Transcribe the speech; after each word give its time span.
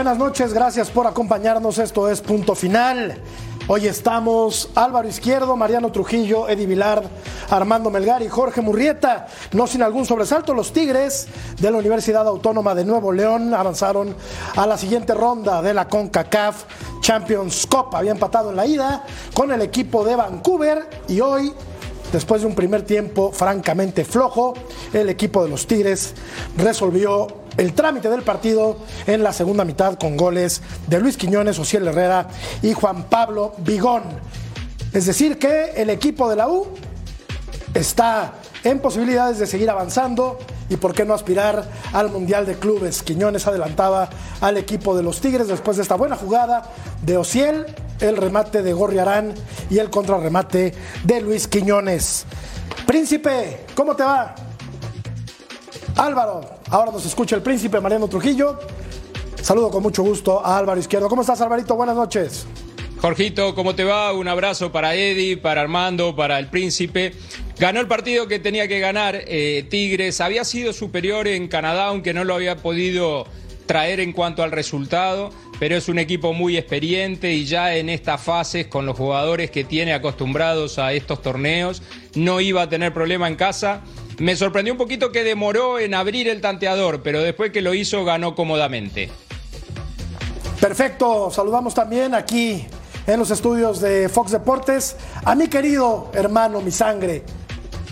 Buenas 0.00 0.16
noches, 0.16 0.54
gracias 0.54 0.88
por 0.88 1.06
acompañarnos. 1.06 1.76
Esto 1.76 2.08
es 2.08 2.22
Punto 2.22 2.54
Final. 2.54 3.18
Hoy 3.68 3.86
estamos 3.86 4.70
Álvaro 4.74 5.06
Izquierdo, 5.06 5.58
Mariano 5.58 5.92
Trujillo, 5.92 6.48
Eddie 6.48 6.64
Vilar, 6.64 7.02
Armando 7.50 7.90
Melgar 7.90 8.22
y 8.22 8.28
Jorge 8.30 8.62
Murrieta. 8.62 9.26
No 9.52 9.66
sin 9.66 9.82
algún 9.82 10.06
sobresalto, 10.06 10.54
los 10.54 10.72
Tigres 10.72 11.28
de 11.60 11.70
la 11.70 11.76
Universidad 11.76 12.26
Autónoma 12.26 12.74
de 12.74 12.86
Nuevo 12.86 13.12
León 13.12 13.52
avanzaron 13.52 14.16
a 14.56 14.66
la 14.66 14.78
siguiente 14.78 15.12
ronda 15.12 15.60
de 15.60 15.74
la 15.74 15.86
CONCACAF 15.86 16.64
Champions 17.02 17.66
Cup. 17.66 17.94
Había 17.94 18.12
empatado 18.12 18.48
en 18.48 18.56
la 18.56 18.64
ida 18.64 19.04
con 19.34 19.52
el 19.52 19.60
equipo 19.60 20.02
de 20.02 20.16
Vancouver 20.16 20.88
y 21.08 21.20
hoy 21.20 21.52
Después 22.12 22.40
de 22.40 22.48
un 22.48 22.56
primer 22.56 22.82
tiempo 22.82 23.30
francamente 23.30 24.04
flojo, 24.04 24.54
el 24.92 25.08
equipo 25.10 25.44
de 25.44 25.48
los 25.48 25.68
Tigres 25.68 26.14
resolvió 26.56 27.28
el 27.60 27.74
trámite 27.74 28.08
del 28.08 28.22
partido 28.22 28.78
en 29.06 29.22
la 29.22 29.34
segunda 29.34 29.66
mitad 29.66 29.98
con 29.98 30.16
goles 30.16 30.62
de 30.86 30.98
Luis 30.98 31.18
Quiñones, 31.18 31.58
Ociel 31.58 31.86
Herrera 31.86 32.26
y 32.62 32.72
Juan 32.72 33.02
Pablo 33.04 33.52
Vigón. 33.58 34.02
Es 34.94 35.04
decir, 35.04 35.38
que 35.38 35.72
el 35.76 35.90
equipo 35.90 36.30
de 36.30 36.36
la 36.36 36.48
U 36.48 36.68
está 37.74 38.32
en 38.64 38.78
posibilidades 38.78 39.38
de 39.38 39.46
seguir 39.46 39.68
avanzando 39.68 40.38
y 40.70 40.76
por 40.76 40.94
qué 40.94 41.04
no 41.04 41.12
aspirar 41.12 41.68
al 41.92 42.10
Mundial 42.10 42.46
de 42.46 42.54
Clubes. 42.54 43.02
Quiñones 43.02 43.46
adelantaba 43.46 44.08
al 44.40 44.56
equipo 44.56 44.96
de 44.96 45.02
los 45.02 45.20
Tigres 45.20 45.46
después 45.46 45.76
de 45.76 45.82
esta 45.82 45.96
buena 45.96 46.16
jugada 46.16 46.62
de 47.02 47.18
Ociel, 47.18 47.66
el 48.00 48.16
remate 48.16 48.62
de 48.62 48.72
Gorriarán 48.72 49.34
y 49.68 49.80
el 49.80 49.90
contrarremate 49.90 50.72
de 51.04 51.20
Luis 51.20 51.46
Quiñones. 51.46 52.24
Príncipe, 52.86 53.66
¿cómo 53.74 53.94
te 53.94 54.02
va? 54.02 54.34
Álvaro, 55.96 56.59
ahora 56.70 56.92
nos 56.92 57.04
escucha 57.04 57.36
el 57.36 57.42
príncipe 57.42 57.80
Mariano 57.80 58.08
Trujillo. 58.08 58.58
Saludo 59.42 59.70
con 59.70 59.82
mucho 59.82 60.02
gusto 60.02 60.44
a 60.44 60.58
Álvaro 60.58 60.78
Izquierdo. 60.78 61.08
¿Cómo 61.08 61.22
estás, 61.22 61.40
Alvarito? 61.40 61.74
Buenas 61.74 61.96
noches. 61.96 62.46
Jorgito, 63.00 63.54
¿cómo 63.54 63.74
te 63.74 63.84
va? 63.84 64.12
Un 64.12 64.28
abrazo 64.28 64.70
para 64.70 64.94
Eddie, 64.94 65.36
para 65.38 65.62
Armando, 65.62 66.14
para 66.14 66.38
el 66.38 66.48
príncipe. 66.48 67.14
Ganó 67.58 67.80
el 67.80 67.88
partido 67.88 68.28
que 68.28 68.38
tenía 68.38 68.68
que 68.68 68.78
ganar 68.78 69.16
eh, 69.26 69.66
Tigres. 69.68 70.20
Había 70.20 70.44
sido 70.44 70.72
superior 70.72 71.26
en 71.26 71.48
Canadá, 71.48 71.86
aunque 71.86 72.12
no 72.12 72.24
lo 72.24 72.34
había 72.34 72.56
podido 72.56 73.26
traer 73.64 74.00
en 74.00 74.12
cuanto 74.12 74.42
al 74.42 74.50
resultado, 74.50 75.30
pero 75.60 75.76
es 75.76 75.88
un 75.88 75.98
equipo 75.98 76.32
muy 76.32 76.56
experiente 76.56 77.32
y 77.32 77.44
ya 77.44 77.76
en 77.76 77.88
estas 77.88 78.20
fases, 78.20 78.66
con 78.66 78.84
los 78.84 78.96
jugadores 78.96 79.50
que 79.50 79.62
tiene 79.64 79.92
acostumbrados 79.92 80.78
a 80.78 80.92
estos 80.92 81.22
torneos, 81.22 81.82
no 82.14 82.40
iba 82.40 82.62
a 82.62 82.68
tener 82.68 82.92
problema 82.92 83.28
en 83.28 83.36
casa. 83.36 83.82
Me 84.20 84.36
sorprendió 84.36 84.74
un 84.74 84.78
poquito 84.78 85.12
que 85.12 85.24
demoró 85.24 85.78
en 85.78 85.94
abrir 85.94 86.28
el 86.28 86.42
tanteador, 86.42 87.02
pero 87.02 87.22
después 87.22 87.52
que 87.52 87.62
lo 87.62 87.72
hizo 87.72 88.04
ganó 88.04 88.34
cómodamente. 88.34 89.10
Perfecto, 90.60 91.30
saludamos 91.30 91.72
también 91.72 92.14
aquí 92.14 92.66
en 93.06 93.18
los 93.18 93.30
estudios 93.30 93.80
de 93.80 94.10
Fox 94.10 94.32
Deportes 94.32 94.96
a 95.24 95.34
mi 95.34 95.48
querido 95.48 96.10
hermano, 96.12 96.60
mi 96.60 96.70
sangre, 96.70 97.22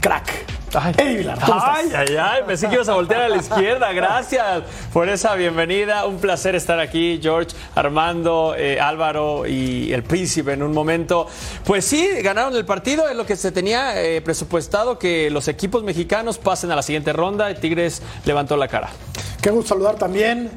crack. 0.02 0.57
Ay, 0.74 0.94
ay, 0.98 1.92
ay, 1.94 2.16
ay, 2.16 2.42
pensé 2.46 2.68
que 2.68 2.74
ibas 2.74 2.88
a 2.88 2.94
voltear 2.94 3.22
a 3.22 3.28
la 3.28 3.36
izquierda. 3.36 3.90
Gracias 3.92 4.64
por 4.92 5.08
esa 5.08 5.34
bienvenida. 5.34 6.04
Un 6.04 6.18
placer 6.18 6.54
estar 6.54 6.78
aquí, 6.78 7.18
George, 7.22 7.56
Armando, 7.74 8.54
eh, 8.56 8.78
Álvaro 8.78 9.46
y 9.46 9.92
el 9.92 10.02
príncipe 10.02 10.52
en 10.52 10.62
un 10.62 10.72
momento. 10.72 11.26
Pues 11.64 11.86
sí, 11.86 12.06
ganaron 12.22 12.54
el 12.54 12.66
partido. 12.66 13.08
Es 13.08 13.16
lo 13.16 13.24
que 13.24 13.36
se 13.36 13.50
tenía 13.50 14.02
eh, 14.02 14.20
presupuestado 14.20 14.98
que 14.98 15.30
los 15.30 15.48
equipos 15.48 15.82
mexicanos 15.84 16.36
pasen 16.36 16.70
a 16.70 16.76
la 16.76 16.82
siguiente 16.82 17.12
ronda. 17.14 17.54
Tigres 17.54 18.02
levantó 18.26 18.56
la 18.56 18.68
cara. 18.68 18.90
Qué 19.40 19.50
gusto 19.50 19.70
saludar 19.70 19.94
también 19.94 20.50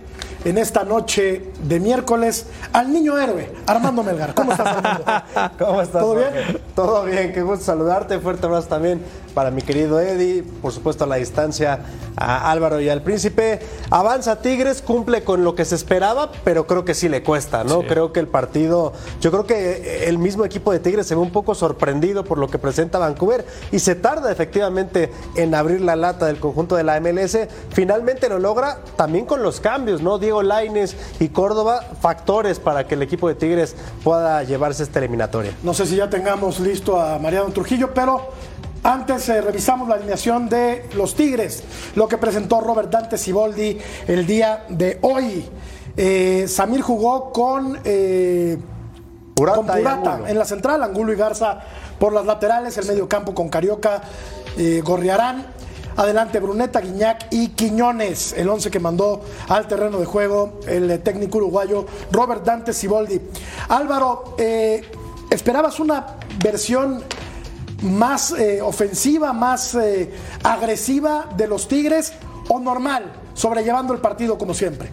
en 0.44 0.58
esta 0.58 0.84
noche 0.84 1.52
de 1.64 1.80
miércoles 1.80 2.48
al 2.74 2.92
niño 2.92 3.18
héroe, 3.18 3.52
Armando 3.68 4.04
Melgar. 4.04 4.34
¿Cómo 4.34 4.52
estás, 4.52 4.68
Armando? 4.68 5.04
¿Cómo 5.60 5.82
estás? 5.82 6.02
¿Todo 6.02 6.16
Jorge? 6.16 6.32
bien? 6.32 6.62
Todo 6.76 7.04
bien, 7.06 7.34
qué 7.34 7.42
gusto 7.42 7.66
saludarte. 7.66 8.20
Fuerte 8.20 8.46
abrazo 8.46 8.68
también 8.68 9.02
para 9.32 9.52
mi 9.52 9.62
querido 9.62 10.00
Eddie, 10.00 10.44
por 10.62 10.72
supuesto 10.72 11.06
a 11.06 11.08
la 11.08 11.16
distancia 11.16 11.80
a 12.16 12.52
Álvaro 12.52 12.80
y 12.82 12.90
al 12.90 13.02
príncipe. 13.02 13.60
Avanza 13.90 14.42
Tigres, 14.42 14.82
cumple 14.82 15.24
con 15.24 15.44
lo 15.44 15.56
que 15.56 15.66
se 15.66 15.76
esperaba, 15.76 16.32
pero 16.44 16.68
creo 16.68 16.86
que 16.86 16.94
sí 16.94 17.10
le 17.10 17.24
cuesta, 17.24 17.64
¿no? 17.64 17.82
Creo 17.82 18.14
que 18.14 18.20
el 18.20 18.28
partido, 18.28 18.94
yo 19.20 19.32
creo 19.32 19.46
que 19.46 20.08
el 20.08 20.18
mismo 20.18 20.46
equipo 20.46 20.72
de 20.72 20.80
Tigres 20.80 21.08
se 21.08 21.16
ve 21.16 21.22
un 21.22 21.32
poco 21.32 21.56
sorprendido 21.56 22.24
por 22.24 22.38
lo 22.38 22.48
que 22.48 22.58
presenta 22.58 23.00
Vancouver 23.00 23.46
y 23.72 23.80
se 23.80 23.96
tarda 23.96 24.32
efectivamente 24.32 25.12
en 25.36 25.56
abrir 25.56 25.82
la 25.82 25.96
lata 25.96 26.28
del 26.28 26.40
conjunto 26.40 26.76
de 26.76 26.84
la 26.84 27.00
MLS. 27.00 27.38
Finalmente 27.70 28.30
lo 28.30 28.40
logra 28.40 28.80
también 28.96 29.26
con 29.26 29.42
los 29.44 29.60
cambios, 29.60 30.02
¿no? 30.02 30.20
Diego 30.20 30.44
Laines 30.44 30.96
y 31.20 31.30
Córdoba, 31.30 31.86
factores 32.02 32.60
para 32.60 32.88
que 32.88 32.96
el 32.96 33.02
equipo 33.02 33.28
de 33.28 33.36
Tigres 33.36 33.76
pueda 34.04 34.44
llevarse 34.44 34.84
esta 34.84 35.00
eliminatoria. 35.00 35.54
No 35.64 35.74
sé 35.74 35.86
si 35.86 35.96
ya 35.96 36.10
tengamos 36.10 36.60
listo 36.60 37.00
a 37.00 37.18
Mariano 37.20 37.52
Trujillo, 37.52 37.94
pero 37.94 38.30
antes 38.84 39.30
eh, 39.30 39.42
revisamos 39.42 39.88
la 39.88 39.96
alineación 39.96 40.50
de 40.50 40.90
los 40.96 41.16
Tigres, 41.16 41.64
lo 41.96 42.08
que 42.08 42.18
presentó 42.18 42.62
Robert 42.62 42.90
Dante 42.90 43.18
Siboldi 43.18 43.78
el 44.08 44.26
día 44.26 44.66
de 44.70 44.98
hoy. 45.02 45.48
Eh, 45.96 46.46
Samir 46.48 46.82
jugó 46.82 47.32
con, 47.32 47.78
eh, 47.84 48.58
Purata 49.36 49.58
con 49.58 49.68
Purata 49.68 50.22
en 50.28 50.38
la 50.38 50.46
central, 50.46 50.82
Angulo 50.82 51.14
y 51.14 51.16
Garza 51.16 51.60
por 52.00 52.12
las 52.12 52.26
laterales, 52.26 52.78
el 52.78 52.88
medio 52.88 53.08
campo 53.08 53.36
con 53.36 53.50
Carioca, 53.50 54.02
Gorriarán. 54.84 55.62
Adelante 55.98 56.40
Bruneta, 56.40 56.80
Guiñac 56.80 57.28
y 57.32 57.50
Quiñones, 57.50 58.32
el 58.38 58.48
11 58.48 58.72
que 58.72 58.80
mandó 58.80 59.24
al 59.50 59.68
terreno 59.68 60.00
de 60.00 60.06
juego 60.06 60.62
el 60.66 61.02
técnico 61.02 61.38
uruguayo 61.38 61.86
Robert 62.14 62.46
Dante 62.46 62.72
Siboldi. 62.72 63.20
Álvaro, 63.68 64.38
¿esperabas 65.30 65.82
una 65.82 66.16
versión 66.42 67.04
más 67.82 68.32
eh, 68.32 68.62
ofensiva, 68.62 69.34
más 69.34 69.76
eh, 69.76 70.10
agresiva 70.44 71.30
de 71.36 71.48
los 71.48 71.68
Tigres 71.68 72.14
o 72.48 72.60
normal, 72.60 73.12
sobrellevando 73.34 73.94
el 73.94 74.00
partido 74.00 74.38
como 74.38 74.54
siempre? 74.54 74.90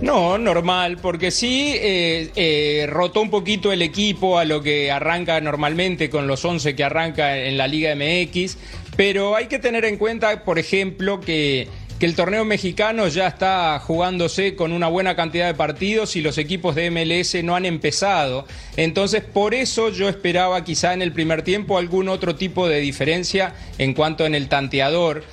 No, 0.00 0.38
normal, 0.38 0.98
porque 1.02 1.32
sí 1.32 1.72
eh, 1.74 2.86
rotó 2.88 3.20
un 3.20 3.30
poquito 3.30 3.72
el 3.72 3.82
equipo 3.82 4.38
a 4.38 4.44
lo 4.44 4.62
que 4.62 4.92
arranca 4.92 5.40
normalmente 5.40 6.08
con 6.08 6.28
los 6.28 6.44
11 6.44 6.76
que 6.76 6.84
arranca 6.84 7.36
en 7.36 7.58
la 7.58 7.66
Liga 7.66 7.94
MX, 7.96 8.58
pero 8.96 9.34
hay 9.34 9.46
que 9.46 9.58
tener 9.58 9.84
en 9.84 9.96
cuenta, 9.96 10.44
por 10.44 10.60
ejemplo, 10.60 11.20
que, 11.20 11.68
que 11.98 12.06
el 12.06 12.14
torneo 12.14 12.44
mexicano 12.44 13.08
ya 13.08 13.26
está 13.26 13.78
jugándose 13.80 14.54
con 14.54 14.72
una 14.72 14.86
buena 14.88 15.16
cantidad 15.16 15.46
de 15.46 15.54
partidos 15.54 16.14
y 16.16 16.22
los 16.22 16.38
equipos 16.38 16.74
de 16.74 16.90
MLS 16.90 17.42
no 17.42 17.56
han 17.56 17.66
empezado. 17.66 18.46
Entonces, 18.76 19.22
por 19.22 19.54
eso 19.54 19.90
yo 19.90 20.08
esperaba 20.08 20.62
quizá 20.64 20.94
en 20.94 21.02
el 21.02 21.12
primer 21.12 21.42
tiempo 21.42 21.76
algún 21.76 22.08
otro 22.08 22.36
tipo 22.36 22.68
de 22.68 22.80
diferencia 22.80 23.54
en 23.78 23.94
cuanto 23.94 24.26
en 24.26 24.34
el 24.34 24.48
tanteador 24.48 25.24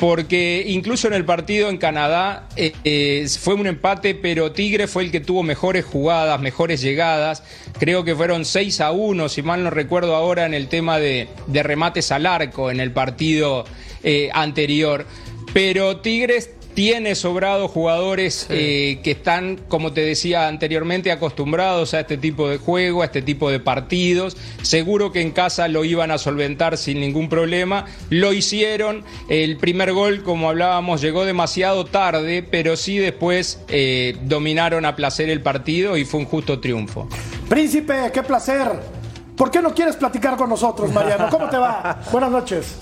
porque 0.00 0.64
incluso 0.66 1.08
en 1.08 1.12
el 1.12 1.26
partido 1.26 1.68
en 1.68 1.76
Canadá 1.76 2.48
eh, 2.56 2.72
eh, 2.84 3.28
fue 3.38 3.52
un 3.52 3.66
empate, 3.66 4.14
pero 4.14 4.50
Tigre 4.50 4.88
fue 4.88 5.04
el 5.04 5.10
que 5.10 5.20
tuvo 5.20 5.42
mejores 5.42 5.84
jugadas, 5.84 6.40
mejores 6.40 6.80
llegadas. 6.80 7.42
Creo 7.78 8.02
que 8.02 8.16
fueron 8.16 8.46
6 8.46 8.80
a 8.80 8.92
1, 8.92 9.28
si 9.28 9.42
mal 9.42 9.62
no 9.62 9.68
recuerdo 9.68 10.16
ahora, 10.16 10.46
en 10.46 10.54
el 10.54 10.68
tema 10.68 10.98
de, 10.98 11.28
remates 11.52 12.12
al 12.12 12.24
arco 12.24 12.70
en 12.70 12.80
el 12.80 12.92
partido 12.92 13.66
eh, 14.02 14.30
anterior. 14.32 15.04
Pero 15.52 15.98
Tigres 15.98 16.50
tiene 16.74 17.14
sobrado 17.14 17.68
jugadores 17.68 18.46
eh, 18.48 19.00
que 19.02 19.10
están, 19.10 19.56
como 19.68 19.92
te 19.92 20.02
decía 20.02 20.48
anteriormente, 20.48 21.10
acostumbrados 21.10 21.94
a 21.94 22.00
este 22.00 22.16
tipo 22.16 22.48
de 22.48 22.58
juego, 22.58 23.02
a 23.02 23.06
este 23.06 23.22
tipo 23.22 23.50
de 23.50 23.60
partidos. 23.60 24.36
Seguro 24.62 25.12
que 25.12 25.20
en 25.20 25.32
casa 25.32 25.68
lo 25.68 25.84
iban 25.84 26.10
a 26.10 26.18
solventar 26.18 26.78
sin 26.78 27.00
ningún 27.00 27.28
problema. 27.28 27.86
Lo 28.08 28.32
hicieron. 28.32 29.04
El 29.28 29.56
primer 29.56 29.92
gol, 29.92 30.22
como 30.22 30.48
hablábamos, 30.48 31.00
llegó 31.00 31.24
demasiado 31.24 31.84
tarde, 31.84 32.42
pero 32.42 32.76
sí 32.76 32.98
después 32.98 33.60
eh, 33.68 34.16
dominaron 34.22 34.84
a 34.84 34.96
placer 34.96 35.28
el 35.28 35.42
partido 35.42 35.96
y 35.96 36.04
fue 36.04 36.20
un 36.20 36.26
justo 36.26 36.60
triunfo. 36.60 37.08
Príncipe, 37.48 38.10
qué 38.12 38.22
placer. 38.22 38.68
¿Por 39.36 39.50
qué 39.50 39.60
no 39.60 39.74
quieres 39.74 39.96
platicar 39.96 40.36
con 40.36 40.50
nosotros, 40.50 40.92
Mariano? 40.92 41.28
¿Cómo 41.30 41.48
te 41.48 41.56
va? 41.56 42.00
Buenas 42.12 42.30
noches. 42.30 42.76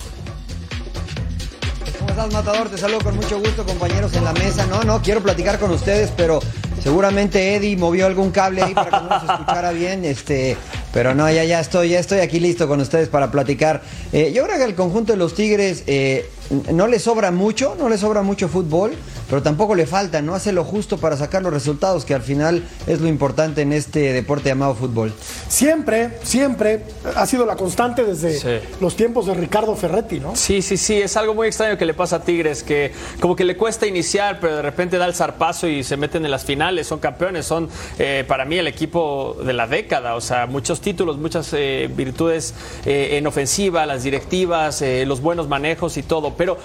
¿Cómo 2.19 2.27
estás, 2.27 2.45
Matador? 2.45 2.69
Te 2.69 2.77
saludo 2.77 2.99
con 2.99 3.15
mucho 3.15 3.39
gusto, 3.39 3.65
compañeros 3.65 4.13
en 4.13 4.25
la 4.25 4.33
mesa. 4.33 4.65
No, 4.65 4.83
no, 4.83 5.01
quiero 5.01 5.23
platicar 5.23 5.57
con 5.57 5.71
ustedes, 5.71 6.11
pero 6.17 6.41
seguramente 6.83 7.55
Eddie 7.55 7.77
movió 7.77 8.07
algún 8.07 8.31
cable 8.31 8.61
ahí 8.61 8.73
para 8.73 8.89
que 8.89 8.97
no 8.97 9.09
nos 9.09 9.23
escuchara 9.23 9.71
bien. 9.71 10.03
Este, 10.03 10.57
pero 10.91 11.15
no, 11.15 11.31
ya, 11.31 11.45
ya 11.45 11.61
estoy, 11.61 11.91
ya 11.91 11.99
estoy 11.99 12.19
aquí 12.19 12.41
listo 12.41 12.67
con 12.67 12.81
ustedes 12.81 13.07
para 13.07 13.31
platicar. 13.31 13.83
Eh, 14.11 14.33
yo 14.35 14.43
creo 14.43 14.57
que 14.57 14.65
el 14.65 14.75
conjunto 14.75 15.13
de 15.13 15.17
los 15.17 15.33
Tigres 15.33 15.85
eh, 15.87 16.29
no 16.73 16.87
le 16.87 16.99
sobra 16.99 17.31
mucho, 17.31 17.77
no 17.79 17.87
le 17.87 17.97
sobra 17.97 18.21
mucho 18.21 18.49
fútbol, 18.49 18.95
pero 19.29 19.41
tampoco 19.43 19.75
le 19.75 19.85
falta, 19.85 20.21
no 20.21 20.33
hace 20.35 20.51
lo 20.51 20.63
justo 20.63 20.97
para 20.97 21.15
sacar 21.17 21.41
los 21.43 21.53
resultados, 21.53 22.05
que 22.05 22.13
al 22.13 22.21
final 22.21 22.63
es 22.87 22.99
lo 23.01 23.07
importante 23.07 23.61
en 23.61 23.73
este 23.73 24.13
deporte 24.13 24.49
llamado 24.49 24.75
fútbol. 24.75 25.13
Siempre, 25.47 26.17
siempre 26.23 26.83
ha 27.15 27.25
sido 27.25 27.45
la 27.45 27.55
constante 27.55 28.03
desde 28.03 28.39
Sí. 28.39 28.67
los 28.79 28.95
tiempos 28.95 29.25
de 29.25 29.33
Ricardo 29.33 29.75
Ferretti, 29.75 30.19
¿no? 30.19 30.35
Sí, 30.35 30.61
sí, 30.61 30.77
sí, 30.77 30.95
es 31.01 31.15
algo 31.17 31.33
muy 31.33 31.47
extraño 31.47 31.77
que 31.77 31.85
le 31.85 31.93
pasa 31.93 32.17
a 32.17 32.21
Tigres, 32.23 32.63
que 32.63 32.91
como 33.19 33.35
que 33.35 33.43
le 33.43 33.55
cuesta 33.57 33.85
iniciar, 33.87 34.39
pero 34.39 34.55
de 34.57 34.61
repente 34.61 34.97
da 34.97 35.05
el 35.05 35.13
zarpazo 35.15 35.67
y 35.67 35.83
se 35.83 35.97
meten 35.97 36.25
en 36.25 36.31
las 36.31 36.43
finales, 36.45 36.87
son 36.87 36.99
campeones, 36.99 37.45
son 37.45 37.69
eh, 37.97 38.23
para 38.27 38.45
mí 38.45 38.57
el 38.57 38.67
equipo 38.67 39.35
de 39.43 39.53
la 39.53 39.67
década, 39.67 40.15
o 40.15 40.21
sea, 40.21 40.45
muchos 40.45 40.81
títulos, 40.81 41.17
muchas 41.17 41.49
eh, 41.53 41.89
virtudes 41.95 42.53
eh, 42.85 43.17
en 43.17 43.27
ofensiva, 43.27 43.85
las 43.85 44.03
directivas, 44.03 44.81
eh, 44.81 45.05
los 45.05 45.21
buenos 45.21 45.47
manejos 45.47 45.97
y 45.97 46.03
todo. 46.03 46.33
Pero 46.35 46.57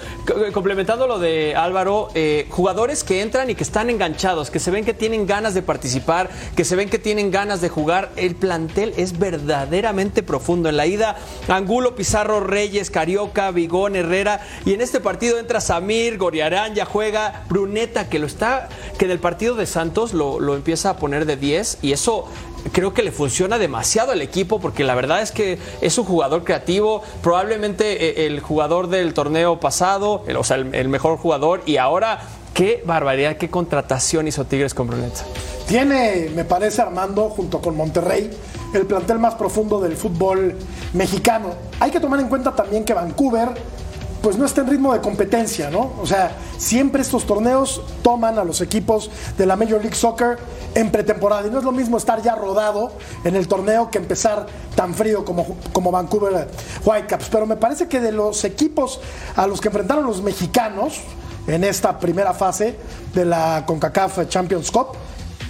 complementando 0.52 1.06
lo 1.06 1.18
de 1.18 1.54
Álvaro, 1.56 2.08
eh, 2.14 2.46
jugadores 2.54 3.02
que 3.02 3.20
entran 3.20 3.50
y 3.50 3.56
que 3.56 3.64
están 3.64 3.90
enganchados, 3.90 4.48
que 4.48 4.60
se 4.60 4.70
ven 4.70 4.84
que 4.84 4.94
tienen 4.94 5.26
ganas 5.26 5.54
de 5.54 5.62
participar, 5.62 6.30
que 6.54 6.64
se 6.64 6.76
ven 6.76 6.88
que 6.88 7.00
tienen 7.00 7.32
ganas 7.32 7.60
de 7.60 7.68
jugar, 7.68 8.12
el 8.14 8.36
plantel 8.36 8.94
es 8.96 9.18
verdaderamente 9.18 10.22
profundo. 10.22 10.68
En 10.68 10.76
la 10.76 10.86
ida, 10.86 11.16
Angulo, 11.48 11.96
Pizarro, 11.96 12.38
Reyes, 12.38 12.92
Carioca, 12.92 13.50
Vigón, 13.50 13.96
Herrera, 13.96 14.40
y 14.64 14.72
en 14.72 14.82
este 14.82 15.00
partido 15.00 15.40
entra 15.40 15.60
Samir, 15.60 16.16
Goriarán, 16.16 16.76
ya 16.76 16.84
juega 16.84 17.42
Bruneta, 17.48 18.08
que 18.08 18.20
lo 18.20 18.26
está, 18.28 18.68
que 18.98 19.08
del 19.08 19.18
partido 19.18 19.56
de 19.56 19.66
Santos 19.66 20.14
lo, 20.14 20.38
lo 20.38 20.54
empieza 20.54 20.90
a 20.90 20.96
poner 20.96 21.26
de 21.26 21.36
10, 21.36 21.78
y 21.82 21.90
eso 21.90 22.28
creo 22.72 22.94
que 22.94 23.02
le 23.02 23.12
funciona 23.12 23.58
demasiado 23.58 24.12
al 24.12 24.22
equipo 24.22 24.60
porque 24.60 24.84
la 24.84 24.94
verdad 24.94 25.20
es 25.20 25.32
que 25.32 25.58
es 25.80 25.98
un 25.98 26.04
jugador 26.04 26.44
creativo, 26.44 27.02
probablemente 27.22 28.22
eh, 28.22 28.26
el 28.26 28.40
jugador 28.40 28.88
del 28.88 29.14
torneo 29.14 29.60
pasado, 29.60 30.24
o 30.36 30.44
sea, 30.44 30.56
el 30.56 30.88
mejor 30.88 31.18
jugador. 31.18 31.62
Y 31.66 31.76
ahora 31.76 32.22
qué 32.54 32.82
barbaridad, 32.86 33.36
qué 33.36 33.50
contratación 33.50 34.28
hizo 34.28 34.44
Tigres 34.46 34.72
con 34.72 34.86
Bruneta. 34.86 35.22
Tiene, 35.66 36.30
me 36.34 36.44
parece, 36.44 36.80
Armando, 36.80 37.28
junto 37.28 37.60
con 37.60 37.76
Monterrey, 37.76 38.30
el 38.72 38.86
plantel 38.86 39.18
más 39.18 39.34
profundo 39.34 39.80
del 39.80 39.96
fútbol 39.96 40.56
mexicano. 40.92 41.50
Hay 41.80 41.90
que 41.90 42.00
tomar 42.00 42.20
en 42.20 42.28
cuenta 42.28 42.54
también 42.54 42.84
que 42.84 42.94
Vancouver, 42.94 43.48
pues 44.22 44.38
no 44.38 44.46
está 44.46 44.60
en 44.60 44.68
ritmo 44.68 44.92
de 44.94 45.00
competencia, 45.00 45.68
¿no? 45.68 45.92
O 46.00 46.06
sea, 46.06 46.36
siempre 46.56 47.02
estos 47.02 47.26
torneos 47.26 47.82
toman 48.02 48.38
a 48.38 48.44
los 48.44 48.60
equipos 48.60 49.10
de 49.36 49.46
la 49.46 49.56
Major 49.56 49.80
League 49.80 49.96
Soccer 49.96 50.38
en 50.74 50.90
pretemporada. 50.90 51.46
Y 51.46 51.50
no 51.50 51.58
es 51.58 51.64
lo 51.64 51.72
mismo 51.72 51.96
estar 51.96 52.22
ya 52.22 52.34
rodado 52.34 52.92
en 53.24 53.36
el 53.36 53.48
torneo 53.48 53.90
que 53.90 53.98
empezar 53.98 54.46
tan 54.74 54.94
frío 54.94 55.24
como, 55.24 55.56
como 55.72 55.90
Vancouver 55.90 56.48
Whitecaps. 56.84 57.28
Pero 57.30 57.46
me 57.46 57.56
parece 57.56 57.88
que 57.88 58.00
de 58.00 58.12
los 58.12 58.44
equipos 58.44 59.00
a 59.36 59.46
los 59.46 59.60
que 59.60 59.68
enfrentaron 59.68 60.06
los 60.06 60.22
mexicanos 60.22 61.00
en 61.46 61.64
esta 61.64 61.98
primera 61.98 62.32
fase 62.32 62.76
de 63.14 63.24
la 63.24 63.64
CONCACAF 63.66 64.28
Champions 64.28 64.70
Cup, 64.70 64.88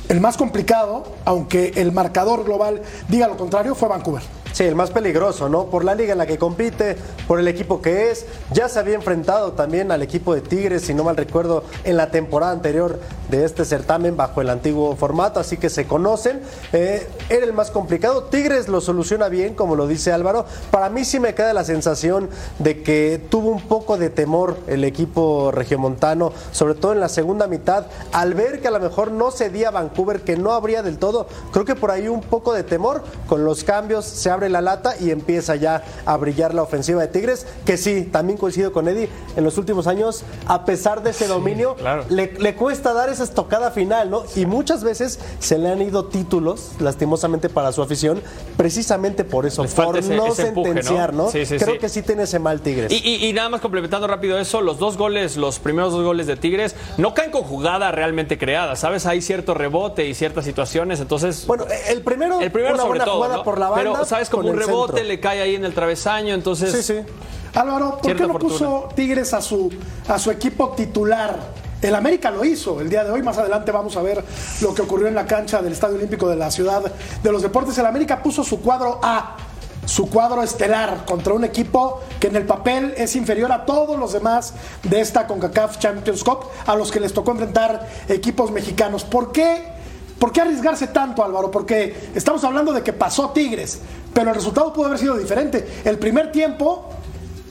el 0.08 0.20
más 0.20 0.36
complicado, 0.36 1.04
aunque 1.24 1.72
el 1.76 1.92
marcador 1.92 2.44
global 2.44 2.82
diga 3.08 3.26
lo 3.28 3.36
contrario, 3.36 3.74
fue 3.74 3.88
Vancouver. 3.88 4.22
Sí, 4.54 4.62
el 4.62 4.76
más 4.76 4.92
peligroso, 4.92 5.48
¿no? 5.48 5.64
Por 5.64 5.84
la 5.84 5.96
liga 5.96 6.12
en 6.12 6.18
la 6.18 6.26
que 6.26 6.38
compite, 6.38 6.96
por 7.26 7.40
el 7.40 7.48
equipo 7.48 7.82
que 7.82 8.12
es. 8.12 8.24
Ya 8.52 8.68
se 8.68 8.78
había 8.78 8.94
enfrentado 8.94 9.54
también 9.54 9.90
al 9.90 10.00
equipo 10.00 10.32
de 10.32 10.42
Tigres, 10.42 10.82
si 10.82 10.94
no 10.94 11.02
mal 11.02 11.16
recuerdo, 11.16 11.64
en 11.82 11.96
la 11.96 12.12
temporada 12.12 12.52
anterior 12.52 13.00
de 13.30 13.44
este 13.44 13.64
certamen 13.64 14.16
bajo 14.16 14.40
el 14.42 14.50
antiguo 14.50 14.94
formato, 14.94 15.40
así 15.40 15.56
que 15.56 15.68
se 15.70 15.88
conocen. 15.88 16.40
Eh, 16.72 17.04
era 17.30 17.44
el 17.44 17.52
más 17.52 17.72
complicado. 17.72 18.24
Tigres 18.24 18.68
lo 18.68 18.80
soluciona 18.80 19.28
bien, 19.28 19.54
como 19.54 19.74
lo 19.74 19.88
dice 19.88 20.12
Álvaro. 20.12 20.46
Para 20.70 20.88
mí 20.88 21.04
sí 21.04 21.18
me 21.18 21.34
queda 21.34 21.52
la 21.52 21.64
sensación 21.64 22.30
de 22.60 22.84
que 22.84 23.20
tuvo 23.28 23.48
un 23.48 23.62
poco 23.62 23.96
de 23.96 24.08
temor 24.08 24.56
el 24.68 24.84
equipo 24.84 25.50
regiomontano, 25.50 26.32
sobre 26.52 26.74
todo 26.74 26.92
en 26.92 27.00
la 27.00 27.08
segunda 27.08 27.48
mitad, 27.48 27.86
al 28.12 28.34
ver 28.34 28.60
que 28.60 28.68
a 28.68 28.70
lo 28.70 28.78
mejor 28.78 29.10
no 29.10 29.32
cedía 29.32 29.72
Vancouver, 29.72 30.20
que 30.20 30.36
no 30.36 30.52
habría 30.52 30.84
del 30.84 30.98
todo. 30.98 31.26
Creo 31.50 31.64
que 31.64 31.74
por 31.74 31.90
ahí 31.90 32.06
un 32.06 32.20
poco 32.20 32.52
de 32.52 32.62
temor. 32.62 33.02
Con 33.26 33.44
los 33.44 33.64
cambios 33.64 34.04
se 34.04 34.30
abre 34.30 34.43
la 34.50 34.60
lata 34.60 34.94
y 35.00 35.10
empieza 35.10 35.56
ya 35.56 35.82
a 36.06 36.16
brillar 36.16 36.54
la 36.54 36.62
ofensiva 36.62 37.00
de 37.02 37.08
Tigres, 37.08 37.46
que 37.64 37.76
sí, 37.76 38.02
también 38.10 38.38
coincido 38.38 38.72
con 38.72 38.88
Eddie, 38.88 39.08
en 39.36 39.44
los 39.44 39.58
últimos 39.58 39.86
años, 39.86 40.24
a 40.46 40.64
pesar 40.64 41.02
de 41.02 41.10
ese 41.10 41.26
dominio, 41.26 41.74
claro. 41.76 42.04
le, 42.08 42.32
le 42.38 42.54
cuesta 42.54 42.92
dar 42.92 43.08
esa 43.08 43.24
estocada 43.24 43.70
final, 43.70 44.10
¿no? 44.10 44.22
Y 44.36 44.46
muchas 44.46 44.82
veces 44.84 45.18
se 45.38 45.58
le 45.58 45.70
han 45.70 45.82
ido 45.82 46.06
títulos, 46.06 46.72
lastimosamente 46.80 47.48
para 47.48 47.72
su 47.72 47.82
afición, 47.82 48.22
precisamente 48.56 49.24
por 49.24 49.46
eso, 49.46 49.64
por 49.64 49.96
ese- 49.98 50.16
no 50.16 50.26
ese 50.26 50.48
empuje, 50.48 50.68
sentenciar, 50.72 51.12
¿no? 51.12 51.24
¿no? 51.24 51.30
Sí, 51.30 51.44
sí, 51.46 51.56
Creo 51.58 51.74
sí. 51.74 51.80
que 51.80 51.88
sí 51.88 52.02
tiene 52.02 52.22
ese 52.24 52.38
mal 52.38 52.60
Tigres. 52.60 52.92
Y, 52.92 52.96
y- 52.96 53.26
y 53.26 53.32
nada 53.32 53.48
más 53.48 53.60
complementando 53.60 54.06
rápido 54.06 54.38
eso, 54.38 54.60
los 54.60 54.78
dos 54.78 54.96
goles, 54.96 55.36
los 55.36 55.58
primeros 55.58 55.92
dos 55.92 56.04
goles 56.04 56.26
de 56.26 56.36
Tigres, 56.36 56.74
no 56.96 57.14
caen 57.14 57.30
con 57.30 57.42
jugada 57.42 57.90
realmente 57.92 58.38
creada, 58.38 58.76
¿sabes? 58.76 59.06
Hay 59.06 59.20
cierto 59.22 59.54
rebote 59.54 60.06
y 60.06 60.14
ciertas 60.14 60.44
situaciones, 60.44 61.00
entonces... 61.00 61.46
bueno, 61.46 61.64
el 61.88 62.02
primero, 62.02 62.40
el 62.40 62.50
primero 62.52 62.74
una 62.74 62.82
sobre 62.82 62.90
buena 62.98 63.04
todo, 63.04 63.16
jugada 63.16 63.36
¿no? 63.38 63.44
por 63.44 63.58
la 63.58 63.68
banda, 63.70 63.92
Pero, 63.92 64.04
¿sabes? 64.04 64.30
Como 64.36 64.48
con 64.48 64.54
un 64.54 64.58
rebote 64.58 64.92
centro. 64.92 65.08
le 65.08 65.20
cae 65.20 65.40
ahí 65.40 65.54
en 65.54 65.64
el 65.64 65.74
travesaño, 65.74 66.34
entonces... 66.34 66.72
Sí, 66.72 66.82
sí. 66.82 67.00
Álvaro, 67.54 67.98
¿por 68.02 68.16
qué 68.16 68.22
no 68.22 68.32
fortuna. 68.32 68.52
puso 68.52 68.88
Tigres 68.96 69.32
a 69.32 69.40
su, 69.40 69.70
a 70.08 70.18
su 70.18 70.30
equipo 70.30 70.70
titular? 70.70 71.38
El 71.80 71.94
América 71.94 72.30
lo 72.30 72.44
hizo 72.44 72.80
el 72.80 72.88
día 72.88 73.04
de 73.04 73.10
hoy. 73.10 73.22
Más 73.22 73.36
adelante 73.36 73.70
vamos 73.70 73.96
a 73.96 74.02
ver 74.02 74.24
lo 74.62 74.74
que 74.74 74.82
ocurrió 74.82 75.06
en 75.06 75.14
la 75.14 75.26
cancha 75.26 75.60
del 75.60 75.74
Estadio 75.74 75.96
Olímpico 75.96 76.28
de 76.28 76.36
la 76.36 76.50
Ciudad 76.50 76.82
de 77.22 77.32
los 77.32 77.42
Deportes. 77.42 77.76
El 77.76 77.86
América 77.86 78.22
puso 78.22 78.42
su 78.42 78.60
cuadro 78.60 79.00
A, 79.02 79.36
su 79.84 80.08
cuadro 80.08 80.42
estelar, 80.42 81.04
contra 81.04 81.34
un 81.34 81.44
equipo 81.44 82.00
que 82.18 82.28
en 82.28 82.36
el 82.36 82.46
papel 82.46 82.94
es 82.96 83.14
inferior 83.16 83.52
a 83.52 83.66
todos 83.66 83.98
los 83.98 84.14
demás 84.14 84.54
de 84.82 85.00
esta 85.00 85.26
CONCACAF 85.26 85.78
Champions 85.78 86.24
Cup, 86.24 86.46
a 86.66 86.74
los 86.74 86.90
que 86.90 87.00
les 87.00 87.12
tocó 87.12 87.32
enfrentar 87.32 87.86
equipos 88.08 88.50
mexicanos. 88.50 89.04
¿Por 89.04 89.30
qué? 89.30 89.74
¿Por 90.24 90.32
qué 90.32 90.40
arriesgarse 90.40 90.86
tanto, 90.86 91.22
Álvaro? 91.22 91.50
Porque 91.50 91.94
estamos 92.14 92.42
hablando 92.44 92.72
de 92.72 92.82
que 92.82 92.94
pasó 92.94 93.28
Tigres, 93.34 93.82
pero 94.14 94.30
el 94.30 94.34
resultado 94.34 94.72
pudo 94.72 94.86
haber 94.86 94.98
sido 94.98 95.18
diferente. 95.18 95.62
El 95.84 95.98
primer 95.98 96.32
tiempo 96.32 96.88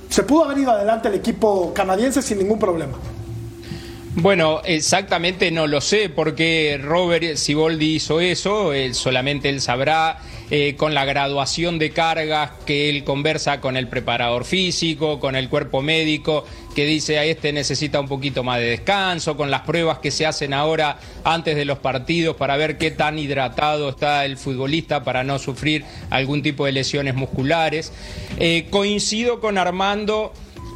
se 0.10 0.24
pudo 0.24 0.46
haber 0.46 0.58
ido 0.58 0.72
adelante 0.72 1.08
el 1.08 1.14
equipo 1.14 1.72
canadiense 1.72 2.24
sin 2.24 2.40
ningún 2.40 2.58
problema. 2.58 2.98
Bueno, 4.16 4.62
exactamente 4.64 5.52
no 5.52 5.68
lo 5.68 5.82
sé 5.82 6.10
porque 6.10 6.80
Robert 6.84 7.36
Siboldi 7.36 7.96
hizo 7.96 8.20
eso, 8.22 8.74
él- 8.74 8.94
solamente 8.96 9.50
él 9.50 9.60
sabrá 9.62 10.20
eh, 10.52 10.76
con 10.76 10.94
la 10.94 11.04
graduación 11.06 11.80
de 11.80 11.92
cargas 11.92 12.52
que 12.66 12.90
él 12.90 13.04
conversa 13.04 13.60
con 13.60 13.76
el 13.76 13.88
preparador 13.88 14.46
físico, 14.46 15.20
con 15.20 15.36
el 15.36 15.50
cuerpo 15.50 15.82
médico, 15.82 16.46
que 16.74 16.86
dice 16.86 17.18
a 17.18 17.26
este 17.26 17.54
necesita 17.54 18.00
un 18.00 18.08
poquito 18.08 18.44
más 18.44 18.60
de 18.60 18.66
descanso, 18.66 19.38
con 19.38 19.52
las 19.52 19.62
pruebas 19.62 20.00
que 20.00 20.12
se 20.12 20.26
hacen 20.26 20.54
ahora 20.54 20.98
antes 21.24 21.56
de 21.56 21.66
los 21.66 21.80
partidos 21.80 22.36
para 22.36 22.58
ver 22.58 22.78
qué 22.78 22.92
tan 22.92 23.18
hidratado 23.20 23.90
está 23.90 24.26
el 24.26 24.38
futbolista 24.38 25.04
para 25.04 25.24
no 25.24 25.40
sufrir 25.40 25.86
algún 26.10 26.42
tipo 26.42 26.66
de 26.66 26.74
lesiones 26.74 27.16
musculares. 27.16 27.92
Eh, 28.40 28.68
coincido 28.70 29.40
con 29.40 29.58
Armando. 29.58 30.34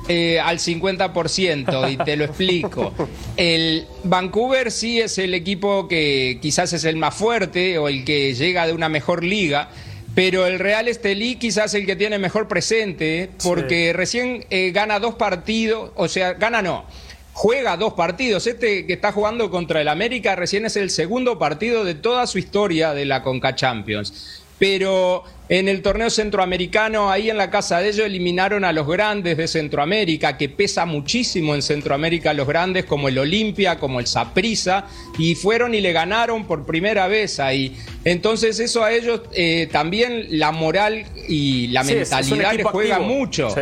Eh, 0.10 0.40
al 0.40 0.58
50% 0.60 1.92
y 1.92 1.98
te 1.98 2.16
lo 2.16 2.24
explico. 2.24 2.94
El 3.36 3.86
Vancouver 4.06 4.72
sí 4.72 5.02
es 5.02 5.18
el 5.18 5.34
equipo 5.34 5.90
que 5.90 6.40
quizás 6.42 6.72
es 6.72 6.86
el 6.86 6.96
más 6.96 7.14
fuerte 7.14 7.78
o 7.78 7.90
el 7.90 8.06
que 8.06 8.34
llega 8.34 8.66
de 8.66 8.72
una 8.72 8.88
mejor 8.88 9.26
liga, 9.26 9.70
pero 10.18 10.48
el 10.48 10.58
Real 10.58 10.88
Estelí 10.88 11.36
quizás 11.36 11.76
el 11.76 11.86
que 11.86 11.96
tiene 11.96 12.18
mejor 12.18 12.48
presente 12.48 13.30
porque 13.44 13.94
recién 13.94 14.48
eh, 14.50 14.72
gana 14.72 15.00
dos 15.00 15.14
partidos, 15.14 15.92
o 15.94 16.08
sea, 16.08 16.34
gana 16.34 16.64
no. 16.64 16.86
Juega 17.34 17.78
dos 17.78 17.94
partidos. 17.94 18.48
Este 18.48 18.88
que 18.88 18.94
está 18.94 19.12
jugando 19.12 19.52
contra 19.52 19.80
el 19.80 19.88
América 19.88 20.36
recién 20.36 20.66
es 20.66 20.76
el 20.76 20.90
segundo 20.90 21.38
partido 21.38 21.84
de 21.84 21.94
toda 21.94 22.26
su 22.26 22.40
historia 22.40 22.96
de 22.96 23.06
la 23.06 23.22
Conca 23.22 23.54
Champions. 23.54 24.42
Pero 24.60 25.24
en 25.50 25.70
el 25.70 25.82
torneo 25.82 26.10
centroamericano, 26.10 27.10
ahí 27.10 27.30
en 27.30 27.38
la 27.38 27.50
casa 27.50 27.80
de 27.80 27.90
ellos, 27.90 28.06
eliminaron 28.06 28.66
a 28.66 28.74
los 28.74 28.86
grandes 28.86 29.38
de 29.38 29.48
Centroamérica, 29.48 30.38
que 30.38 30.50
pesa 30.50 30.86
muchísimo 30.86 31.56
en 31.56 31.62
Centroamérica 31.62 32.34
los 32.34 32.48
grandes, 32.48 32.86
como 32.86 33.08
el 33.08 33.18
Olimpia, 33.18 33.80
como 33.80 34.00
el 34.00 34.08
Saprissa, 34.08 34.88
y 35.18 35.36
fueron 35.36 35.74
y 35.74 35.80
le 35.80 35.94
ganaron 35.94 36.46
por 36.46 36.66
primera 36.66 37.08
vez 37.08 37.40
ahí. 37.40 37.78
Entonces, 38.04 38.60
eso 38.60 38.84
a 38.84 38.92
ellos 38.92 39.22
eh, 39.34 39.70
también 39.72 40.28
la 40.32 40.52
moral 40.52 41.06
y 41.30 41.68
la 41.68 41.84
mentalidad 41.84 42.54
les 42.54 42.66
juega 42.66 43.00
mucho. 43.00 43.54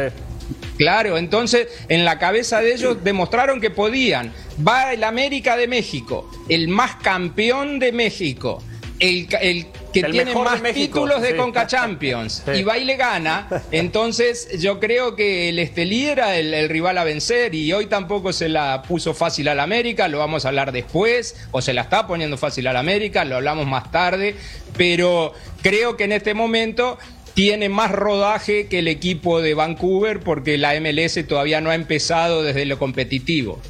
Claro, 0.78 1.18
entonces 1.18 1.68
en 1.88 2.04
la 2.04 2.20
cabeza 2.20 2.60
de 2.60 2.74
ellos 2.74 3.04
demostraron 3.04 3.62
que 3.62 3.70
podían. 3.70 4.34
Va 4.66 4.94
el 4.94 5.04
América 5.04 5.56
de 5.56 5.68
México, 5.68 6.30
el 6.50 6.68
más 6.68 6.96
campeón 6.98 7.80
de 7.80 7.94
México, 7.94 8.62
el, 9.00 9.28
el 9.42 9.68
que 10.02 10.10
tiene 10.10 10.36
más 10.36 10.62
títulos 10.74 11.22
de 11.22 11.36
Conca 11.36 11.68
Champions 11.68 12.44
y 12.54 12.64
va 12.64 12.78
y 12.78 12.84
le 12.84 12.98
gana, 12.98 13.48
entonces 13.72 14.60
yo 14.60 14.80
creo 14.80 15.16
que 15.16 15.50
el 15.50 15.60
Estelí 15.60 16.06
era 16.06 16.38
el, 16.38 16.68
rival 16.70 16.98
a 16.98 17.04
vencer 17.04 17.56
y 17.56 17.72
hoy 17.72 17.86
tampoco 17.86 18.34
se 18.34 18.50
la 18.50 18.82
puso 18.82 19.14
fácil 19.14 19.48
al 19.48 19.60
América, 19.60 20.08
lo 20.08 20.20
vamos 20.20 20.46
a 20.46 20.50
hablar 20.50 20.72
después, 20.72 21.36
o 21.52 21.62
se 21.62 21.74
la 21.74 21.84
está 21.84 22.08
poniendo 22.08 22.38
fácil 22.38 22.68
al 22.68 22.78
América, 22.78 23.24
lo 23.24 23.36
hablamos 23.36 23.68
más 23.68 23.92
tarde, 23.92 24.36
pero 24.78 25.34
creo 25.62 25.96
que 25.96 26.04
en 26.04 26.12
este 26.12 26.34
momento 26.34 26.98
tiene 27.34 27.70
más 27.70 27.92
rodaje 27.92 28.68
que 28.68 28.80
el 28.80 28.88
equipo 28.88 29.42
de 29.42 29.54
Vancouver 29.54 30.22
porque 30.22 30.58
la 30.58 30.80
MLS 30.80 31.20
todavía 31.28 31.62
no 31.62 31.70
ha 31.70 31.76
empezado 31.76 32.44
desde 32.44 32.66
lo 32.66 32.80
competitivo. 32.80 33.62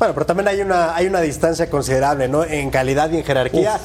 Bueno, 0.00 0.14
pero 0.14 0.24
también 0.24 0.48
hay 0.48 0.62
una, 0.62 0.96
hay 0.96 1.06
una 1.06 1.20
distancia 1.20 1.68
considerable, 1.68 2.26
¿no? 2.26 2.42
En 2.42 2.70
calidad 2.70 3.10
y 3.10 3.18
en 3.18 3.22
jerarquía. 3.22 3.78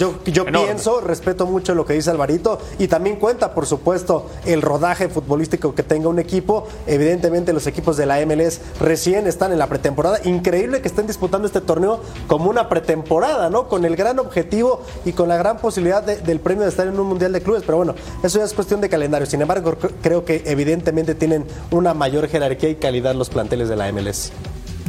yo 0.00 0.18
yo 0.24 0.44
pienso, 0.44 1.00
respeto 1.00 1.46
mucho 1.46 1.76
lo 1.76 1.86
que 1.86 1.92
dice 1.92 2.10
Alvarito 2.10 2.58
y 2.80 2.88
también 2.88 3.14
cuenta, 3.14 3.54
por 3.54 3.66
supuesto, 3.66 4.26
el 4.46 4.62
rodaje 4.62 5.08
futbolístico 5.08 5.72
que 5.72 5.84
tenga 5.84 6.08
un 6.08 6.18
equipo. 6.18 6.66
Evidentemente, 6.88 7.52
los 7.52 7.68
equipos 7.68 7.96
de 7.96 8.06
la 8.06 8.18
MLS 8.26 8.60
recién 8.80 9.28
están 9.28 9.52
en 9.52 9.60
la 9.60 9.68
pretemporada. 9.68 10.18
Increíble 10.24 10.82
que 10.82 10.88
estén 10.88 11.06
disputando 11.06 11.46
este 11.46 11.60
torneo 11.60 12.00
como 12.26 12.50
una 12.50 12.68
pretemporada, 12.68 13.48
¿no? 13.48 13.68
Con 13.68 13.84
el 13.84 13.94
gran 13.94 14.18
objetivo 14.18 14.82
y 15.04 15.12
con 15.12 15.28
la 15.28 15.36
gran 15.36 15.58
posibilidad 15.58 16.02
del 16.02 16.40
premio 16.40 16.64
de 16.64 16.70
estar 16.70 16.88
en 16.88 16.98
un 16.98 17.06
mundial 17.06 17.32
de 17.32 17.42
clubes. 17.42 17.62
Pero 17.64 17.76
bueno, 17.76 17.94
eso 18.24 18.40
ya 18.40 18.44
es 18.44 18.54
cuestión 18.54 18.80
de 18.80 18.88
calendario. 18.88 19.24
Sin 19.24 19.40
embargo, 19.40 19.76
creo 20.02 20.24
que 20.24 20.42
evidentemente 20.46 21.14
tienen 21.14 21.46
una 21.70 21.94
mayor 21.94 22.26
jerarquía 22.26 22.70
y 22.70 22.74
calidad 22.74 23.14
los 23.14 23.30
planteles 23.30 23.68
de 23.68 23.76
la 23.76 23.92
MLS. 23.92 24.32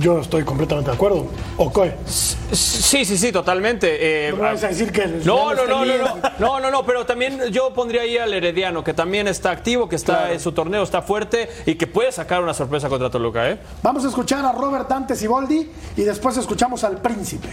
Yo 0.01 0.20
estoy 0.20 0.43
completamente 0.43 0.89
de 0.89 0.96
acuerdo. 0.96 1.27
¿O 1.58 1.72
qué? 1.72 1.93
Sí, 2.08 3.05
sí, 3.05 3.17
sí, 3.17 3.31
totalmente. 3.31 4.29
Eh, 4.29 4.34
no 4.36 4.43
a 4.43 4.55
decir 4.55 4.91
que 4.91 5.05
no, 5.05 5.53
no, 5.53 5.67
no, 5.67 5.86
no, 5.86 5.98
no, 5.98 6.17
no, 6.39 6.60
no, 6.60 6.72
no, 6.72 6.86
pero 6.86 7.05
también 7.05 7.39
yo 7.51 7.72
pondría 7.72 8.01
ahí 8.01 8.17
al 8.17 8.34
Herediano, 8.34 8.84
que 8.84 8.96
también 8.96 9.27
está 9.27 9.51
activo, 9.51 9.88
que 9.88 9.96
está 9.96 10.34
en 10.34 10.39
su 10.39 10.53
torneo, 10.53 10.81
está 10.81 11.03
fuerte 11.03 11.50
y 11.67 11.75
que 11.75 11.86
puede 11.86 12.12
sacar 12.12 12.41
una 12.41 12.55
sorpresa 12.55 12.89
contra 12.89 13.12
Toluca, 13.12 13.48
¿eh? 13.48 13.60
Vamos 13.84 14.03
a 14.03 14.08
escuchar 14.08 14.43
a 14.43 14.51
Robert 14.51 14.89
Dante 14.89 15.15
Siboldi 15.15 15.70
y 15.96 16.01
después 16.01 16.36
escuchamos 16.36 16.84
al 16.84 16.98
Príncipe. 16.98 17.50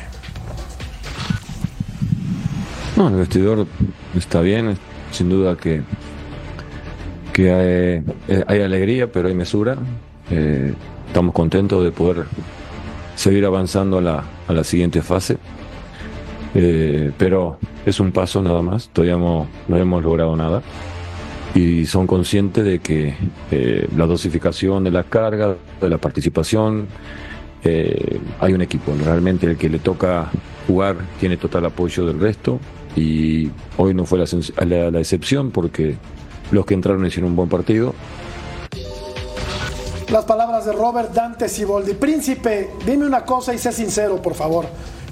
No, 2.97 3.09
el 3.09 3.17
vestidor 3.17 3.67
está 4.17 4.41
bien, 4.41 4.79
sin 5.13 5.29
duda 5.29 5.55
que, 5.55 5.83
que 7.35 7.53
hay, 7.53 8.43
hay 8.47 8.63
alegría, 8.63 9.13
pero 9.13 9.29
hay 9.29 9.35
mesura. 9.35 9.77
Eh, 10.31 10.75
estamos 11.09 11.35
contentos 11.35 11.83
de 11.83 11.91
poder 11.91 12.27
seguir 13.17 13.45
avanzando 13.45 13.99
a 13.99 14.01
la, 14.01 14.25
a 14.47 14.53
la 14.53 14.63
siguiente 14.63 15.03
fase. 15.03 15.39
Eh, 16.55 17.13
pero 17.19 17.59
es 17.85 18.01
un 18.01 18.13
paso 18.13 18.43
nada 18.43 18.63
más, 18.63 18.89
todavía 18.91 19.17
no, 19.17 19.49
hemos 19.69 20.03
logrado 20.03 20.37
nada. 20.37 20.63
Y 21.55 21.87
son 21.87 22.07
conscientes 22.07 22.65
de 22.65 22.79
que 22.79 23.15
eh, 23.51 23.89
la 23.97 24.07
dosificación 24.07 24.85
de 24.85 24.91
la 24.91 25.05
carga, 25.05 25.57
de 25.81 25.89
la 25.89 25.99
participación, 25.99 26.87
eh, 27.65 28.21
hay 28.39 28.53
un 28.53 28.63
equipo. 28.63 28.95
Realmente 29.03 29.47
el 29.47 29.57
que 29.57 29.69
le 29.69 29.79
toca 29.79 30.31
jugar 30.67 30.97
tiene 31.19 31.37
total 31.37 31.65
apoyo 31.65 32.07
del 32.07 32.21
resto. 32.21 32.61
Y 32.95 33.51
hoy 33.77 33.95
no 33.95 34.05
fue 34.05 34.19
la, 34.19 34.91
la 34.91 34.99
excepción 34.99 35.51
porque 35.51 35.97
los 36.51 36.67
que 36.67 36.75
entraron 36.75 37.05
hicieron 37.07 37.31
un 37.31 37.37
buen 37.37 37.49
partido 37.49 37.95
las 40.11 40.25
palabras 40.25 40.65
de 40.65 40.73
Robert 40.73 41.13
Dante 41.13 41.49
Siboldi. 41.49 41.95
Príncipe, 41.95 42.71
dime 42.87 43.07
una 43.07 43.25
cosa 43.25 43.53
y 43.53 43.59
sé 43.59 43.73
sincero, 43.73 44.23
por 44.23 44.35
favor. 44.35 44.67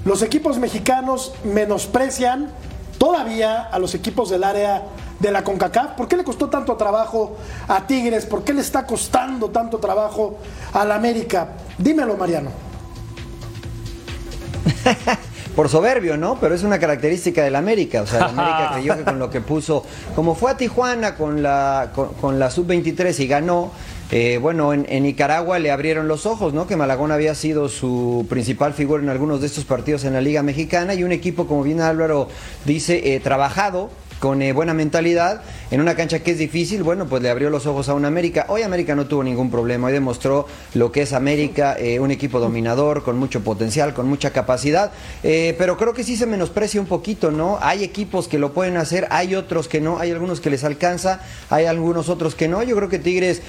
Los 0.05 0.21
equipos 0.21 0.57
mexicanos 0.57 1.33
menosprecian 1.43 2.49
todavía 2.97 3.63
a 3.63 3.77
los 3.77 3.93
equipos 3.93 4.29
del 4.29 4.43
área 4.43 4.83
de 5.19 5.31
la 5.31 5.43
CONCACAF. 5.43 5.91
¿Por 5.91 6.07
qué 6.07 6.17
le 6.17 6.23
costó 6.23 6.49
tanto 6.49 6.75
trabajo 6.77 7.37
a 7.67 7.85
Tigres? 7.85 8.25
¿Por 8.25 8.43
qué 8.43 8.53
le 8.53 8.61
está 8.61 8.87
costando 8.87 9.49
tanto 9.49 9.77
trabajo 9.77 10.39
a 10.73 10.83
la 10.83 10.95
América? 10.95 11.49
Dímelo, 11.77 12.17
Mariano. 12.17 12.49
por 15.55 15.69
soberbio, 15.69 16.17
¿no? 16.17 16.39
Pero 16.39 16.55
es 16.55 16.63
una 16.63 16.79
característica 16.79 17.43
del 17.43 17.55
América. 17.55 18.01
O 18.01 18.07
sea, 18.07 18.19
la 18.19 18.27
América 18.27 18.69
creyó 18.73 18.97
que 18.97 19.03
con 19.03 19.19
lo 19.19 19.29
que 19.29 19.41
puso, 19.41 19.83
como 20.15 20.33
fue 20.33 20.51
a 20.51 20.57
Tijuana 20.57 21.15
con 21.15 21.43
la, 21.43 21.91
con 22.19 22.39
la 22.39 22.49
sub-23 22.49 23.19
y 23.19 23.27
ganó, 23.27 23.71
eh, 24.11 24.39
bueno, 24.41 24.73
en, 24.73 24.85
Nicaragua 25.03 25.59
le 25.59 25.69
abrieron 25.69 26.07
los 26.07 26.25
ojos, 26.25 26.53
¿no? 26.53 26.65
Que 26.65 26.77
Malagón 26.77 27.11
había 27.11 27.35
sido 27.35 27.67
su 27.67 28.25
principal 28.29 28.73
figura 28.73 29.03
en 29.03 29.09
algunos 29.09 29.41
de 29.41 29.47
estos 29.47 29.65
partidos 29.65 30.05
en 30.05 30.13
la 30.13 30.21
Liga 30.21 30.43
Mexicana 30.43 30.93
y 30.93 31.03
un 31.03 31.11
equipo, 31.11 31.45
como 31.45 31.63
bien 31.63 31.81
Álvaro 31.81 32.29
dice, 32.65 33.13
eh, 33.13 33.19
trabajado 33.19 33.89
con 34.19 34.41
eh, 34.41 34.53
buena 34.53 34.73
mentalidad, 34.73 35.41
en 35.71 35.81
una 35.81 35.95
cancha 35.95 36.19
que 36.19 36.31
es 36.31 36.37
difícil, 36.37 36.83
bueno, 36.83 37.05
pues 37.07 37.21
le 37.21 37.29
abrió 37.29 37.49
los 37.49 37.65
ojos 37.65 37.89
a 37.89 37.93
un 37.93 38.05
América. 38.05 38.45
Hoy 38.49 38.63
América 38.63 38.95
no 38.95 39.05
tuvo 39.05 39.23
ningún 39.23 39.51
problema, 39.51 39.87
hoy 39.87 39.93
demostró 39.93 40.47
lo 40.73 40.91
que 40.91 41.03
es 41.03 41.13
América, 41.13 41.75
eh, 41.79 41.99
un 41.99 42.11
equipo 42.11 42.39
dominador, 42.39 43.03
con 43.03 43.17
mucho 43.17 43.41
potencial, 43.41 43.93
con 43.93 44.07
mucha 44.07 44.31
capacidad, 44.31 44.91
eh, 45.23 45.55
pero 45.57 45.77
creo 45.77 45.93
que 45.93 46.03
sí 46.03 46.17
se 46.17 46.25
menosprecia 46.25 46.81
un 46.81 46.87
poquito, 46.87 47.31
¿no? 47.31 47.59
Hay 47.61 47.83
equipos 47.83 48.27
que 48.27 48.39
lo 48.39 48.53
pueden 48.53 48.77
hacer, 48.77 49.07
hay 49.11 49.35
otros 49.35 49.67
que 49.67 49.81
no, 49.81 49.99
hay 49.99 50.11
algunos 50.11 50.41
que 50.41 50.49
les 50.49 50.63
alcanza, 50.63 51.21
hay 51.49 51.65
algunos 51.65 52.09
otros 52.09 52.35
que 52.35 52.47
no. 52.47 52.63
Yo 52.63 52.75
creo 52.75 52.89
que 52.89 52.99
Tigres 52.99 53.41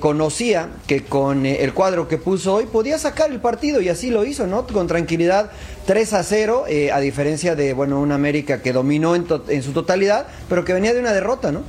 conocía 0.00 0.68
que 0.86 1.04
con 1.04 1.46
el 1.46 1.72
cuadro 1.74 2.08
que 2.08 2.18
puso 2.18 2.54
hoy 2.54 2.66
podía 2.66 2.98
sacar 2.98 3.30
el 3.30 3.40
partido 3.40 3.80
y 3.80 3.88
así 3.88 4.10
lo 4.10 4.24
hizo, 4.24 4.46
¿no? 4.46 4.66
Con 4.66 4.86
tranquilidad, 4.86 5.50
3 5.88 6.12
a 6.12 6.22
0, 6.22 6.66
a 6.92 7.00
diferencia 7.00 7.56
de, 7.56 7.72
bueno, 7.72 7.98
un 7.98 8.12
América 8.12 8.60
que 8.60 8.74
dominó 8.74 9.14
en, 9.14 9.26
en 9.48 9.62
su 9.62 9.72
totalidad 9.72 10.26
pero 10.46 10.62
que 10.62 10.74
venía 10.74 10.92
de 10.92 11.00
una 11.00 11.14
derrota, 11.14 11.50
¿no? 11.50 11.62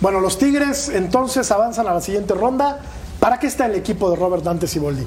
Bueno, 0.00 0.18
los 0.18 0.38
Tigres 0.38 0.88
entonces 0.88 1.52
avanzan 1.52 1.86
a 1.86 1.94
la 1.94 2.00
siguiente 2.00 2.34
ronda. 2.34 2.80
¿Para 3.20 3.38
qué 3.38 3.46
está 3.46 3.66
el 3.66 3.76
equipo 3.76 4.10
de 4.10 4.16
Robert 4.16 4.42
Dante 4.42 4.66
Siboldi? 4.66 5.06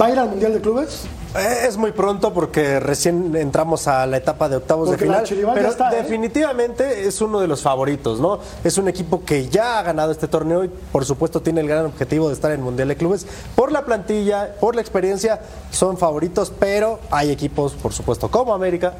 ¿Va 0.00 0.06
a 0.06 0.10
ir 0.12 0.18
al 0.20 0.28
Mundial 0.28 0.52
de 0.52 0.60
Clubes? 0.60 1.06
Eh, 1.38 1.66
es 1.66 1.76
muy 1.76 1.92
pronto 1.92 2.32
porque 2.32 2.80
recién 2.80 3.34
entramos 3.36 3.86
a 3.88 4.06
la 4.06 4.16
etapa 4.16 4.48
de 4.48 4.56
octavos 4.56 4.90
de 4.90 4.98
final, 4.98 5.24
pero 5.54 5.70
¿eh? 5.70 5.76
definitivamente 5.90 7.06
es 7.06 7.20
uno 7.20 7.40
de 7.40 7.46
los 7.46 7.62
favoritos, 7.62 8.20
¿no? 8.20 8.38
Es 8.64 8.78
un 8.78 8.88
equipo 8.88 9.24
que 9.24 9.48
ya 9.48 9.78
ha 9.78 9.82
ganado 9.82 10.12
este 10.12 10.28
torneo 10.28 10.64
y 10.64 10.68
por 10.68 11.04
supuesto 11.04 11.40
tiene 11.42 11.60
el 11.60 11.68
gran 11.68 11.86
objetivo 11.86 12.28
de 12.28 12.34
estar 12.34 12.50
en 12.52 12.60
el 12.60 12.64
Mundial 12.64 12.88
de 12.88 12.96
Clubes. 12.96 13.26
Por 13.54 13.72
la 13.72 13.84
plantilla, 13.84 14.54
por 14.60 14.74
la 14.74 14.80
experiencia, 14.80 15.40
son 15.70 15.98
favoritos, 15.98 16.52
pero 16.58 17.00
hay 17.10 17.30
equipos, 17.30 17.74
por 17.74 17.92
supuesto, 17.92 18.30
como 18.30 18.54
América, 18.54 18.94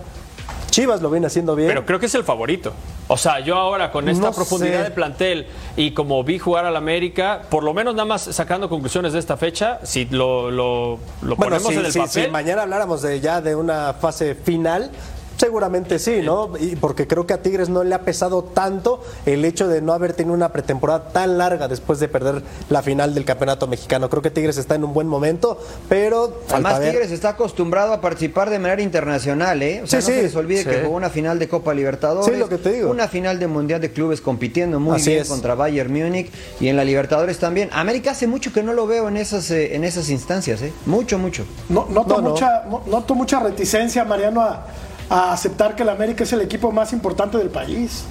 Chivas 0.70 1.00
lo 1.00 1.10
viene 1.10 1.26
haciendo 1.26 1.54
bien. 1.56 1.68
Pero 1.68 1.86
creo 1.86 1.98
que 1.98 2.06
es 2.06 2.14
el 2.14 2.24
favorito. 2.24 2.72
O 3.08 3.16
sea, 3.16 3.40
yo 3.40 3.56
ahora 3.56 3.92
con 3.92 4.08
esta 4.08 4.32
profundidad 4.32 4.84
de 4.84 4.90
plantel 4.90 5.46
y 5.76 5.92
como 5.92 6.22
vi 6.24 6.38
jugar 6.38 6.64
al 6.66 6.76
América, 6.76 7.42
por 7.48 7.62
lo 7.62 7.72
menos 7.72 7.94
nada 7.94 8.04
más 8.04 8.22
sacando 8.22 8.68
conclusiones 8.68 9.12
de 9.12 9.20
esta 9.20 9.36
fecha, 9.36 9.80
si 9.84 10.06
lo, 10.06 10.50
lo, 10.50 10.98
ponemos 11.36 11.70
en 11.70 11.84
el 11.84 11.92
papel. 11.92 12.08
Si 12.08 12.28
mañana 12.28 12.62
habláramos 12.62 13.02
de 13.02 13.20
ya 13.20 13.40
de 13.40 13.54
una 13.54 13.94
fase 13.94 14.34
final, 14.34 14.90
Seguramente 15.36 15.98
sí, 15.98 16.22
¿no? 16.22 16.52
Y 16.58 16.76
porque 16.76 17.06
creo 17.06 17.26
que 17.26 17.34
a 17.34 17.42
Tigres 17.42 17.68
no 17.68 17.84
le 17.84 17.94
ha 17.94 18.00
pesado 18.00 18.42
tanto 18.42 19.02
el 19.26 19.44
hecho 19.44 19.68
de 19.68 19.82
no 19.82 19.92
haber 19.92 20.14
tenido 20.14 20.34
una 20.34 20.50
pretemporada 20.50 21.08
tan 21.08 21.36
larga 21.38 21.68
después 21.68 22.00
de 22.00 22.08
perder 22.08 22.42
la 22.70 22.82
final 22.82 23.14
del 23.14 23.24
campeonato 23.24 23.66
mexicano. 23.66 24.08
Creo 24.08 24.22
que 24.22 24.30
Tigres 24.30 24.56
está 24.56 24.74
en 24.74 24.84
un 24.84 24.94
buen 24.94 25.06
momento, 25.06 25.58
pero. 25.88 26.40
Además, 26.50 26.80
Tigres 26.80 27.10
está 27.10 27.30
acostumbrado 27.30 27.92
a 27.92 28.00
participar 28.00 28.50
de 28.50 28.58
manera 28.58 28.82
internacional, 28.82 29.62
¿eh? 29.62 29.82
O 29.82 29.86
sea, 29.86 30.00
no 30.00 30.06
se 30.06 30.22
les 30.22 30.36
olvide 30.36 30.64
que 30.64 30.82
jugó 30.82 30.96
una 30.96 31.10
final 31.10 31.38
de 31.38 31.48
Copa 31.48 31.74
Libertadores. 31.74 32.32
Sí, 32.32 32.38
lo 32.38 32.48
que 32.48 32.58
te 32.58 32.72
digo. 32.72 32.90
Una 32.90 33.08
final 33.08 33.38
de 33.38 33.46
Mundial 33.46 33.80
de 33.80 33.92
Clubes 33.92 34.20
compitiendo 34.20 34.80
muy 34.80 35.00
bien 35.02 35.26
contra 35.26 35.54
Bayern 35.54 35.92
Múnich 35.92 36.30
y 36.60 36.68
en 36.68 36.76
la 36.76 36.84
Libertadores 36.84 37.38
también. 37.38 37.68
América 37.72 38.12
hace 38.12 38.26
mucho 38.26 38.52
que 38.52 38.62
no 38.62 38.72
lo 38.72 38.86
veo 38.86 39.08
en 39.08 39.16
esas, 39.16 39.50
eh, 39.50 39.74
en 39.74 39.84
esas 39.84 40.08
instancias, 40.08 40.62
¿eh? 40.62 40.72
Mucho, 40.86 41.18
mucho. 41.18 41.44
No, 41.68 41.86
noto, 41.90 42.22
Mucha, 42.22 42.64
noto 42.86 43.14
mucha 43.14 43.40
reticencia, 43.40 44.04
Mariano, 44.04 44.40
a 44.42 44.66
a 45.08 45.32
aceptar 45.32 45.74
que 45.76 45.82
el 45.82 45.88
América 45.88 46.24
es 46.24 46.32
el 46.32 46.40
equipo 46.40 46.72
más 46.72 46.92
importante 46.92 47.38
del 47.38 47.48
país. 47.50 48.04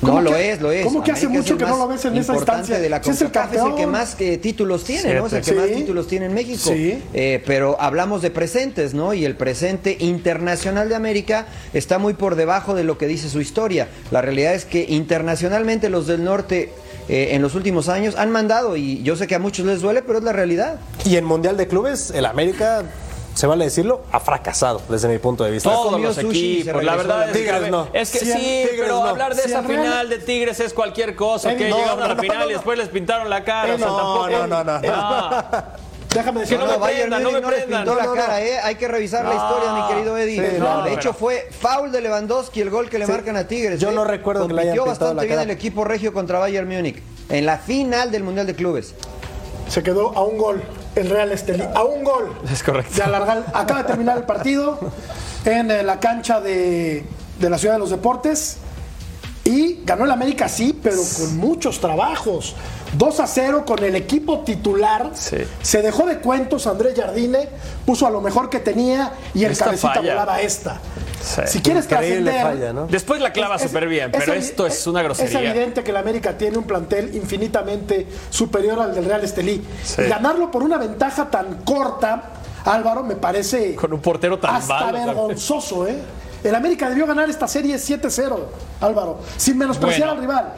No, 0.00 0.10
¿Cómo 0.10 0.20
lo 0.22 0.30
que- 0.30 0.52
es, 0.52 0.60
lo 0.60 0.70
es. 0.70 0.84
¿Cómo 0.86 1.02
que 1.02 1.10
hace 1.10 1.26
América 1.26 1.42
mucho 1.42 1.58
que 1.58 1.64
no 1.68 1.76
lo 1.76 1.88
ves 1.88 2.04
en 2.04 2.16
esa 2.16 2.32
instancia? 2.32 2.78
De 2.78 2.88
la 2.88 3.02
Si 3.02 3.10
es 3.10 3.20
el 3.20 3.26
es 3.26 3.34
el 3.36 3.48
que 3.50 3.56
campeón. 3.58 3.90
más 3.90 4.14
eh, 4.20 4.38
títulos 4.38 4.84
tiene, 4.84 5.14
¿no? 5.14 5.26
Es 5.26 5.32
el 5.32 5.42
que 5.42 5.52
más 5.54 5.66
títulos 5.66 6.06
tiene 6.06 6.26
en 6.26 6.34
México. 6.34 6.70
Sí. 6.72 7.02
Eh, 7.12 7.42
pero 7.44 7.76
hablamos 7.80 8.22
de 8.22 8.30
presentes, 8.30 8.94
¿no? 8.94 9.12
Y 9.12 9.24
el 9.24 9.34
presente 9.34 9.96
internacional 9.98 10.88
de 10.88 10.94
América 10.94 11.46
está 11.74 11.98
muy 11.98 12.14
por 12.14 12.36
debajo 12.36 12.74
de 12.76 12.84
lo 12.84 12.96
que 12.96 13.08
dice 13.08 13.28
su 13.28 13.40
historia. 13.40 13.88
La 14.12 14.22
realidad 14.22 14.54
es 14.54 14.64
que 14.64 14.86
internacionalmente 14.88 15.88
los 15.90 16.06
del 16.06 16.22
norte 16.22 16.72
eh, 17.08 17.30
en 17.32 17.42
los 17.42 17.56
últimos 17.56 17.88
años 17.88 18.14
han 18.14 18.30
mandado, 18.30 18.76
y 18.76 19.02
yo 19.02 19.16
sé 19.16 19.26
que 19.26 19.34
a 19.34 19.40
muchos 19.40 19.66
les 19.66 19.80
duele, 19.80 20.02
pero 20.02 20.18
es 20.18 20.24
la 20.24 20.32
realidad. 20.32 20.78
Y 21.06 21.16
en 21.16 21.24
Mundial 21.24 21.56
de 21.56 21.66
Clubes, 21.66 22.12
el 22.12 22.24
América, 22.26 22.84
se 23.38 23.46
vale 23.46 23.66
decirlo, 23.66 24.02
ha 24.10 24.18
fracasado 24.18 24.82
desde 24.88 25.06
mi 25.06 25.18
punto 25.18 25.44
de 25.44 25.52
vista. 25.52 25.70
Todos 25.70 26.00
los 26.00 26.18
equipos, 26.18 26.82
la 26.82 26.96
verdad 26.96 27.18
la 27.20 27.26
es 27.26 27.30
que, 27.32 27.38
Tigres 27.38 27.70
no. 27.70 27.88
es 27.92 28.10
que 28.10 28.18
sí, 28.18 28.32
Tigres 28.32 28.70
pero 28.80 28.94
no. 29.00 29.04
hablar 29.04 29.36
de 29.36 29.42
Si 29.42 29.48
esa 29.48 29.60
Real- 29.60 29.80
final 29.82 30.08
de 30.08 30.18
Tigres 30.18 30.58
es 30.58 30.74
cualquier 30.74 31.14
cosa, 31.14 31.52
Eddie, 31.52 31.64
que 31.66 31.70
no, 31.70 31.76
llegaron 31.76 31.98
a 32.00 32.02
no, 32.02 32.08
la 32.08 32.14
no, 32.16 32.22
final 32.22 32.38
no, 32.38 32.44
y 32.44 32.48
no. 32.48 32.54
después 32.54 32.78
les 32.78 32.88
pintaron 32.88 33.30
la 33.30 33.44
cara, 33.44 33.74
o 33.76 33.78
sea, 33.78 33.86
no, 33.86 33.96
tampoco... 33.96 34.28
no, 34.30 34.46
no, 34.48 34.64
no, 34.64 34.80
no. 34.80 34.88
No. 34.90 35.78
Déjame 36.12 36.40
decir 36.40 36.56
Que 36.58 36.64
no 36.64 36.70
algo. 36.72 36.80
me 36.84 36.90
Bayern 36.90 37.10
prendan, 37.10 37.22
no 37.22 37.30
me 37.30 37.40
prendan. 37.46 37.84
pintó 37.84 37.92
No, 37.92 37.96
la 38.00 38.04
no, 38.06 38.14
cara, 38.14 38.32
no. 38.40 38.44
¿eh? 38.44 38.58
Hay 38.60 38.74
que 38.74 38.88
revisar 38.88 39.24
la 39.24 39.34
No, 39.34 39.36
historia, 39.44 39.72
mi 39.74 39.88
querido 39.94 40.16
Eddie. 40.18 40.50
sí, 40.50 40.56
no, 40.58 40.82
de 40.82 40.94
hecho, 40.94 41.12
fue 41.12 41.48
foul 41.60 41.92
de 41.92 42.00
Lewandowski 42.00 42.60
el 42.62 42.70
gol 42.70 42.88
que 42.90 42.98
le 42.98 43.06
marcan 43.06 43.36
a 43.36 43.46
Tigres. 43.46 43.78
Yo 43.78 43.90
¿eh? 43.90 43.94
no 43.94 44.04
recuerdo 44.04 44.48
que 44.48 44.54
le 44.54 44.62
hayan 44.62 44.78
bastante 44.84 45.14
la 45.14 45.22
bien 45.22 45.34
cara. 45.34 45.42
el 45.42 45.50
equipo 45.50 45.84
regio 45.84 46.12
contra 46.14 46.38
Bayern 46.40 46.66
Múnich 46.66 47.00
en 47.28 47.46
la 47.46 47.58
final 47.58 48.10
del 48.10 48.24
Mundial 48.24 48.46
de 48.46 48.54
Clubes. 48.56 48.94
Se 49.68 49.82
quedó 49.82 50.16
a 50.16 50.24
un 50.24 50.38
gol 50.38 50.62
el 50.94 51.10
Real 51.10 51.30
Estelí. 51.32 51.64
A 51.74 51.82
un 51.84 52.04
gol. 52.04 52.34
Es 52.52 52.62
correcto. 52.62 52.94
De 52.94 53.02
alargar. 53.02 53.44
Acaba 53.54 53.82
de 53.82 53.88
terminar 53.88 54.16
el 54.18 54.24
partido 54.24 54.78
en 55.44 55.70
eh, 55.70 55.82
la 55.82 56.00
cancha 56.00 56.40
de, 56.40 57.04
de 57.38 57.50
la 57.50 57.58
Ciudad 57.58 57.74
de 57.74 57.80
los 57.80 57.90
Deportes. 57.90 58.58
Y 59.44 59.80
ganó 59.84 60.04
el 60.04 60.10
América, 60.10 60.46
sí, 60.48 60.78
pero 60.82 60.98
con 61.16 61.38
muchos 61.38 61.80
trabajos. 61.80 62.54
2 62.98 63.20
a 63.20 63.26
0 63.26 63.64
con 63.66 63.82
el 63.82 63.96
equipo 63.96 64.40
titular. 64.40 65.10
Sí. 65.14 65.38
Se 65.62 65.80
dejó 65.80 66.04
de 66.06 66.18
cuentos 66.18 66.66
Andrés 66.66 66.94
Jardine, 66.98 67.48
puso 67.86 68.06
a 68.06 68.10
lo 68.10 68.20
mejor 68.20 68.50
que 68.50 68.60
tenía 68.60 69.12
y 69.34 69.44
el 69.44 69.52
Esta 69.52 69.66
cabecita 69.66 69.94
falla. 69.94 70.12
volaba 70.12 70.40
esta. 70.42 70.80
Sí. 71.20 71.42
Si 71.46 71.60
quieres 71.60 71.84
Increíble 71.84 72.30
trascender, 72.30 72.42
falla, 72.60 72.72
¿no? 72.72 72.86
Después 72.86 73.20
la 73.20 73.32
clava 73.32 73.58
súper 73.58 73.88
bien, 73.88 74.10
pero 74.12 74.32
esto 74.34 74.66
es 74.66 74.86
una 74.86 75.02
grosería. 75.02 75.40
Es 75.40 75.46
evidente 75.50 75.82
que 75.82 75.90
el 75.90 75.96
América 75.96 76.36
tiene 76.38 76.58
un 76.58 76.64
plantel 76.64 77.14
infinitamente 77.14 78.06
superior 78.30 78.80
al 78.80 78.94
del 78.94 79.04
Real 79.04 79.24
Estelí. 79.24 79.62
Sí. 79.82 80.02
Y 80.02 80.08
ganarlo 80.08 80.50
por 80.50 80.62
una 80.62 80.78
ventaja 80.78 81.28
tan 81.30 81.62
corta, 81.64 82.34
Álvaro, 82.64 83.02
me 83.02 83.16
parece 83.16 83.74
Con 83.74 83.92
un 83.92 84.00
portero 84.00 84.38
tan 84.38 84.56
hasta 84.56 84.74
malo 84.92 85.06
vergonzoso, 85.06 85.86
¿eh? 85.86 85.96
El 86.44 86.54
América 86.54 86.88
debió 86.88 87.04
ganar 87.06 87.28
esta 87.28 87.48
serie 87.48 87.74
7-0, 87.76 88.38
Álvaro, 88.80 89.18
sin 89.36 89.58
menospreciar 89.58 90.08
Bueno. 90.08 90.12
al 90.12 90.20
rival. 90.20 90.52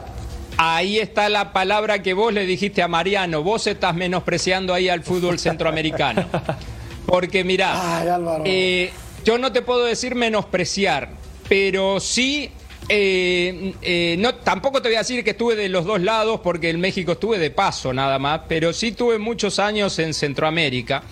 Ahí 0.57 0.99
está 0.99 1.27
la 1.29 1.53
palabra 1.53 2.03
que 2.03 2.13
vos 2.13 2.31
le 2.31 2.45
dijiste 2.45 2.83
a 2.83 2.87
Mariano. 2.87 3.41
Vos 3.41 3.65
estás 3.65 3.95
menospreciando 3.95 4.75
ahí 4.75 4.89
al 4.89 5.01
fútbol 5.01 5.39
centroamericano. 5.39 6.25
Porque 7.07 7.43
mirá, 7.43 7.97
Ay, 7.99 8.07
Álvaro. 8.09 8.43
eh, 8.45 8.93
yo 9.23 9.37
no 9.37 9.51
te 9.51 9.61
puedo 9.61 9.85
decir 9.85 10.15
menospreciar, 10.15 11.09
pero 11.47 11.99
sí, 11.99 12.49
eh, 12.89 13.73
eh, 13.81 14.15
no, 14.19 14.35
tampoco 14.35 14.81
te 14.81 14.89
voy 14.89 14.95
a 14.95 14.99
decir 14.99 15.23
que 15.23 15.31
estuve 15.31 15.55
de 15.55 15.69
los 15.69 15.85
dos 15.85 16.01
lados, 16.01 16.41
porque 16.43 16.69
en 16.69 16.79
México 16.79 17.13
estuve 17.13 17.37
de 17.37 17.51
paso 17.51 17.93
nada 17.93 18.19
más, 18.19 18.41
pero 18.47 18.73
sí 18.73 18.91
tuve 18.91 19.17
muchos 19.17 19.59
años 19.59 19.97
en 19.99 20.13
Centroamérica. 20.13 21.03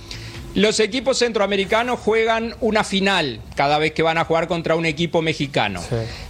Los 0.56 0.80
equipos 0.80 1.20
centroamericanos 1.20 2.00
juegan 2.00 2.56
una 2.60 2.84
final 2.84 3.39
cada 3.56 3.78
vez 3.78 3.92
que 3.92 4.01
van 4.01 4.18
a 4.18 4.25
jugar 4.25 4.48
contra 4.48 4.75
un 4.75 4.88
equipo 4.88 5.22
mexicano. 5.22 5.80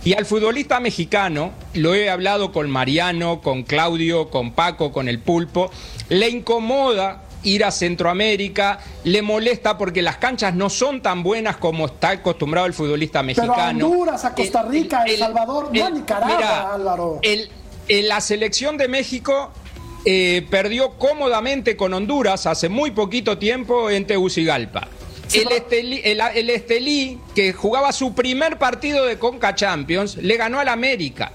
Y 0.03 0.13
al 0.13 0.25
futbolista 0.25 0.81
mexicano, 0.81 1.53
lo 1.74 1.95
he 1.95 2.09
hablado 2.09 2.51
con 2.51 2.69
Mariano, 2.69 3.39
con 3.39 3.63
Claudio, 3.63 4.29
con 4.29 4.51
Paco, 4.51 4.91
con 4.91 5.07
el 5.07 5.19
Pulpo, 5.19 5.71
le 6.09 6.27
incomoda 6.29 7.28
ir 7.43 7.63
a 7.63 7.72
Centroamérica, 7.72 8.79
le 9.03 9.22
molesta 9.22 9.77
porque 9.77 10.01
las 10.01 10.17
canchas 10.17 10.53
no 10.55 10.69
son 10.69 11.01
tan 11.01 11.24
buenas 11.24 11.58
como 11.58 11.86
está 11.86 12.10
acostumbrado 12.10 12.67
el 12.67 12.74
futbolista 12.74 13.22
Pero 13.24 13.43
a 13.43 13.46
mexicano. 13.48 13.86
Honduras, 13.88 14.25
a 14.25 14.34
Costa 14.36 14.63
Rica, 14.63 15.03
El 15.03 15.17
Salvador, 15.19 15.69
no 15.74 15.86
a 15.86 15.89
Nicaragua, 15.89 16.74
Álvaro. 16.74 17.19
el- 17.22 17.50
el- 17.88 18.08
la 18.08 18.22
selección 18.22 18.77
de 18.77 18.88
México 18.88 19.51
eh, 20.05 20.46
perdió 20.50 20.91
cómodamente 20.98 21.75
con 21.75 21.93
Honduras 21.93 22.46
hace 22.48 22.69
muy 22.69 22.91
poquito 22.91 23.38
tiempo 23.38 23.89
en 23.89 24.08
Tegucigalpa. 24.08 24.88
Sí, 25.27 25.39
el, 25.39 25.51
Estelí, 25.51 26.01
el- 26.03 26.22
el 26.22 26.50
Estelí, 26.50 27.19
que 27.36 27.51
jugaba 27.53 27.91
su 27.91 28.13
primer 28.15 28.58
partido 28.58 29.05
de 29.05 29.19
Conca 29.19 29.53
Champions, 29.55 30.15
le 30.17 30.38
ganó 30.38 30.60
al 30.60 30.69
América. 30.69 31.34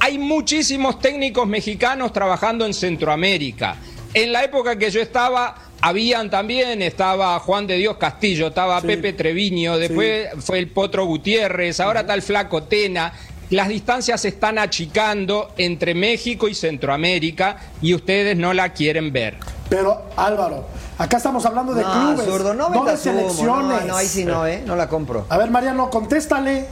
Hay 0.00 0.18
muchísimos 0.18 0.98
técnicos 0.98 1.46
mexicanos 1.46 2.12
trabajando 2.12 2.66
en 2.66 2.74
Centroamérica. 2.74 3.76
En 4.14 4.32
la 4.32 4.44
época 4.44 4.76
que 4.76 4.90
yo 4.90 5.00
estaba, 5.00 5.54
habían 5.80 6.28
también, 6.28 6.82
estaba 6.82 7.38
Juan 7.38 7.66
de 7.66 7.76
Dios 7.76 7.96
Castillo, 7.96 8.48
estaba 8.48 8.80
Pepe 8.82 9.14
Treviño, 9.14 9.78
después 9.78 10.28
fue 10.40 10.58
el 10.58 10.68
Potro 10.68 11.06
Gutiérrez, 11.06 11.80
ahora 11.80 12.00
está 12.00 12.14
el 12.14 12.22
Flaco 12.22 12.64
Tena. 12.64 13.12
Las 13.48 13.68
distancias 13.68 14.20
se 14.20 14.28
están 14.28 14.58
achicando 14.58 15.52
entre 15.58 15.94
México 15.94 16.48
y 16.48 16.54
Centroamérica 16.54 17.58
y 17.82 17.94
ustedes 17.94 18.36
no 18.36 18.54
la 18.54 18.72
quieren 18.72 19.12
ver. 19.12 19.36
Pero, 19.68 20.02
Álvaro, 20.16 20.66
acá 20.98 21.18
estamos 21.18 21.44
hablando 21.44 21.74
de 21.74 21.82
no, 21.82 21.92
clubes, 21.92 22.26
no, 22.54 22.68
no 22.68 22.84
de 22.84 22.96
selecciones. 22.96 23.44
No, 23.44 23.80
no, 23.80 23.96
ahí 23.96 24.06
sí 24.06 24.24
no, 24.24 24.46
¿eh? 24.46 24.62
No 24.64 24.76
la 24.76 24.88
compro. 24.88 25.26
A 25.28 25.36
ver, 25.36 25.50
Mariano, 25.50 25.90
contéstale. 25.90 26.66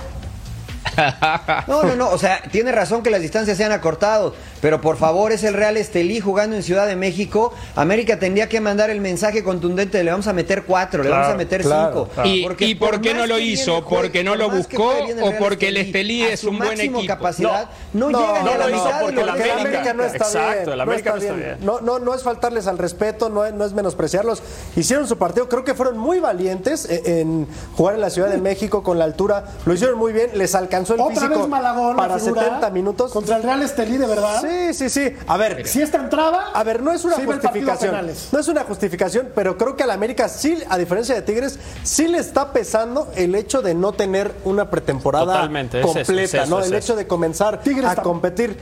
No, 1.66 1.82
no, 1.84 1.96
no, 1.96 2.10
o 2.10 2.18
sea, 2.18 2.42
tiene 2.50 2.72
razón 2.72 3.02
que 3.02 3.10
las 3.10 3.20
distancias 3.22 3.56
se 3.56 3.64
han 3.64 3.72
acortado, 3.72 4.34
pero 4.60 4.80
por 4.80 4.96
favor 4.96 5.32
es 5.32 5.44
el 5.44 5.54
Real 5.54 5.76
Estelí 5.76 6.20
jugando 6.20 6.56
en 6.56 6.62
Ciudad 6.62 6.86
de 6.86 6.96
México. 6.96 7.52
América 7.76 8.18
tendría 8.18 8.48
que 8.48 8.60
mandar 8.60 8.90
el 8.90 9.00
mensaje 9.00 9.42
contundente 9.42 9.98
de 9.98 10.04
le 10.04 10.10
vamos 10.10 10.26
a 10.26 10.32
meter 10.32 10.64
cuatro, 10.64 11.02
le 11.02 11.10
vamos 11.10 11.28
a 11.28 11.34
meter 11.36 11.62
claro, 11.62 11.92
cinco. 12.04 12.08
claro. 12.14 12.28
¿Y, 12.28 12.42
Porque 12.42 12.64
y 12.66 12.74
por 12.74 13.00
qué 13.00 13.14
no 13.14 13.26
lo 13.26 13.38
hizo? 13.38 13.84
¿Porque 13.84 14.24
no 14.24 14.32
por 14.32 14.38
lo 14.40 14.50
buscó 14.50 14.90
o 15.22 15.32
porque 15.38 15.68
el 15.68 15.76
Estelí 15.78 16.22
a 16.22 16.32
es 16.32 16.40
su 16.40 16.50
un 16.50 16.58
buen 16.58 16.80
equipo? 16.80 17.00
capacidad, 17.06 17.68
no, 17.92 18.10
No, 18.10 18.18
llega 18.20 18.42
ni 18.42 18.48
a 18.50 18.58
la 18.58 18.66
lo 18.68 18.76
mitad 18.76 18.98
de 18.98 19.04
porque 19.04 19.20
lo 19.20 19.26
la 19.26 19.32
que 19.34 19.38
Porque 19.40 19.48
es 19.50 19.54
el 19.54 19.60
América 19.60 19.94
no 19.94 20.04
está 20.04 20.24
Exacto, 20.24 20.56
bien. 20.62 20.72
el 20.72 20.80
América 20.80 21.10
no 21.10 21.16
está 21.16 21.32
bien. 21.34 21.46
bien. 21.58 21.66
No, 21.66 21.80
no, 21.80 21.98
no 21.98 22.14
es 22.14 22.22
faltarles 22.22 22.66
al 22.66 22.78
respeto, 22.78 23.28
no 23.30 23.44
es, 23.44 23.54
no 23.54 23.64
es 23.64 23.72
menospreciarlos. 23.72 24.42
Hicieron 24.76 25.06
su 25.06 25.16
partido, 25.18 25.48
creo 25.48 25.64
que 25.64 25.74
fueron 25.74 25.98
muy 25.98 26.20
valientes 26.20 26.88
en, 26.88 27.06
en 27.06 27.48
jugar 27.76 27.94
en 27.94 28.00
la 28.00 28.10
Ciudad 28.10 28.28
de 28.28 28.38
México 28.38 28.82
con 28.82 28.98
la 28.98 29.04
altura. 29.04 29.44
Lo 29.66 29.74
hicieron 29.74 29.98
muy 29.98 30.12
bien, 30.12 30.30
les 30.34 30.54
alcanzó 30.54 30.79
el 30.88 31.00
Otra 31.00 31.14
físico 31.14 31.38
vez 31.40 31.48
Malagón, 31.48 31.96
la 31.96 32.02
para 32.02 32.18
figura, 32.18 32.42
70 32.44 32.70
minutos. 32.70 33.12
Contra 33.12 33.36
el 33.36 33.42
Real 33.42 33.62
Estelí, 33.62 33.98
de 33.98 34.06
verdad. 34.06 34.40
Sí, 34.40 34.72
sí, 34.74 34.88
sí. 34.88 35.14
A 35.26 35.36
ver, 35.36 35.66
Si 35.66 35.82
esta 35.82 35.98
entraba, 35.98 36.50
A 36.54 36.64
ver, 36.64 36.82
no 36.82 36.92
es 36.92 37.04
una 37.04 37.16
justificación. 37.16 37.90
penales. 37.90 38.28
No 38.32 38.38
es 38.38 38.48
una 38.48 38.64
justificación, 38.64 39.28
pero 39.34 39.58
creo 39.58 39.76
que 39.76 39.82
al 39.82 39.90
América 39.90 40.28
sí, 40.28 40.62
a 40.68 40.78
diferencia 40.78 41.14
de 41.14 41.22
Tigres, 41.22 41.58
sí 41.82 42.08
le 42.08 42.18
está 42.18 42.52
pesando 42.52 43.08
el 43.16 43.34
hecho 43.34 43.60
de 43.62 43.74
no 43.74 43.92
tener 43.92 44.32
una 44.44 44.70
pretemporada 44.70 45.26
Totalmente, 45.34 45.80
es 45.80 45.84
eso, 45.84 45.94
completa, 45.94 46.22
es 46.22 46.34
eso, 46.34 46.46
¿no? 46.50 46.60
es 46.60 46.66
el 46.68 46.74
hecho 46.74 46.96
de 46.96 47.06
comenzar 47.06 47.60
Tigres 47.60 47.84
a 47.86 47.90
está- 47.90 48.02
competir. 48.02 48.56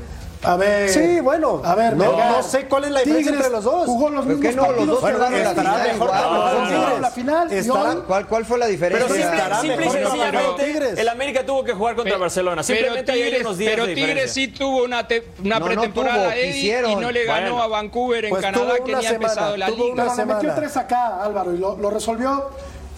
A 0.44 0.57
ver. 0.57 0.88
Sí, 0.88 1.18
bueno. 1.20 1.61
A 1.64 1.74
ver, 1.74 1.96
no, 1.96 2.16
no 2.16 2.42
sé 2.44 2.66
cuál 2.66 2.85
es 2.85 2.90
la 2.92 3.01
diferencia 3.01 3.33
entre 3.33 3.51
los 3.51 3.64
dos. 3.64 3.87
Jugó 3.87 4.09
los 4.11 4.24
¿Pero 4.24 4.38
mismos 4.38 4.55
no? 4.55 4.62
Los 4.62 4.68
partidos 4.70 4.88
dos 4.88 4.98
jugaron 5.01 5.20
la 5.20 5.38
Estará 5.38 5.55
final 5.74 5.83
mejor 5.92 6.09
igual. 6.09 6.22
que 6.22 6.29
No, 6.31 6.38
los 6.38 6.53
no, 6.53 6.68
Tigres. 6.68 6.88
no. 6.94 6.98
la 7.01 7.11
final. 7.11 7.53
y 7.53 7.57
Estará- 7.57 7.90
hoy- 7.90 8.03
¿Cuál, 8.07 8.27
¿Cuál 8.29 8.44
fue 8.44 8.59
la 8.59 8.66
diferencia? 8.66 9.07
Pero 9.09 9.20
simple, 9.20 9.37
estará 9.37 9.61
simple 9.61 9.87
y 9.87 9.90
sencillamente, 9.90 10.64
Tigres. 10.64 10.98
el 10.98 11.09
América 11.09 11.44
tuvo 11.44 11.64
que 11.64 11.72
jugar 11.72 11.96
contra 11.96 12.14
Pe- 12.14 12.20
Barcelona. 12.20 12.62
Pero 12.64 12.79
Simplemente 12.79 13.12
hay 13.12 13.22
Tigres, 13.22 13.40
unos 13.40 13.59
días 13.59 13.72
pero 13.74 13.87
Tigres 13.87 14.33
sí 14.33 14.48
tuvo 14.48 14.85
una, 14.85 15.09
te- 15.09 15.24
una 15.44 15.59
No, 15.59 15.61
no 15.61 15.66
pretemporada 15.66 16.22
tuvo, 16.24 16.33
Eddie, 16.33 16.83
y 16.88 16.96
no 16.96 17.11
le 17.11 17.24
ganó 17.24 17.51
Bueno. 17.51 17.62
a 17.62 17.66
Vancouver 17.66 18.24
en 18.27 18.31
Pues 18.31 18.42
Canadá 18.42 18.74
que 18.77 18.83
una 18.83 18.98
ni 19.01 19.07
ha 19.07 19.09
semana, 19.11 19.14
empezado 19.33 19.57
la 19.57 19.66
tuvo 19.66 19.85
liga. 19.90 20.05
una 20.05 20.14
Pero 20.14 20.27
metió 20.29 20.55
tres 20.55 20.77
acá, 20.77 21.22
Álvaro, 21.24 21.53
y 21.53 21.59
lo 21.59 21.90
resolvió 21.90 22.48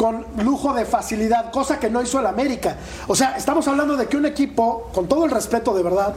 con 0.00 0.24
lujo 0.38 0.72
de 0.72 0.86
facilidad, 0.86 1.50
cosa 1.52 1.78
que 1.78 1.90
no 1.90 2.00
hizo 2.00 2.18
el 2.20 2.26
América. 2.26 2.76
O 3.06 3.14
sea, 3.14 3.36
estamos 3.36 3.68
hablando 3.68 3.98
de 3.98 4.06
que 4.06 4.16
un 4.16 4.24
equipo, 4.24 4.88
con 4.94 5.06
todo 5.06 5.26
el 5.26 5.30
respeto 5.30 5.74
de 5.74 5.82
verdad, 5.82 6.14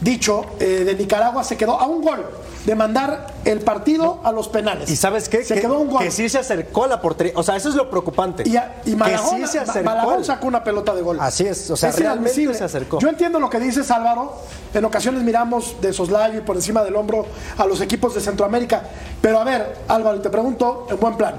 dicho, 0.00 0.46
eh, 0.58 0.84
de 0.86 0.94
Nicaragua 0.94 1.44
se 1.44 1.54
quedó 1.54 1.78
a 1.78 1.86
un 1.86 2.00
gol 2.02 2.24
de 2.64 2.74
mandar 2.74 3.34
el 3.44 3.60
partido 3.60 4.20
a 4.24 4.32
los 4.32 4.48
penales. 4.48 4.88
¿Y 4.88 4.96
sabes 4.96 5.28
qué? 5.28 5.44
Se 5.44 5.52
que, 5.54 5.60
quedó 5.60 5.78
un 5.78 5.90
gol. 5.90 6.02
que 6.02 6.10
sí 6.10 6.30
se 6.30 6.38
acercó 6.38 6.84
a 6.84 6.86
la 6.86 7.02
portería. 7.02 7.34
O 7.36 7.42
sea, 7.42 7.56
eso 7.56 7.68
es 7.68 7.74
lo 7.74 7.90
preocupante. 7.90 8.42
Y, 8.48 8.56
a- 8.56 8.76
y 8.86 8.96
Malagón, 8.96 9.38
que 9.42 9.46
sí 9.46 9.52
se 9.52 9.58
Ma- 9.58 9.64
acercó. 9.64 9.90
Malagón 9.90 10.14
al- 10.14 10.24
sacó 10.24 10.46
una 10.46 10.64
pelota 10.64 10.94
de 10.94 11.02
gol. 11.02 11.18
Así 11.20 11.46
es, 11.46 11.70
o 11.70 11.76
sea, 11.76 11.90
realmente 11.92 12.14
inadmisible. 12.30 12.54
se 12.54 12.64
acercó. 12.64 13.00
Yo 13.00 13.08
entiendo 13.10 13.38
lo 13.38 13.50
que 13.50 13.60
dices, 13.60 13.90
Álvaro. 13.90 14.32
En 14.72 14.82
ocasiones 14.86 15.22
miramos 15.22 15.76
de 15.82 15.92
soslayo 15.92 16.38
y 16.38 16.40
por 16.40 16.56
encima 16.56 16.82
del 16.82 16.96
hombro 16.96 17.26
a 17.58 17.66
los 17.66 17.82
equipos 17.82 18.14
de 18.14 18.22
Centroamérica. 18.22 18.82
Pero 19.20 19.38
a 19.40 19.44
ver, 19.44 19.76
Álvaro, 19.88 20.22
te 20.22 20.30
pregunto 20.30 20.86
en 20.88 20.98
buen 20.98 21.16
plan. 21.18 21.34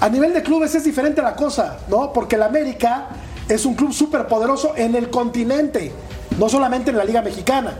A 0.00 0.08
nivel 0.08 0.32
de 0.32 0.42
clubes 0.42 0.74
es 0.74 0.84
diferente 0.84 1.20
la 1.22 1.34
cosa, 1.36 1.78
¿no? 1.88 2.12
Porque 2.12 2.36
el 2.36 2.42
América 2.42 3.08
es 3.48 3.64
un 3.66 3.74
club 3.74 3.92
súper 3.92 4.26
poderoso 4.26 4.74
en 4.76 4.94
el 4.94 5.10
continente, 5.10 5.92
no 6.38 6.48
solamente 6.48 6.90
en 6.90 6.96
la 6.96 7.04
Liga 7.04 7.20
Mexicana. 7.22 7.74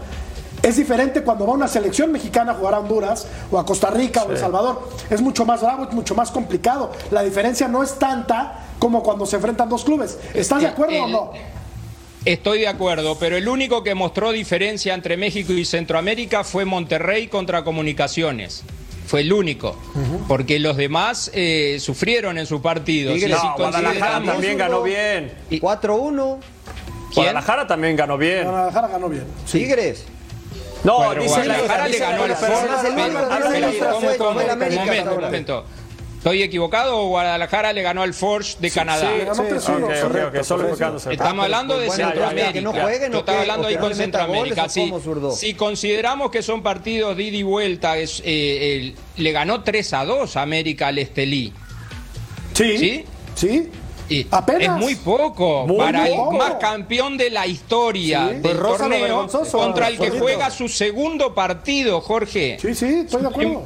Es 0.63 0.77
diferente 0.77 1.23
cuando 1.23 1.47
va 1.47 1.55
una 1.55 1.69
selección 1.69 2.13
mexicana 2.13 2.53
a 2.53 2.55
jugar 2.57 2.75
a 2.75 2.81
Honduras 2.81 3.27
o 3.51 3.59
a 3.59 3.65
Costa 3.65 3.89
Rica 3.89 4.25
o 4.25 4.29
a 4.29 4.33
El 4.33 4.39
Salvador. 4.39 4.91
Es 5.09 5.23
mucho 5.23 5.47
más 5.47 5.63
bravo, 5.63 5.85
es 5.89 5.95
mucho 5.95 6.15
más 6.15 6.31
complicado. 6.31 6.93
La 7.11 7.23
diferencia 7.23 7.67
no 7.67 7.83
es 7.83 7.99
tanta 7.99 8.67
como 8.79 9.03
cuando 9.03 9.25
se 9.25 9.37
enfrentan 9.37 9.71
dos 9.71 9.85
clubes. 9.85 10.19
¿Estás 10.35 10.61
de 10.61 10.67
El- 10.67 10.73
acuerdo 10.73 11.05
o 11.05 11.09
no? 11.09 11.33
Estoy 12.27 12.59
de 12.61 12.69
acuerdo, 12.69 13.17
pero 13.19 13.39
el 13.39 13.49
único 13.49 13.83
que 13.83 13.95
mostró 13.95 14.31
diferencia 14.33 14.93
entre 14.93 15.17
México 15.17 15.55
y 15.55 15.65
Centroamérica 15.65 16.45
fue 16.45 16.67
Monterrey 16.67 17.29
contra 17.29 17.65
Comunicaciones. 17.65 18.63
Fue 19.11 19.23
el 19.23 19.33
único, 19.33 19.75
porque 20.29 20.61
los 20.61 20.77
demás 20.77 21.33
eh, 21.35 21.79
sufrieron 21.81 22.39
en 22.39 22.47
su 22.47 22.63
partido. 22.63 23.13
Tigres, 23.13 23.39
Si 23.41 23.45
No, 23.45 23.57
Guadalajara 23.57 24.23
también 24.25 24.57
ganó 24.57 24.83
bien. 24.85 25.33
4-1, 25.51 26.39
¿Quién? 26.41 27.15
Guadalajara 27.17 27.67
también 27.67 27.97
ganó 27.97 28.17
bien. 28.17 28.45
Guadalajara 28.45 28.87
ganó 28.87 29.09
bien. 29.09 29.25
Tigres. 29.51 30.05
No, 30.85 31.13
dice 31.17 31.45
la 31.45 31.59
Guadalajara 31.59 31.89
le 31.89 31.99
ganó 31.99 32.23
al 32.23 32.37
pero- 32.41 32.53
Ford. 32.53 32.69
pero- 32.71 32.79
pero- 32.81 32.95
pero- 32.95 32.95
pero- 32.95 33.29
pero- 33.29 33.51
pero- 33.51 33.71
pero- 33.81 33.91
¿cómo, 33.91 34.01
fue 34.01 34.17
cómo? 34.17 34.29
como 34.31 34.41
el 34.43 34.51
América 34.51 34.81
Un 34.83 34.87
momento, 34.87 35.15
un 35.17 35.21
momento. 35.21 35.65
¿Estoy 36.21 36.43
equivocado 36.43 36.99
o 36.99 37.09
Guadalajara 37.09 37.73
le 37.73 37.81
ganó 37.81 38.03
al 38.03 38.13
Forge 38.13 38.57
de 38.61 38.71
Canadá? 38.71 39.11
Sí, 39.11 39.25
ganó 39.25 39.35
sí, 39.35 39.41
3-1, 39.43 39.49
ok, 39.49 39.57
ok, 39.57 40.01
correcto, 40.03 40.39
ok, 40.39 40.45
solo 40.45 40.63
correcto. 40.65 40.67
enfocándose. 40.69 41.13
Estamos 41.15 41.45
hablando 41.45 41.79
de 41.79 41.87
bueno, 41.87 42.05
Centroamérica. 42.05 42.53
que 42.53 42.61
no 42.61 42.73
jueguen, 42.75 43.13
Yo 43.13 43.17
¿o 43.17 43.21
estaba 43.21 43.41
hablando 43.41 43.65
¿O 43.67 43.71
ahí 43.71 43.77
con 43.79 43.95
Centroamérica. 43.95 44.69
Si, 44.69 44.93
si 45.37 45.55
consideramos 45.55 46.31
que 46.31 46.43
son 46.43 46.63
partidos 46.63 47.17
de 47.17 47.23
ida 47.23 47.37
y 47.39 47.43
vuelta, 47.43 47.97
es, 47.97 48.21
eh, 48.23 48.93
el- 49.17 49.23
le 49.25 49.33
ganó 49.33 49.63
3 49.63 49.95
a 49.95 50.05
2 50.05 50.37
América 50.37 50.89
al 50.89 50.99
Estelí. 50.99 51.55
Sí. 52.53 52.77
¿Sí? 52.79 53.05
Sí. 53.35 53.71
Y 54.11 54.27
Apenas. 54.31 54.77
Es 54.77 54.85
muy 54.85 54.97
poco 54.97 55.67
Muy 55.67 55.79
para 55.79 56.05
poco. 56.05 56.33
el 56.33 56.37
más 56.39 56.55
campeón 56.57 57.17
de 57.17 57.31
la 57.31 57.47
historia 57.47 58.29
Sí. 58.29 58.35
del 58.41 58.59
torneo 58.59 59.27
contra 59.53 59.89
el 59.89 59.95
que 59.95 59.99
Jorgito. 60.11 60.23
juega 60.23 60.51
su 60.51 60.69
segundo 60.69 61.35
partido, 61.35 62.03
Jorge. 62.03 62.59
Sí, 62.61 62.75
sí, 62.75 62.87
estoy 63.07 63.23
de 63.23 63.29
acuerdo. 63.29 63.63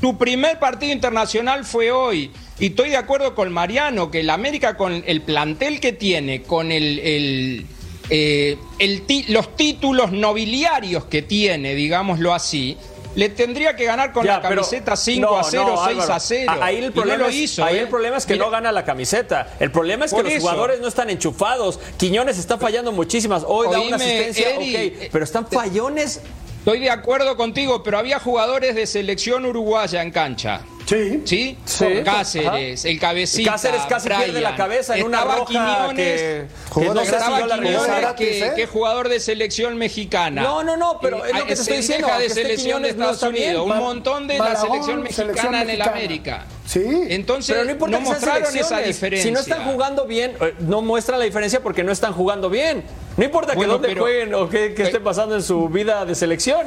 Tu 0.00 0.16
primer 0.18 0.58
partido 0.58 0.92
internacional 0.92 1.64
fue 1.64 1.90
hoy. 1.90 2.30
Y 2.58 2.66
estoy 2.66 2.90
de 2.90 2.96
acuerdo 2.96 3.34
con 3.34 3.52
Mariano, 3.52 4.10
que 4.10 4.20
el 4.20 4.30
América 4.30 4.76
con 4.76 5.02
el 5.06 5.22
plantel 5.22 5.80
que 5.80 5.92
tiene, 5.92 6.42
con 6.42 6.72
el, 6.72 6.98
el, 7.00 7.66
eh, 8.10 8.56
el 8.78 9.02
los 9.28 9.56
títulos 9.56 10.12
nobiliarios 10.12 11.04
que 11.06 11.22
tiene, 11.22 11.74
digámoslo 11.74 12.32
así, 12.32 12.76
le 13.14 13.30
tendría 13.30 13.74
que 13.76 13.84
ganar 13.86 14.12
con 14.12 14.24
Ya, 14.26 14.36
la 14.40 14.42
camiseta 14.42 14.94
5 14.94 15.20
no, 15.26 15.38
a 15.38 15.44
0, 15.44 15.64
no, 15.66 15.84
6 15.86 15.88
Álvaro. 15.88 16.12
a 16.14 16.20
0. 16.20 16.52
Ahí 16.60 16.76
el 16.76 16.92
problema, 16.92 17.16
no 17.18 17.24
lo 17.24 17.30
es, 17.30 17.34
hizo. 17.36 17.64
ahí 17.64 17.76
¿eh? 17.76 17.80
el 17.80 17.88
problema 17.88 18.18
es 18.18 18.26
que 18.26 18.34
Mira, 18.34 18.44
no 18.44 18.50
gana 18.50 18.72
la 18.72 18.84
camiseta. 18.84 19.54
El 19.58 19.70
problema 19.70 20.04
es 20.04 20.10
que 20.10 20.16
Por 20.16 20.24
los 20.24 20.34
eso. 20.34 20.40
jugadores 20.42 20.80
no 20.80 20.88
están 20.88 21.08
enchufados. 21.08 21.80
Quiñones 21.96 22.36
está 22.38 22.58
fallando 22.58 22.92
muchísimas. 22.92 23.42
Hoy 23.46 23.68
da 23.72 23.80
una 23.80 23.96
asistencia, 23.96 24.56
Eddie, 24.56 24.94
ok, 25.04 25.08
pero 25.12 25.24
están 25.24 25.46
fallones. 25.46 26.20
Estoy 26.66 26.80
de 26.80 26.90
acuerdo 26.90 27.36
contigo, 27.36 27.84
pero 27.84 27.96
había 27.96 28.18
jugadores 28.18 28.74
de 28.74 28.88
selección 28.88 29.46
uruguaya 29.46 30.02
en 30.02 30.10
cancha. 30.10 30.62
Sí. 30.86 31.22
¿Sí? 31.24 31.58
Sí. 31.64 31.84
Cáceres, 32.04 32.84
el 32.84 33.00
cabecita. 33.00 33.50
Cáceres 33.52 33.82
casi 33.88 34.08
pierde 34.08 34.26
Brian. 34.28 34.42
la 34.44 34.54
cabeza 34.56 34.96
en 34.96 35.04
una 35.06 35.18
Estaba 35.18 35.36
roja 35.36 35.46
Quiñones, 35.48 35.96
que, 36.20 36.46
Jugó 36.70 36.86
que 36.88 36.94
no 36.94 37.00
si 37.00 37.06
estaba 37.08 37.40
la 37.40 37.54
Quiñones, 37.58 38.12
que, 38.16 38.46
¿eh? 38.46 38.52
que 38.54 38.66
jugador 38.68 39.08
de 39.08 39.18
selección 39.18 39.76
mexicana. 39.78 40.42
No, 40.42 40.62
no, 40.62 40.76
no, 40.76 41.00
pero 41.02 41.24
es 41.24 41.32
lo 41.32 41.38
que 41.40 41.44
te 41.46 41.50
Eh, 41.50 41.54
estoy 41.54 41.76
diciendo, 41.78 42.06
de 42.06 42.22
que 42.28 42.30
selección 42.30 42.82
de 42.82 42.90
Quiñones 42.90 42.96
no 42.96 43.10
Estados 43.10 43.32
bien. 43.34 43.56
Unidos, 43.56 43.66
un 43.68 43.78
montón 43.78 44.28
de 44.28 44.38
la 44.38 44.54
selección 44.56 45.02
mexicana 45.02 45.26
selección 45.32 45.54
en 45.56 45.60
el 45.62 45.66
mexicana. 45.66 45.90
América. 45.96 46.44
Sí. 46.66 46.84
Entonces, 47.08 47.52
Pero 47.54 47.64
no 47.64 47.70
importa 47.72 47.98
no 47.98 48.04
que 48.04 48.10
mostraron 48.10 48.56
esa 48.56 48.78
diferencia. 48.78 49.22
Si 49.28 49.32
no 49.32 49.40
están 49.40 49.64
jugando 49.64 50.04
bien, 50.06 50.36
eh, 50.40 50.54
no 50.60 50.82
muestran 50.82 51.18
la 51.18 51.24
diferencia 51.24 51.60
porque 51.64 51.82
no 51.82 51.90
están 51.90 52.12
jugando 52.12 52.48
bien. 52.48 52.84
No 53.16 53.24
importa 53.24 53.56
que 53.56 53.66
dónde 53.66 53.88
pero- 53.88 54.02
jueguen 54.02 54.34
o 54.34 54.48
qué, 54.48 54.72
qué 54.74 54.84
esté 54.84 55.00
pasando 55.00 55.34
en 55.34 55.42
su 55.42 55.68
vida 55.68 56.04
de 56.04 56.14
selección. 56.14 56.64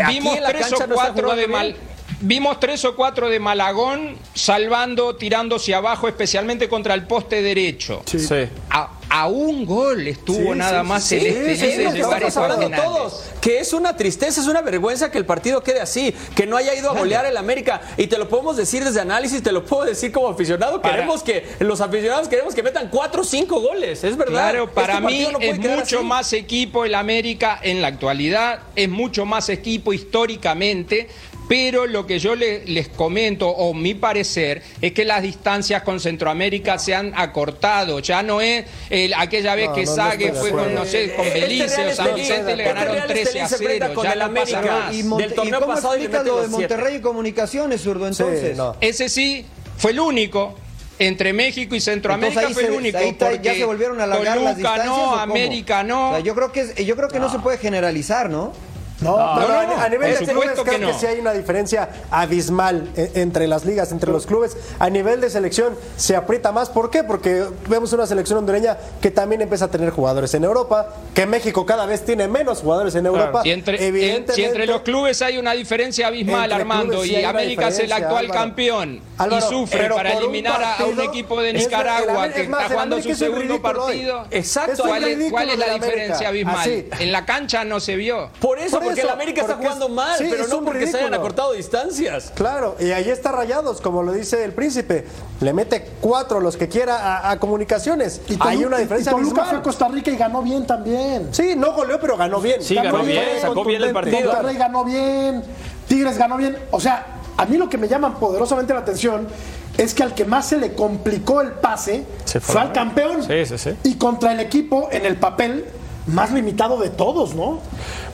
Aquí 0.00 0.14
Vimos 0.20 0.36
en 0.36 0.42
la 0.44 0.48
tres 0.50 0.68
cancha 0.68 0.84
o 0.84 0.88
cuatro 0.94 1.34
de 1.34 1.48
mal. 1.48 1.76
Vimos 2.20 2.58
tres 2.58 2.84
o 2.84 2.96
cuatro 2.96 3.28
de 3.28 3.38
Malagón 3.38 4.16
salvando, 4.34 5.14
tirándose 5.16 5.74
abajo, 5.74 6.08
especialmente 6.08 6.68
contra 6.68 6.94
el 6.94 7.06
poste 7.06 7.42
derecho. 7.42 8.02
Sí. 8.06 8.18
Sí. 8.18 8.48
A, 8.70 8.90
a 9.08 9.26
un 9.28 9.64
gol 9.64 10.06
estuvo 10.06 10.52
Sí, 10.52 10.58
nada 10.58 10.82
sí, 10.82 10.86
más 10.88 11.12
el 11.12 11.56
sí, 11.56 11.66
llevar 11.66 12.22
Estamos 12.22 12.36
hablando 12.36 12.70
todos 12.82 13.24
que 13.40 13.60
es 13.60 13.72
una 13.72 13.96
tristeza, 13.96 14.40
es 14.40 14.48
una 14.48 14.60
vergüenza 14.62 15.10
que 15.12 15.16
el 15.16 15.24
partido 15.24 15.62
quede 15.62 15.80
así, 15.80 16.12
que 16.34 16.44
no 16.44 16.56
haya 16.56 16.74
ido 16.74 16.90
a 16.90 16.98
golear 16.98 17.24
el 17.24 17.36
América. 17.36 17.80
Y 17.96 18.08
te 18.08 18.18
lo 18.18 18.28
podemos 18.28 18.56
decir 18.56 18.84
desde 18.84 19.00
análisis, 19.00 19.42
te 19.42 19.52
lo 19.52 19.64
puedo 19.64 19.84
decir 19.84 20.10
como 20.12 20.28
aficionado. 20.28 20.82
Para- 20.82 20.96
Queremos 20.96 21.22
que 21.22 21.46
los 21.60 21.80
aficionados 21.80 22.26
queremos 22.28 22.54
que 22.54 22.62
metan 22.64 22.88
cuatro 22.90 23.22
o 23.22 23.24
cinco 23.24 23.60
goles, 23.60 24.02
es 24.02 24.16
verdad. 24.16 24.50
Claro, 24.50 24.70
para 24.74 24.94
Este 24.94 25.06
mí 25.06 25.26
no 25.32 25.38
puede 25.38 25.50
es 25.52 25.58
mucho 25.60 25.98
así. 25.98 26.04
más 26.06 26.32
equipo 26.32 26.84
el 26.84 26.94
América 26.96 27.58
en 27.62 27.80
la 27.80 27.88
actualidad, 27.88 28.58
es 28.74 28.88
mucho 28.88 29.24
más 29.24 29.48
equipo 29.48 29.92
históricamente, 29.92 31.08
pero 31.48 31.86
lo 31.86 32.06
que 32.06 32.18
yo 32.18 32.34
le- 32.36 32.64
les 32.66 32.88
comento, 32.88 33.48
o 33.48 33.72
mi 33.74 33.94
parecer, 33.94 34.62
es 34.82 34.92
que 34.92 35.04
las 35.04 35.22
distancias 35.22 35.82
con 35.82 35.98
Centroamérica 35.98 36.78
se 36.78 36.94
han 36.94 37.12
acortado. 37.16 38.00
Ya 38.00 38.22
no 38.22 38.40
es 38.40 38.64
el- 38.90 39.14
aquella 39.14 39.54
vez 39.54 39.68
No, 39.68 39.74
que 39.74 39.84
no, 39.84 39.90
no 39.90 39.96
Sague 39.96 40.26
de 40.26 40.32
fue 40.34 40.50
con, 40.50 40.74
no 40.74 40.84
sé, 40.84 41.14
con 41.14 41.24
Este 41.26 41.40
Belice 41.40 41.86
o 41.86 41.94
San 41.94 42.14
Vicente 42.14 42.56
le 42.56 42.62
este 42.62 42.74
ganaron 42.74 42.94
Real 42.94 43.06
13 43.08 43.40
a 43.40 43.44
Estelí 43.44 43.48
se 43.48 43.54
enfrenta 43.64 43.86
0. 43.86 43.94
con 43.94 44.04
Ya 44.04 44.12
el 44.12 44.18
no 44.18 44.34
pasa 44.34 44.58
América. 44.58 44.78
más. 44.80 44.94
¿Y, 44.94 45.02
Monte- 45.04 45.22
Del 45.24 45.32
¿y 45.32 45.34
torneo 45.36 45.60
cómo 45.60 45.74
pasado 45.74 45.94
y 45.94 45.98
le 45.98 46.04
explicas 46.04 46.24
mete 46.24 46.36
lo 46.36 46.42
de. 46.42 46.48
Monterrey 46.48 46.96
y 46.96 47.00
Comunicaciones, 47.00 47.80
zurdo, 47.80 48.12
Sí, 48.12 48.22
entonces? 48.22 48.56
no. 48.56 48.76
Ese 48.80 49.08
sí 49.08 49.46
fue 49.78 49.92
el 49.92 50.00
único. 50.00 50.54
Entre 51.00 51.32
México 51.32 51.76
y 51.76 51.80
Centroamérica 51.80 52.40
ahí 52.40 52.52
fue 52.52 52.64
el 52.64 52.72
único. 52.72 52.98
ahí 52.98 53.10
está- 53.10 53.32
ya 53.40 53.54
se 53.54 53.64
volvieron 53.64 54.00
a 54.00 54.04
alargar 54.04 54.36
las 54.38 54.54
Toluca 54.56 54.72
distancias. 54.72 54.88
¿o 54.88 54.96
no, 54.96 55.10
cómo? 55.12 55.22
América 55.22 55.82
no. 55.84 56.08
O 56.10 56.14
sea, 56.14 56.20
yo 56.20 56.34
creo 56.34 56.50
que 56.50 56.84
yo 56.84 56.96
creo 56.96 57.08
que 57.08 57.20
no 57.20 57.30
se 57.30 57.38
puede 57.38 57.56
generalizar, 57.58 58.28
¿no? 58.28 58.52
No, 59.00 59.16
No, 59.16 59.34
pero- 59.40 59.48
no, 59.48 59.54
a- 59.76 59.84
a 59.84 59.88
nivel 59.88 60.10
por 60.10 60.18
de 60.20 60.26
que 60.26 60.32
creo 60.32 60.64
que, 60.64 60.78
no. 60.78 60.98
sí 60.98 61.06
hay 61.06 61.20
una 61.20 61.32
diferencia 61.32 61.88
abismal 62.10 62.88
e- 62.96 63.12
entre 63.14 63.46
las 63.46 63.64
ligas, 63.64 63.92
entre 63.92 64.10
los 64.10 64.26
clubes. 64.26 64.56
A 64.78 64.90
nivel 64.90 65.20
de 65.20 65.30
selección 65.30 65.76
se 65.96 66.16
aprieta 66.16 66.50
más. 66.52 66.68
¿Por 66.68 66.90
qué? 66.90 67.04
Porque 67.04 67.44
vemos 67.68 67.92
una 67.92 68.06
selección 68.06 68.38
hondureña 68.38 68.76
que 69.00 69.10
también 69.10 69.40
empieza 69.42 69.66
a 69.66 69.70
tener 69.70 69.90
jugadores 69.90 70.34
en 70.34 70.44
Europa, 70.44 70.94
que 71.14 71.26
México 71.26 71.64
cada 71.64 71.86
vez 71.86 72.04
tiene 72.04 72.26
menos 72.28 72.60
jugadores 72.60 72.94
en 72.96 73.06
Europa. 73.06 73.42
Si 73.42 73.50
entre, 73.50 73.86
Evidentemente, 73.86 74.32
si 74.34 74.44
entre 74.44 74.66
los 74.66 74.82
clubes 74.82 75.22
hay 75.22 75.38
una 75.38 75.52
diferencia 75.52 76.08
abismal, 76.08 76.52
Armando, 76.52 77.02
sí 77.04 77.12
y 77.16 77.24
América 77.24 77.68
es 77.68 77.78
el 77.78 77.92
actual 77.92 78.24
Álvaro. 78.26 78.40
campeón 78.40 79.00
Álvaro, 79.16 79.46
y 79.46 79.48
sufre 79.48 79.88
para 79.90 80.12
eliminar 80.12 80.62
a- 80.62 80.74
a 80.76 80.84
un 80.86 81.00
equipo 81.00 81.40
de 81.40 81.50
el 81.50 81.56
Nicaragua 81.58 82.28
que 82.30 82.42
es 82.42 82.48
más, 82.48 82.62
está 82.62 82.74
jugando 82.74 83.00
su 83.02 83.14
segundo 83.14 83.54
hoy. 83.54 83.60
partido. 83.60 84.26
Exacto. 84.30 84.82
¿Cuál 84.84 85.04
es, 85.04 85.30
cuál 85.30 85.58
la 85.58 85.74
diferencia 85.74 86.28
abismal? 86.28 86.56
Así. 86.58 86.88
En 86.98 87.12
la 87.12 87.24
cancha 87.24 87.64
no 87.64 87.78
se 87.80 87.96
vio. 87.96 88.30
Por 88.40 88.58
eso, 88.58 88.78
Por 88.78 88.87
porque 88.88 89.00
eso, 89.00 89.08
el 89.08 89.14
América 89.14 89.40
está 89.42 89.52
es- 89.54 89.58
jugando 89.58 89.88
mal, 89.88 90.18
sí, 90.18 90.26
pero 90.30 90.44
es 90.44 90.50
no 90.50 90.58
un 90.58 90.64
porque 90.64 90.80
se 90.86 90.88
hayan 90.96 91.00
ridículo. 91.10 91.16
acortado 91.18 91.52
distancias. 91.52 92.32
Claro, 92.34 92.76
y 92.80 92.90
ahí 92.90 93.08
está 93.10 93.32
Rayados, 93.32 93.80
como 93.80 94.02
lo 94.02 94.12
dice 94.12 94.44
el 94.44 94.52
príncipe. 94.52 95.06
Le 95.40 95.52
mete 95.52 95.88
cuatro 96.00 96.40
los 96.40 96.56
que 96.56 96.68
quiera 96.68 96.96
a, 97.18 97.30
a 97.30 97.38
comunicaciones. 97.38 98.20
Y 98.28 98.36
hay 98.40 98.64
una 98.64 98.78
diferencia 98.78 99.10
y 99.10 99.14
Toluca 99.14 99.28
abismal. 99.42 99.48
fue 99.50 99.58
a 99.58 99.62
Costa 99.62 99.88
Rica 99.88 100.10
y 100.10 100.16
ganó 100.16 100.42
bien 100.42 100.66
también. 100.66 101.28
Sí, 101.32 101.54
no 101.56 101.72
goleó, 101.72 102.00
pero 102.00 102.16
ganó 102.16 102.40
bien. 102.40 102.62
Sí, 102.62 102.74
ganó 102.74 103.02
bien, 103.02 103.22
fue 103.30 103.40
sacó 103.40 103.64
bien 103.64 103.82
el 103.82 103.92
partido. 103.92 104.24
Monterrey 104.32 104.56
ganó 104.56 104.84
bien, 104.84 105.42
Tigres 105.86 106.18
ganó 106.18 106.36
bien. 106.36 106.56
O 106.70 106.80
sea, 106.80 107.06
a 107.36 107.46
mí 107.46 107.56
lo 107.56 107.68
que 107.68 107.78
me 107.78 107.86
llama 107.88 108.18
poderosamente 108.18 108.72
la 108.74 108.80
atención 108.80 109.28
es 109.76 109.94
que 109.94 110.02
al 110.02 110.12
que 110.12 110.24
más 110.24 110.46
se 110.46 110.56
le 110.58 110.74
complicó 110.74 111.40
el 111.40 111.52
pase 111.52 112.04
Se 112.24 112.40
fue 112.40 112.60
al 112.60 112.72
campeón. 112.72 113.22
Sí, 113.22 113.46
sí, 113.46 113.56
sí. 113.58 113.70
Y 113.84 113.94
contra 113.94 114.32
el 114.32 114.40
equipo 114.40 114.88
en 114.90 115.06
el 115.06 115.16
papel 115.16 115.66
más 116.08 116.32
limitado 116.32 116.78
de 116.78 116.90
todos, 116.90 117.34
¿no? 117.34 117.60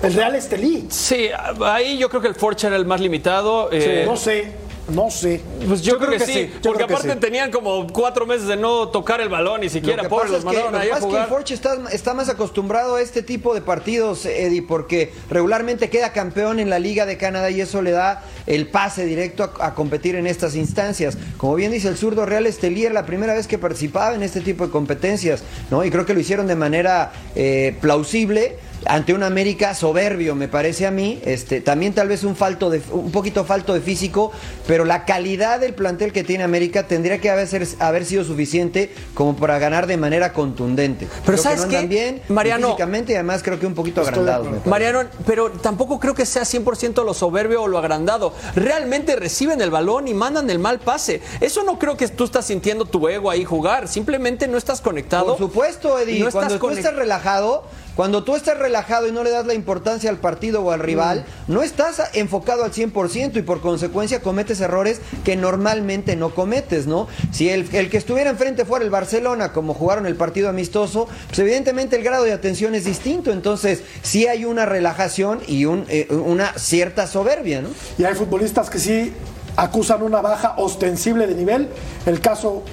El 0.03 0.13
Real 0.15 0.35
Estelí. 0.35 0.87
Sí, 0.91 1.29
ahí 1.65 1.97
yo 1.99 2.09
creo 2.09 2.21
que 2.21 2.29
el 2.29 2.35
Forge 2.35 2.67
era 2.67 2.77
el 2.77 2.85
más 2.85 3.01
limitado. 3.01 3.69
eh, 3.73 4.05
No 4.07 4.17
sé, 4.17 4.53
no 4.89 5.11
sé. 5.11 5.41
Pues 5.67 5.83
yo, 5.83 5.99
creo, 5.99 6.11
que, 6.11 6.21
sí, 6.21 6.51
yo 6.63 6.71
porque 6.71 6.87
que 6.87 6.93
aparte 6.93 7.13
sí. 7.13 7.19
tenían 7.19 7.51
como 7.51 7.87
cuatro 7.87 8.27
meses 8.27 8.47
de 8.47 8.57
no 8.57 8.89
tocar 8.89 9.21
el 9.21 9.29
balón 9.29 9.63
ni 9.63 9.69
siquiera, 9.69 10.03
que 10.03 10.09
pasa 10.09 10.25
los 10.25 10.33
es 10.33 10.39
que, 10.41 10.45
mandaron 10.45 10.73
lo 10.73 10.79
que 10.79 10.85
ahí 10.85 10.91
a 10.91 10.95
que 10.97 11.01
jugar. 11.01 11.23
el 11.23 11.29
Forge 11.29 11.55
está, 11.55 11.77
está 11.91 12.15
más 12.15 12.29
acostumbrado 12.29 12.97
a 12.97 13.01
este 13.01 13.23
tipo 13.23 13.55
de 13.55 13.63
partidos, 13.63 14.27
Eddie, 14.27 14.63
porque 14.63 15.13
regularmente 15.31 15.89
queda 15.89 16.13
campeón 16.13 16.61
en 16.61 16.71
la 16.71 16.79
Liga 16.79 17.07
de 17.07 17.17
Canadá 17.17 17.51
y 17.51 17.61
eso 17.61 17.83
le 17.83 17.93
da 17.93 18.23
el 18.47 18.69
pase 18.69 19.07
directo 19.07 19.53
a, 19.59 19.67
a 19.67 19.75
competir 19.75 20.17
en 20.17 20.27
estas 20.27 20.55
instancias. 20.55 21.17
Como 21.37 21.55
bien 21.55 21.73
dice 21.73 21.89
el 21.89 21.97
zurdo 21.97 22.27
Real 22.27 22.47
Estelier, 22.47 22.93
la 22.93 23.07
primera 23.07 23.35
vez 23.35 23.47
que 23.47 23.59
participaba 23.59 24.15
en 24.15 24.23
este 24.23 24.41
tipo 24.41 24.67
de 24.67 24.73
competencias, 24.73 25.43
¿no? 25.71 25.85
Y 25.85 25.91
creo 25.91 26.05
que 26.05 26.15
lo 26.15 26.21
hicieron 26.21 26.47
de 26.47 26.57
manera 26.57 27.13
eh, 27.35 27.77
plausible 27.81 28.59
ante 28.87 29.15
un 29.15 29.23
América 29.23 29.75
soberbio, 29.75 30.35
me 30.35 30.49
parece 30.49 30.87
a 30.87 30.91
mí, 30.91 31.21
este, 31.25 31.61
también 31.61 31.95
tal 31.95 32.09
vez 32.09 32.25
un 32.25 32.37
falto 32.37 32.71
de 32.71 32.83
un 32.91 33.11
poquito 33.11 33.45
falto 33.45 33.75
de 33.75 33.81
físico, 33.81 34.31
pero 34.67 34.85
la 34.85 35.05
calidad 35.05 35.61
del 35.61 35.75
plantel 35.75 36.13
que 36.13 36.25
tiene 36.25 36.45
América 36.45 36.87
tendría 36.87 37.19
que 37.19 37.31
haber, 37.31 37.47
ser- 37.47 37.67
haber 37.79 38.05
sido 38.05 38.25
suficiente 38.25 38.93
como 39.15 39.37
para 39.37 39.59
ganar 39.59 39.87
de 39.87 39.97
manera 39.97 40.33
contundente. 40.33 41.07
Pero 41.25 41.25
Creo 41.25 41.39
¿sabes 41.39 41.61
que 41.67 41.77
no 41.77 41.81
qué? 41.83 41.87
bien 41.87 42.23
Mariano- 42.29 42.69
físicamente 42.69 43.13
y 43.13 43.15
además 43.17 43.43
creo 43.43 43.59
que 43.59 43.67
un 43.67 43.75
poquito 43.75 44.01
agrandados. 44.03 44.49
parece. 44.49 44.69
Mariano, 44.69 45.01
pero 45.27 45.51
tampoco 45.51 45.99
creo 45.99 46.15
que 46.15 46.27
sea 46.27 46.43
100% 46.45 47.05
lo 47.05 47.15
soberbio 47.15 47.63
o 47.63 47.69
lo 47.69 47.79
agrandado. 47.79 48.33
Realmente 48.55 49.17
reciben 49.17 49.61
el 49.61 49.71
balón 49.71 50.09
y 50.09 50.15
mandan 50.15 50.51
el 50.51 50.59
mal 50.59 50.79
pase. 50.81 51.21
Eso 51.41 51.63
no 51.65 51.79
creo 51.79 51.97
que 51.97 52.09
tú 52.09 52.25
estás 52.25 52.47
sintiendo 52.47 52.85
tu 52.85 53.09
ego 53.09 53.31
ahí 53.31 53.45
jugar. 53.45 53.89
Simplemente 53.89 54.47
no 54.49 54.59
estás 54.59 54.81
conectado. 54.81 55.37
Por 55.37 55.39
supuesto, 55.39 55.99
Eddie, 55.99 56.21
No 56.21 56.29
estás 56.29 56.35
cuando 56.45 56.59
tú 56.59 56.67
conect- 56.67 56.79
estás 56.79 56.97
relajado, 56.97 57.65
Cuando 57.97 58.25
tú 58.25 58.35
estás 58.35 58.59
relajado 58.59 59.07
y 59.07 59.13
no 59.13 59.23
le 59.23 59.31
das 59.31 59.47
la 59.47 59.55
importancia 59.55 60.11
al 60.11 60.19
partido 60.19 60.63
o 60.63 60.73
al 60.73 60.81
rival, 60.81 61.25
no 61.47 61.63
estás 61.63 62.03
enfocado 62.15 62.65
al 62.65 62.73
100% 62.73 63.37
y 63.37 63.43
por 63.43 63.61
consecuencia 63.61 64.21
cometes 64.21 64.61
errores 64.61 65.01
que 65.25 65.37
normalmente 65.37 66.17
no 66.17 66.35
cometes, 66.35 66.87
¿no? 66.87 67.07
Si 67.31 67.49
el, 67.51 67.69
el 67.73 67.91
que 67.91 67.97
estuviera 67.97 68.31
enfrente 68.31 68.65
fuera 68.65 68.85
el 68.85 68.91
Barcelona, 68.91 69.53
como 69.53 69.75
jugaron 69.75 70.07
el 70.07 70.17
partido 70.17 70.49
amistoso, 70.49 71.09
pues 71.29 71.39
evidentemente 71.39 71.97
el 71.97 72.03
grado 72.03 72.25
de 72.25 72.33
atención 72.33 72.75
es 72.75 72.85
distinto. 72.85 73.31
Entonces, 73.31 73.83
sí 74.03 74.27
hay 74.27 74.45
una 74.45 74.67
relajación 74.67 75.41
y 75.47 75.67
un, 75.67 75.85
eh, 75.89 76.09
una 76.11 76.53
cierta 76.59 77.07
soberbia, 77.07 77.63
¿no? 77.63 77.69
Y 77.99 78.05
hay 78.05 78.15
futbolistas 78.15 78.71
que 78.71 78.79
sí 78.79 79.13
acusan 79.57 80.03
una 80.03 80.21
baja 80.21 80.55
ostensible 80.57 81.27
de 81.27 81.35
nivel. 81.35 81.69
El 82.07 82.21
caso 82.21 82.65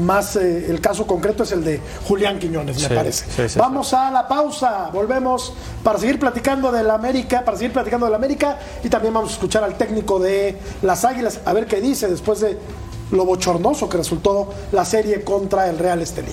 más, 0.00 0.36
eh, 0.36 0.66
el 0.68 0.80
caso 0.80 1.06
concreto 1.06 1.42
es 1.42 1.52
el 1.52 1.64
de 1.64 1.80
Julián 2.06 2.38
Quiñones, 2.38 2.80
me 2.82 2.94
parece. 2.94 3.24
sí, 3.30 3.48
sí, 3.48 3.58
Vamos 3.58 3.92
a 3.94 4.10
la 4.10 4.26
pausa, 4.26 4.90
volvemos 4.92 5.52
para 5.82 5.98
seguir 5.98 6.18
platicando 6.18 6.72
del 6.72 6.90
América, 6.90 7.44
para 7.44 7.56
seguir 7.56 7.72
platicando 7.72 8.06
del 8.06 8.14
América 8.14 8.58
y 8.82 8.88
también 8.88 9.14
vamos 9.14 9.30
a 9.30 9.32
escuchar 9.34 9.64
al 9.64 9.76
técnico 9.76 10.18
de 10.18 10.58
las 10.82 11.04
Águilas 11.04 11.40
a 11.44 11.52
ver 11.52 11.66
qué 11.66 11.80
dice 11.80 12.08
después 12.08 12.40
de 12.40 12.58
lo 13.10 13.24
bochornoso 13.24 13.88
que 13.88 13.98
resultó 13.98 14.52
la 14.72 14.84
serie 14.84 15.22
contra 15.22 15.68
el 15.68 15.78
Real 15.78 16.02
Estelí. 16.02 16.32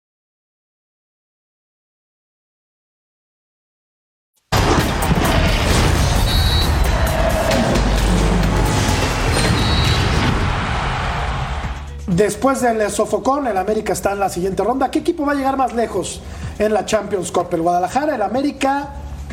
Después 12.11 12.59
del 12.59 12.91
sofocón, 12.91 13.47
el 13.47 13.55
América 13.55 13.93
está 13.93 14.11
en 14.11 14.19
la 14.19 14.27
siguiente 14.27 14.61
ronda. 14.65 14.91
¿Qué 14.91 14.99
equipo 14.99 15.25
va 15.25 15.31
a 15.31 15.35
llegar 15.35 15.55
más 15.55 15.73
lejos 15.73 16.21
en 16.59 16.73
la 16.73 16.85
Champions 16.85 17.31
Cup? 17.31 17.47
¿El 17.53 17.61
Guadalajara, 17.61 18.15
el 18.15 18.21
América 18.21 18.89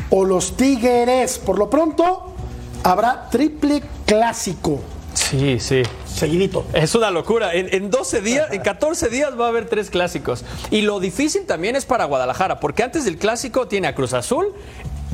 o 0.09 0.23
los 0.23 0.55
Tigres? 0.55 1.39
Por 1.39 1.59
lo 1.59 1.69
pronto, 1.69 2.33
habrá 2.83 3.27
triple 3.29 3.83
clásico. 4.05 4.79
Sí, 5.13 5.59
sí. 5.59 5.83
Seguidito. 6.05 6.65
Es 6.73 6.95
una 6.95 7.11
locura. 7.11 7.53
En, 7.53 7.67
en 7.73 7.91
12 7.91 8.21
días, 8.21 8.47
en 8.51 8.61
14 8.61 9.09
días 9.09 9.37
va 9.37 9.47
a 9.47 9.49
haber 9.49 9.67
tres 9.67 9.89
clásicos. 9.89 10.45
Y 10.71 10.81
lo 10.81 11.01
difícil 11.01 11.45
también 11.45 11.75
es 11.75 11.85
para 11.85 12.05
Guadalajara, 12.05 12.61
porque 12.61 12.83
antes 12.83 13.03
del 13.03 13.17
clásico 13.17 13.67
tiene 13.67 13.89
a 13.89 13.95
Cruz 13.95 14.13
Azul, 14.13 14.53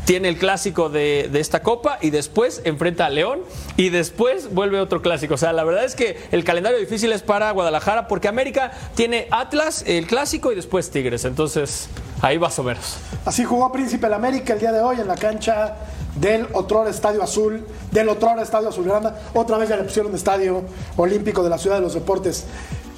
tiene 0.03 0.27
el 0.27 0.37
clásico 0.37 0.89
de, 0.89 1.29
de 1.31 1.39
esta 1.39 1.63
copa 1.63 1.97
y 2.01 2.09
después 2.09 2.61
enfrenta 2.65 3.05
a 3.05 3.09
León 3.09 3.39
y 3.77 3.89
después 3.89 4.53
vuelve 4.53 4.79
otro 4.79 5.01
clásico. 5.01 5.35
O 5.35 5.37
sea, 5.37 5.53
la 5.53 5.63
verdad 5.63 5.85
es 5.85 5.95
que 5.95 6.17
el 6.31 6.43
calendario 6.43 6.77
difícil 6.77 7.11
es 7.11 7.23
para 7.23 7.49
Guadalajara 7.51 8.07
porque 8.07 8.27
América 8.27 8.71
tiene 8.95 9.27
Atlas, 9.31 9.83
el 9.87 10.05
clásico 10.05 10.51
y 10.51 10.55
después 10.55 10.91
Tigres. 10.91 11.25
Entonces, 11.25 11.87
ahí 12.21 12.37
va 12.37 12.49
a 12.49 12.61
menos. 12.61 12.97
Así 13.25 13.43
jugó 13.43 13.71
Príncipe 13.71 14.07
el 14.07 14.13
América 14.13 14.53
el 14.53 14.59
día 14.59 14.71
de 14.71 14.81
hoy 14.81 14.99
en 14.99 15.07
la 15.07 15.15
cancha 15.15 15.75
del 16.15 16.47
Otrora 16.53 16.89
Estadio 16.89 17.21
Azul, 17.21 17.65
del 17.91 18.09
Otrora 18.09 18.41
Estadio 18.41 18.69
Azulgrana. 18.69 19.13
Otra 19.33 19.57
vez 19.57 19.69
ya 19.69 19.77
le 19.77 19.83
pusieron 19.83 20.13
Estadio 20.15 20.63
Olímpico 20.97 21.43
de 21.43 21.49
la 21.49 21.57
Ciudad 21.57 21.77
de 21.77 21.81
los 21.81 21.93
Deportes. 21.93 22.45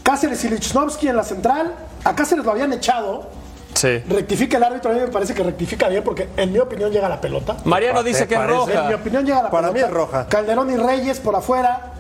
Cáceres 0.03 0.43
y 0.45 0.49
Lichnowsky 0.49 1.07
en 1.07 1.15
la 1.15 1.23
central. 1.23 1.75
A 2.03 2.15
Cáceres 2.15 2.45
lo 2.45 2.51
habían 2.51 2.71
echado. 2.73 3.29
Sí. 3.77 3.99
Rectifica 4.09 4.57
el 4.57 4.63
árbitro, 4.63 4.91
a 4.91 4.93
mí 4.95 4.99
me 5.01 5.07
parece 5.07 5.33
que 5.33 5.43
rectifica 5.43 5.87
bien 5.87 6.03
porque 6.03 6.27
en 6.35 6.51
mi 6.51 6.59
opinión 6.59 6.91
llega 6.91 7.07
la 7.07 7.21
pelota. 7.21 7.57
Mariano 7.65 8.01
dice 8.03 8.27
que 8.27 8.35
es 8.35 8.41
En 8.41 8.47
roja. 8.47 8.83
mi 8.87 8.93
opinión 8.95 9.25
llega 9.25 9.43
la 9.43 9.51
Para 9.51 9.71
pelota. 9.71 9.73
mí 9.73 9.79
es 9.79 9.89
roja. 9.91 10.27
Calderón 10.27 10.71
y 10.71 10.77
Reyes 10.77 11.19
por 11.19 11.35
afuera, 11.35 11.93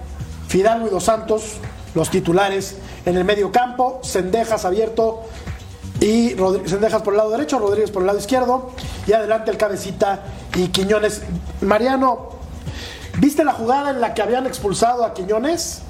Fidalgo 0.47 0.87
y 0.87 0.89
Dos 0.89 1.03
Santos, 1.03 1.57
los 1.93 2.09
titulares 2.09 2.77
en 3.05 3.15
el 3.17 3.23
medio 3.25 3.51
campo, 3.51 3.99
Sendejas 4.03 4.65
abierto 4.65 5.23
y 5.99 6.35
Sendejas 6.65 7.01
por 7.01 7.13
el 7.13 7.17
lado 7.17 7.29
derecho, 7.31 7.59
Rodríguez 7.59 7.91
por 7.91 8.01
el 8.03 8.07
lado 8.07 8.19
izquierdo 8.19 8.71
y 9.05 9.13
adelante 9.13 9.51
el 9.51 9.57
cabecita 9.57 10.21
y 10.55 10.69
Quiñones. 10.69 11.21
Mariano, 11.61 12.29
¿viste 13.19 13.43
la 13.43 13.53
jugada 13.53 13.91
en 13.91 14.01
la 14.01 14.13
que 14.13 14.21
habían 14.21 14.45
expulsado 14.47 15.05
a 15.05 15.13
Quiñones? 15.13 15.81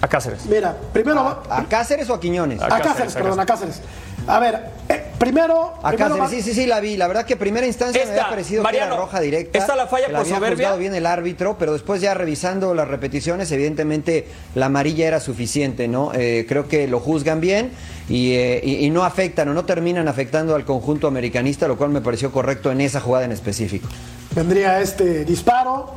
A 0.00 0.08
Cáceres. 0.08 0.44
Mira, 0.46 0.76
primero 0.92 1.24
va- 1.24 1.42
¿A 1.48 1.64
Cáceres 1.64 2.08
o 2.10 2.14
a 2.14 2.20
Quiñones? 2.20 2.60
a, 2.60 2.66
a 2.66 2.68
Cáceres, 2.68 2.86
Cáceres, 2.92 3.16
a 3.16 3.18
perdón, 3.20 3.40
a 3.40 3.46
Cáceres. 3.46 3.80
A 4.28 4.40
ver, 4.40 4.60
eh, 4.88 5.02
primero, 5.18 5.74
A 5.82 5.90
primero 5.92 6.28
sí, 6.28 6.42
sí, 6.42 6.52
sí, 6.52 6.66
la 6.66 6.80
vi. 6.80 6.96
La 6.96 7.06
verdad 7.06 7.24
que 7.24 7.36
primera 7.36 7.66
instancia 7.66 8.04
me 8.04 8.10
había 8.10 8.28
parecido 8.28 8.62
que 8.62 8.64
Mariano, 8.64 8.94
era 8.94 9.02
roja 9.02 9.20
directa. 9.20 9.58
esta 9.58 9.76
la 9.76 9.86
falla 9.86 10.06
que 10.06 10.12
por 10.12 10.20
había 10.22 10.34
soberbia. 10.34 10.56
juzgado 10.56 10.78
bien 10.78 10.94
el 10.94 11.06
árbitro, 11.06 11.56
pero 11.58 11.72
después 11.72 12.00
ya 12.00 12.12
revisando 12.14 12.74
las 12.74 12.88
repeticiones, 12.88 13.50
evidentemente 13.52 14.26
la 14.56 14.66
amarilla 14.66 15.06
era 15.06 15.20
suficiente, 15.20 15.86
¿no? 15.86 16.10
Eh, 16.14 16.44
creo 16.48 16.66
que 16.66 16.88
lo 16.88 16.98
juzgan 16.98 17.40
bien 17.40 17.70
y, 18.08 18.32
eh, 18.34 18.60
y- 18.64 18.84
y 18.84 18.90
no 18.90 19.04
afectan 19.04 19.48
o 19.48 19.54
no 19.54 19.64
terminan 19.64 20.08
afectando 20.08 20.54
al 20.56 20.64
conjunto 20.64 21.06
americanista, 21.06 21.68
lo 21.68 21.76
cual 21.76 21.90
me 21.90 22.00
pareció 22.00 22.32
correcto 22.32 22.72
en 22.72 22.80
esa 22.80 23.00
jugada 23.00 23.24
en 23.24 23.32
específico. 23.32 23.88
vendría 24.34 24.80
este 24.82 25.24
disparo. 25.24 25.92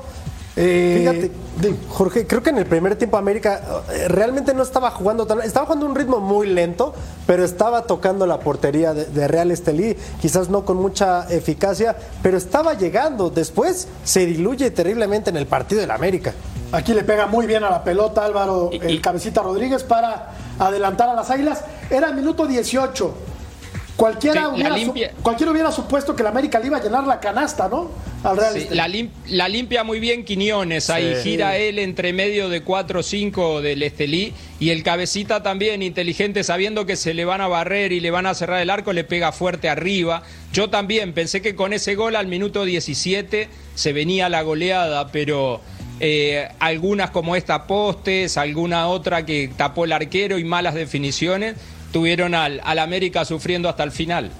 Eh, 0.61 0.97
Fíjate, 0.99 1.79
Jorge, 1.87 2.27
creo 2.27 2.43
que 2.43 2.49
en 2.49 2.57
el 2.57 2.65
primer 2.65 2.97
tiempo 2.97 3.15
América 3.15 3.81
eh, 3.93 4.09
realmente 4.09 4.53
no 4.53 4.61
estaba 4.61 4.91
jugando 4.91 5.25
tan. 5.25 5.41
Estaba 5.41 5.65
jugando 5.65 5.85
un 5.85 5.95
ritmo 5.95 6.19
muy 6.19 6.47
lento, 6.47 6.93
pero 7.25 7.45
estaba 7.45 7.83
tocando 7.83 8.27
la 8.27 8.41
portería 8.41 8.93
de, 8.93 9.05
de 9.05 9.27
Real 9.29 9.51
Estelí, 9.51 9.95
quizás 10.21 10.49
no 10.49 10.65
con 10.65 10.75
mucha 10.75 11.29
eficacia, 11.29 11.95
pero 12.21 12.37
estaba 12.37 12.73
llegando. 12.73 13.29
Después 13.29 13.87
se 14.03 14.25
diluye 14.25 14.69
terriblemente 14.71 15.29
en 15.29 15.37
el 15.37 15.47
partido 15.47 15.79
del 15.79 15.91
América. 15.91 16.33
Aquí 16.73 16.93
le 16.93 17.03
pega 17.03 17.25
muy 17.25 17.47
bien 17.47 17.63
a 17.63 17.69
la 17.69 17.81
pelota 17.81 18.25
Álvaro, 18.25 18.69
el 18.73 19.01
cabecita 19.01 19.41
Rodríguez 19.41 19.83
para 19.83 20.31
adelantar 20.59 21.07
a 21.07 21.13
las 21.13 21.29
águilas. 21.29 21.63
Era 21.89 22.11
minuto 22.11 22.45
18. 22.45 23.28
Cualquiera, 23.99 24.43
Sí, 24.43 24.47
hubiera, 24.53 24.77
su- 24.79 25.21
cualquiera 25.21 25.51
hubiera 25.51 25.71
supuesto 25.73 26.15
que 26.15 26.23
la 26.23 26.29
América 26.29 26.57
le 26.57 26.67
iba 26.67 26.77
a 26.77 26.81
llenar 26.81 27.03
la 27.05 27.19
canasta, 27.19 27.67
¿no? 27.67 27.91
Al 28.23 28.37
Real 28.37 28.53
Sí, 28.53 28.59
Estelí. 28.59 28.77
la, 28.77 28.87
lim- 28.87 29.09
la 29.27 29.49
limpia 29.49 29.83
muy 29.83 29.99
bien 29.99 30.23
Quiñones, 30.23 30.89
ahí 30.89 31.15
gira 31.21 31.57
él 31.57 31.77
entre 31.79 32.13
medio 32.13 32.47
de 32.47 32.61
4 32.63 33.01
o 33.01 33.03
5 33.03 33.61
del 33.61 33.83
Estelí 33.83 34.33
y 34.57 34.69
el 34.69 34.83
cabecita 34.83 35.43
también 35.43 35.83
inteligente 35.83 36.45
sabiendo 36.45 36.85
que 36.85 36.95
se 36.95 37.13
le 37.13 37.25
van 37.25 37.41
a 37.41 37.49
barrer 37.49 37.91
y 37.91 37.99
le 37.99 38.09
van 38.09 38.25
a 38.25 38.33
cerrar 38.35 38.61
el 38.61 38.69
arco, 38.69 38.93
le 38.93 39.03
pega 39.03 39.33
fuerte 39.33 39.67
arriba. 39.67 40.23
Yo 40.53 40.69
también 40.69 41.11
pensé 41.11 41.41
que 41.41 41.53
con 41.55 41.73
ese 41.73 41.95
gol 41.95 42.15
al 42.15 42.27
minuto 42.27 42.63
17 42.63 43.49
se 43.75 43.91
venía 43.93 44.29
la 44.29 44.43
goleada, 44.43 45.11
pero 45.11 45.59
eh, 45.99 46.47
algunas 46.59 47.09
como 47.11 47.35
esta 47.35 47.67
postes, 47.67 48.37
alguna 48.37 48.87
otra 48.87 49.25
que 49.25 49.49
tapó 49.57 49.83
el 49.83 49.91
arquero 49.91 50.37
y 50.39 50.45
malas 50.45 50.73
definiciones 50.73 51.55
tuvieron 51.91 52.35
al, 52.35 52.61
al 52.63 52.79
América 52.79 53.25
sufriendo 53.25 53.69
hasta 53.69 53.83
el 53.83 53.91
final. 53.91 54.31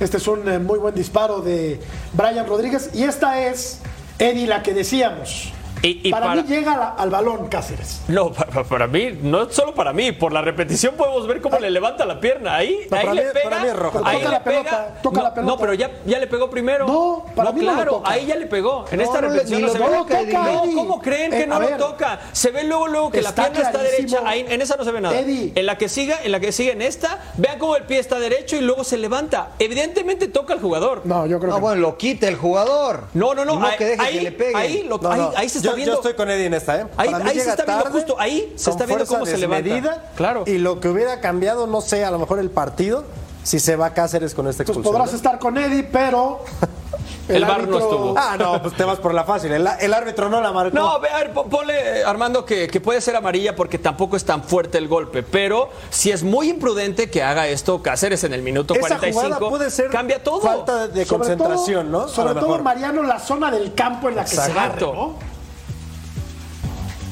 Este 0.00 0.16
es 0.16 0.26
un 0.26 0.48
eh, 0.48 0.58
muy 0.58 0.78
buen 0.78 0.94
disparo 0.94 1.40
de 1.40 1.78
Brian 2.14 2.46
Rodríguez. 2.46 2.90
Y 2.94 3.02
esta 3.04 3.46
es, 3.46 3.80
Eddie, 4.18 4.46
la 4.46 4.62
que 4.62 4.72
decíamos. 4.72 5.52
Y- 5.82 6.08
y 6.08 6.10
para, 6.10 6.26
para- 6.26 6.42
mí 6.42 6.48
llega 6.48 6.76
la- 6.76 6.90
al 6.90 7.08
balón 7.10 7.48
Cáceres. 7.48 8.02
No, 8.08 8.32
pa- 8.32 8.44
pa- 8.46 8.64
para, 8.64 8.86
mí, 8.86 9.18
no 9.22 9.48
solo 9.50 9.74
para 9.74 9.92
mí, 9.92 10.12
por 10.12 10.32
la 10.32 10.42
repetición 10.42 10.94
podemos 10.94 11.26
ver 11.26 11.40
cómo 11.40 11.58
le 11.58 11.70
levanta 11.70 12.04
la 12.04 12.20
pierna. 12.20 12.56
Ahí, 12.56 12.86
No, 12.90 12.96
ahí 12.98 13.02
para 13.06 13.14
le 13.14 13.24
mí- 13.24 13.30
pega. 13.32 13.50
para 13.50 13.62
mí. 13.62 13.68
Ahí 13.70 13.74
Toca 13.80 14.18
le 14.18 14.28
la 14.30 14.44
pelota, 14.44 14.70
pega. 14.70 15.00
toca 15.02 15.16
no, 15.16 15.22
la 15.22 15.34
pelota. 15.34 15.52
no, 15.52 15.58
pero 15.58 15.74
ya, 15.74 15.90
ya 16.04 16.18
le 16.18 16.26
pegó 16.26 16.50
primero. 16.50 16.86
No, 16.86 17.24
para 17.34 17.52
mí 17.52 17.60
no 17.60 17.68
lo 17.68 17.72
claro, 17.74 17.92
toca. 17.92 18.10
ahí 18.10 18.26
ya 18.26 18.36
le 18.36 18.46
pegó. 18.46 18.84
En 18.90 18.98
No, 18.98 19.04
esta 19.04 19.20
no, 19.22 19.28
repetición 19.28 19.62
no 19.62 19.68
se 19.68 19.78
ve. 19.78 19.84
toca. 19.86 20.22
No. 20.22 20.62
¿cómo 20.74 21.00
creen 21.00 21.30
que 21.30 21.42
Eh, 21.42 21.46
no 21.46 21.58
lo 21.58 21.66
ver. 21.66 21.78
toca? 21.78 22.20
Se 22.32 22.50
ve 22.50 22.64
luego, 22.64 22.86
luego 22.88 23.10
que 23.10 23.22
la 23.22 23.34
pierna 23.34 23.60
está 23.60 23.78
derecha. 23.82 24.20
Ahí, 24.26 24.44
en 24.48 24.60
esa 24.60 24.76
no 24.76 24.84
se 24.84 24.92
ve 24.92 25.00
nada. 25.00 25.18
Eddie. 25.18 25.52
En 25.54 25.64
la 25.66 25.78
que 25.78 25.88
siga, 25.88 26.18
en 26.22 26.32
la 26.32 26.40
que 26.40 26.52
sigue 26.52 26.72
en 26.72 26.82
esta, 26.82 27.20
vean 27.38 27.58
cómo 27.58 27.76
el 27.76 27.84
pie 27.84 27.98
está 27.98 28.18
derecho 28.18 28.56
y 28.56 28.60
luego 28.60 28.84
se 28.84 28.98
levanta. 28.98 29.50
Evidentemente 29.58 30.28
toca 30.28 30.52
al 30.54 30.60
jugador. 30.60 31.02
No, 31.04 31.26
yo 31.26 31.38
creo 31.38 31.50
No, 31.50 31.56
que 31.56 31.62
bueno, 31.62 31.80
lo 31.80 31.96
quita 31.96 32.28
el 32.28 32.36
jugador. 32.36 33.04
No, 33.14 33.34
no, 33.34 33.44
no. 33.46 33.64
Ahí, 33.64 33.76
que 33.78 33.84
deje 33.86 34.02
ahí, 34.02 34.14
que 34.18 34.22
le 34.22 34.32
pegue. 34.32 34.56
ahí 34.56 34.86
No, 34.88 34.98
no, 34.98 35.32
ahí 35.36 35.48
se 35.48 35.58
está 35.58 35.69
yo, 35.70 35.76
viendo. 35.76 35.92
yo 35.94 35.98
estoy 35.98 36.14
con 36.14 36.30
Eddie 36.30 36.46
en 36.46 36.54
esta, 36.54 36.80
¿eh? 36.80 36.86
Ahí- 36.96 37.40
se 37.40 37.50
está 37.50 37.64
viendo 37.64 37.90
justo, 37.90 38.16
ahí 38.18 38.52
se 38.56 38.70
está 38.70 38.86
viendo 38.86 39.06
cómo 39.06 39.26
se 39.26 39.38
levanta. 39.38 40.04
Claro. 40.16 40.44
Y 40.46 40.58
lo 40.58 40.80
que 40.80 40.88
hubiera 40.88 41.20
cambiado, 41.20 41.66
no 41.66 41.80
sé, 41.80 42.04
a 42.04 42.10
lo 42.10 42.18
mejor 42.18 42.38
el 42.38 42.50
partido, 42.50 43.04
si 43.42 43.58
se 43.58 43.76
va 43.76 43.94
Cáceres 43.94 44.34
con 44.34 44.46
esta 44.48 44.62
Entonces 44.62 44.80
expulsión. 44.80 44.92
podrás 44.92 45.12
¿no? 45.12 45.16
estar 45.16 45.38
con 45.38 45.58
Eddie, 45.58 45.84
pero 45.84 46.44
El, 47.28 47.44
bar 47.44 47.68
no 47.68 47.78
estuvo. 47.78 48.14
Ah, 48.16 48.36
no, 48.38 48.60
pues 48.60 48.76
te 48.76 48.84
vas 48.84 48.98
por 48.98 49.14
la 49.14 49.24
fácil. 49.24 49.52
El, 49.52 49.68
el 49.80 49.94
árbitro 49.94 50.28
no 50.28 50.40
la 50.40 50.52
marcó. 50.52 50.74
No, 50.74 50.90
a 50.90 50.98
ver, 50.98 51.32
ponle, 51.32 52.04
Armando, 52.04 52.44
que, 52.44 52.68
que, 52.68 52.80
puede 52.80 53.00
ser 53.00 53.16
amarilla 53.16 53.54
porque 53.54 53.78
tampoco 53.78 54.16
es 54.16 54.24
tan 54.24 54.42
fuerte 54.42 54.78
el 54.78 54.88
golpe. 54.88 55.22
Pero 55.22 55.70
si 55.90 56.10
es 56.10 56.22
muy 56.22 56.50
imprudente 56.50 57.10
que 57.10 57.22
haga 57.22 57.46
esto 57.46 57.82
Cáceres 57.82 58.24
en 58.24 58.32
el 58.32 58.42
minuto 58.42 58.74
Esa 58.74 58.98
45, 58.98 59.48
puede 59.48 59.70
ser 59.70 59.90
cambia 59.90 60.22
todo. 60.22 60.40
Falta 60.40 60.88
de 60.88 61.06
concentración, 61.06 61.90
todo, 61.90 62.02
¿no? 62.02 62.08
Sobre 62.08 62.34
todo, 62.34 62.58
Mariano, 62.58 63.02
la 63.02 63.18
zona 63.18 63.50
del 63.50 63.74
campo 63.74 64.08
en 64.08 64.16
la 64.16 64.24
que 64.24 64.34
Exacto. 64.34 64.52
se 64.52 64.60
agarre, 64.60 64.80
¿no? 64.80 65.14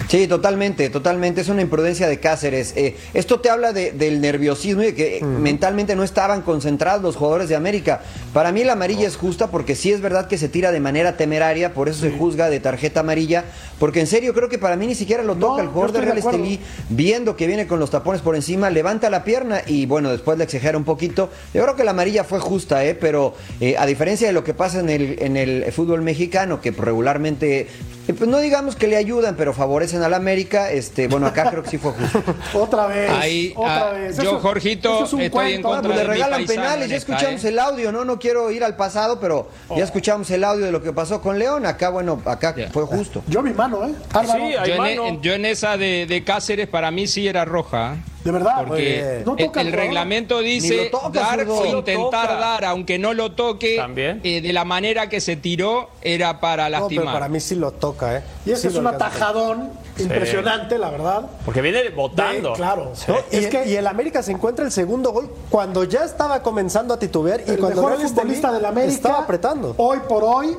Sí, 0.08 0.26
totalmente, 0.26 0.88
totalmente. 0.88 1.42
Es 1.42 1.50
una 1.50 1.60
imprudencia 1.60 2.08
de 2.08 2.18
Cáceres. 2.18 2.72
Eh, 2.76 2.96
esto 3.12 3.40
te 3.40 3.50
habla 3.50 3.74
de, 3.74 3.92
del 3.92 4.22
nerviosismo 4.22 4.82
y 4.82 4.86
de 4.86 4.94
que 4.94 5.22
mentalmente 5.22 5.94
no 5.96 6.02
estaban 6.02 6.40
concentrados 6.40 7.02
los 7.02 7.14
jugadores 7.14 7.50
de 7.50 7.56
América. 7.56 8.00
Para 8.32 8.50
mí 8.50 8.64
la 8.64 8.72
amarilla 8.72 9.06
es 9.06 9.16
justa 9.16 9.50
porque 9.50 9.74
sí 9.74 9.92
es 9.92 10.00
verdad 10.00 10.26
que 10.26 10.38
se 10.38 10.48
tira 10.48 10.72
de 10.72 10.80
manera 10.80 11.18
temeraria, 11.18 11.74
por 11.74 11.90
eso 11.90 12.00
se 12.00 12.10
juzga 12.10 12.48
de 12.48 12.58
tarjeta 12.58 13.00
amarilla. 13.00 13.44
Porque 13.78 14.00
en 14.00 14.06
serio 14.06 14.32
creo 14.32 14.48
que 14.48 14.58
para 14.58 14.76
mí 14.76 14.86
ni 14.86 14.94
siquiera 14.94 15.22
lo 15.22 15.36
toca. 15.36 15.62
el 15.62 15.68
jugador 15.68 15.92
de 15.92 16.00
Real 16.00 16.18
Estelí, 16.18 16.58
viendo 16.88 17.36
que 17.36 17.46
viene 17.46 17.66
con 17.66 17.78
los 17.78 17.90
tapones 17.90 18.22
por 18.22 18.34
encima, 18.34 18.70
levanta 18.70 19.10
la 19.10 19.24
pierna 19.24 19.60
y 19.66 19.84
bueno, 19.84 20.10
después 20.10 20.38
le 20.38 20.44
exagera 20.44 20.78
un 20.78 20.84
poquito. 20.84 21.28
Yo 21.52 21.62
creo 21.62 21.76
que 21.76 21.84
la 21.84 21.90
amarilla 21.90 22.24
fue 22.24 22.40
justa, 22.40 22.82
¿eh? 22.82 22.94
pero 22.94 23.34
eh, 23.60 23.76
a 23.78 23.84
diferencia 23.84 24.26
de 24.26 24.32
lo 24.32 24.42
que 24.42 24.54
pasa 24.54 24.80
en 24.80 24.88
el, 24.88 25.18
en 25.20 25.36
el 25.36 25.70
fútbol 25.70 26.00
mexicano, 26.00 26.62
que 26.62 26.70
regularmente 26.70 27.68
eh, 28.08 28.14
pues 28.14 28.28
no 28.28 28.38
digamos 28.38 28.74
que 28.74 28.86
le 28.88 28.96
ayudan, 28.96 29.36
pero 29.36 29.52
favorecen 29.52 29.97
la 30.06 30.18
América. 30.18 30.70
Este, 30.70 31.08
bueno, 31.08 31.26
acá 31.26 31.48
creo 31.50 31.62
que 31.62 31.70
sí 31.70 31.78
fue 31.78 31.92
justo. 31.92 32.22
otra 32.54 32.86
vez. 32.86 33.10
Ahí, 33.10 33.54
otra 33.56 33.88
ah, 33.88 33.92
vez. 33.92 34.16
yo, 34.18 34.22
Eso- 34.22 34.40
Jorgito, 34.40 34.94
eso 34.96 35.04
es 35.04 35.12
un 35.14 35.20
estoy 35.22 35.52
en 35.54 35.62
cuento. 35.62 35.68
contra 35.70 35.92
Pues 35.94 36.06
le 36.06 36.12
regalan 36.12 36.44
penales, 36.44 36.84
en 36.84 36.90
ya 36.90 36.96
esta, 36.96 37.12
escuchamos 37.14 37.44
¿eh? 37.44 37.48
el 37.48 37.58
audio, 37.58 37.90
¿no? 37.92 38.04
No 38.04 38.18
quiero 38.18 38.50
ir 38.50 38.62
al 38.62 38.76
pasado, 38.76 39.18
pero 39.18 39.48
ya 39.74 39.84
escuchamos 39.84 40.30
el 40.30 40.44
audio 40.44 40.66
de 40.66 40.72
lo 40.72 40.82
que 40.82 40.92
pasó 40.92 41.22
con 41.22 41.38
León. 41.38 41.64
Acá, 41.64 41.88
bueno, 41.88 42.20
acá 42.26 42.54
fue 42.72 42.84
justo. 42.84 43.22
Yo 43.26 43.42
mi 43.42 43.52
mano, 43.52 43.84
¿eh? 43.86 43.94
Álvaro, 44.12 44.38
Sí, 44.46 44.54
hay 44.54 44.68
Yo 44.68 44.84
en, 44.84 44.98
mano. 44.98 45.22
yo 45.22 45.32
en 45.32 45.46
esa 45.46 45.76
de, 45.76 46.06
de 46.06 46.24
Cáceres, 46.24 46.68
para 46.68 46.90
mí 46.90 47.06
sí 47.06 47.26
era 47.26 47.44
roja. 47.44 47.94
¿eh? 47.94 47.98
De 48.32 48.38
verdad. 48.38 48.64
Porque. 48.66 49.22
No 49.24 49.36
el, 49.36 49.46
toca 49.46 49.62
reglamento 49.62 50.40
dice 50.40 50.86
toca, 50.90 51.08
dar 51.20 51.48
o 51.48 51.64
intentar 51.66 52.26
toca. 52.28 52.38
dar, 52.38 52.64
aunque 52.66 52.98
no 52.98 53.14
lo 53.14 53.32
toque, 53.32 53.76
También. 53.76 54.20
eh, 54.22 54.40
de 54.40 54.52
la 54.52 54.64
manera 54.64 55.08
que 55.08 55.20
se 55.20 55.36
tiró 55.36 55.88
era 56.02 56.40
para 56.40 56.64
No, 56.64 56.70
lastimar. 56.80 57.04
pero 57.06 57.12
para 57.14 57.28
mí 57.28 57.40
sí 57.40 57.54
lo 57.54 57.70
toca, 57.72 58.18
¿eh? 58.18 58.22
Y 58.44 58.50
ese 58.52 58.62
Sí 58.62 58.68
es 58.68 58.74
un 58.74 58.86
atajadón 58.86 59.70
impresionante, 59.98 60.76
la 60.78 60.90
verdad. 60.90 61.26
Porque 61.44 61.60
viene 61.62 61.88
votando. 61.90 62.50
De- 62.50 62.56
claro. 62.56 62.92
¿no? 63.08 63.16
Y, 63.32 63.36
Es 63.36 63.46
que 63.48 63.66
y 63.66 63.74
el 63.74 63.86
América 63.86 64.22
se 64.22 64.32
encuentra 64.32 64.64
el 64.64 64.70
segundo 64.72 65.12
gol 65.12 65.32
cuando 65.48 65.84
ya 65.84 66.04
estaba 66.04 66.42
comenzando 66.42 66.92
a 66.94 66.98
titubear 66.98 67.40
y 67.46 67.50
el 67.52 67.58
cuando 67.58 67.82
mejor 67.82 68.00
futbolista 68.00 68.52
del 68.52 68.64
América 68.64 68.92
estaba 68.92 69.18
apretando. 69.20 69.74
hoy 69.78 69.98
por 70.08 70.22
hoy, 70.24 70.56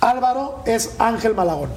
Álvaro, 0.00 0.62
es 0.66 0.94
Ángel 0.98 1.34
Malagón. 1.34 1.70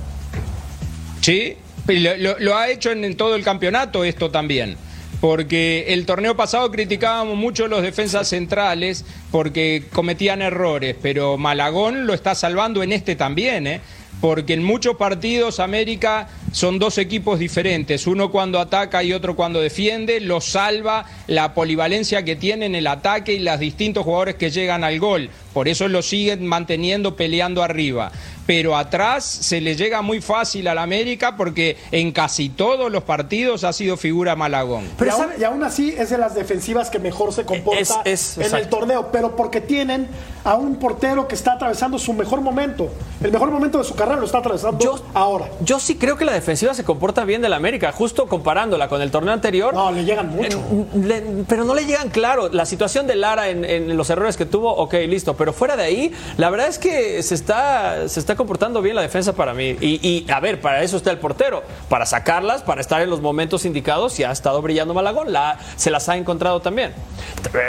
Sí, 1.22 1.58
y 1.88 2.00
lo, 2.00 2.16
lo- 2.18 2.40
lo 2.40 2.58
ha 2.58 2.70
hecho 2.70 2.92
en, 2.92 3.04
en 3.04 3.16
todo 3.18 3.36
el 3.36 3.44
campeonato 3.44 4.04
esto 4.04 4.30
también. 4.32 4.78
Porque 5.24 5.86
el 5.88 6.06
torneo 6.06 6.36
pasado 6.36 6.70
criticábamos 6.70 7.38
mucho 7.38 7.70
los 7.70 7.82
defensas 7.82 8.28
centrales 8.28 9.06
porque 9.32 9.86
cometían 9.94 10.42
errores, 10.42 10.98
pero 11.02 11.38
Malagón 11.38 12.06
lo 12.06 12.14
está 12.14 12.36
salvando 12.36 12.84
en 12.84 12.92
este 12.92 13.16
también, 13.16 13.66
¿eh? 13.66 13.80
Porque 14.20 14.54
en 14.54 14.64
muchos 14.64 14.98
partidos 14.98 15.62
América 15.62 16.28
son 16.52 16.78
dos 16.78 16.98
equipos 16.98 17.40
diferentes, 17.40 18.06
uno 18.06 18.32
cuando 18.32 18.60
ataca 18.60 19.02
y 19.02 19.14
otro 19.14 19.38
cuando 19.38 19.62
defiende, 19.62 20.20
lo 20.20 20.42
salva 20.42 21.06
la 21.28 21.54
polivalencia 21.54 22.26
que 22.26 22.36
tiene 22.36 22.66
en 22.66 22.76
el 22.76 22.88
ataque 22.88 23.32
y 23.32 23.40
los 23.40 23.60
distintos 23.60 24.04
jugadores 24.04 24.36
que 24.36 24.52
llegan 24.52 24.84
al 24.84 25.00
gol. 25.00 25.30
Por 25.54 25.70
eso 25.70 25.88
lo 25.88 26.02
siguen 26.02 26.46
manteniendo 26.46 27.16
peleando 27.16 27.64
arriba. 27.64 28.12
Pero 28.46 28.76
atrás 28.76 29.24
se 29.24 29.62
le 29.62 29.76
llega 29.76 30.02
muy 30.02 30.20
fácil 30.20 30.68
al 30.68 30.78
América 30.78 31.38
porque 31.38 31.78
en 31.92 32.12
casi 32.12 32.50
todos 32.50 32.92
los 32.92 33.04
partidos 33.04 33.64
ha 33.64 33.72
sido 33.72 33.96
figura 33.96 34.36
Malagón. 34.36 34.84
y, 35.00 35.10
aún, 35.10 35.28
y 35.40 35.44
aún 35.44 35.64
así 35.64 35.94
es 35.98 36.10
de 36.10 36.18
las 36.18 36.36
defensivas 36.36 36.90
que 36.90 37.00
mejor 37.00 37.32
se 37.34 37.46
comporta 37.46 38.02
Es- 38.06 38.38
es- 38.38 38.52
en 38.52 38.58
el 38.60 38.68
torneo, 38.68 39.10
pero 39.12 39.36
porque 39.36 39.62
tienen 39.62 40.08
a 40.44 40.56
un 40.56 40.76
portero 40.76 41.28
que 41.28 41.36
está 41.36 41.54
atravesando 41.54 41.98
su 41.98 42.14
mejor 42.14 42.42
momento. 42.42 42.90
El 43.24 43.32
mejor 43.32 43.50
momento 43.52 43.78
de 43.78 43.84
su 43.84 43.96
carrera 43.96 44.18
lo 44.20 44.26
está 44.26 44.40
atravesando 44.40 44.78
Yo- 44.84 45.00
ahora. 45.14 45.48
Yo 45.62 45.80
sí 45.80 45.96
creo 45.96 46.18
que 46.18 46.26
la 46.26 46.34
defensiva 46.34 46.74
se 46.74 46.84
comporta 46.84 47.24
bien 47.24 47.42
del 47.42 47.54
América, 47.54 47.92
justo 47.94 48.28
comparándola 48.28 48.90
con 48.90 49.02
el 49.02 49.12
torneo 49.12 49.34
anterior. 49.34 49.74
No, 49.74 49.92
le 49.92 50.04
llegan 50.04 50.30
mucho. 50.30 50.58
Eh, 50.60 50.86
le- 50.96 51.44
pero 51.48 51.64
no 51.64 51.74
le 51.74 51.86
llegan 51.86 52.10
claro. 52.10 52.50
La 52.50 52.66
situación 52.66 53.08
de 53.08 53.16
Lara 53.16 53.50
en, 53.50 53.64
en 53.64 53.96
los 53.96 54.10
errores 54.10 54.36
que 54.36 54.46
tuvo, 54.46 54.74
ok, 54.76 54.94
listo. 55.08 55.36
Pero 55.36 55.54
fuera 55.54 55.78
de 55.78 55.84
ahí, 55.84 56.12
la 56.38 56.50
verdad 56.50 56.68
es 56.68 56.78
que 56.80 57.24
se 57.24 57.36
está, 57.36 58.08
se 58.10 58.20
está 58.20 58.36
comportando 58.36 58.82
bien 58.82 58.96
la 58.96 59.02
defensa 59.02 59.34
para 59.34 59.54
mí. 59.54 59.78
Y, 59.80 60.00
y, 60.08 60.26
a 60.32 60.40
ver, 60.42 60.60
para 60.60 60.84
eso 60.84 60.98
está 60.98 61.12
el 61.12 61.20
portero. 61.20 61.64
Para 61.88 62.06
sacarlas, 62.06 62.64
para 62.64 62.82
estar 62.82 63.02
en 63.02 63.10
los 63.10 63.22
momentos 63.22 63.64
indicados, 63.66 64.20
y 64.20 64.24
ha 64.24 64.32
estado 64.32 64.62
brillando 64.62 64.94
Malagón. 64.94 65.32
La, 65.32 65.58
se 65.78 65.90
las 65.90 66.10
ha 66.10 66.18
encontrado 66.18 66.62
también. 66.62 66.94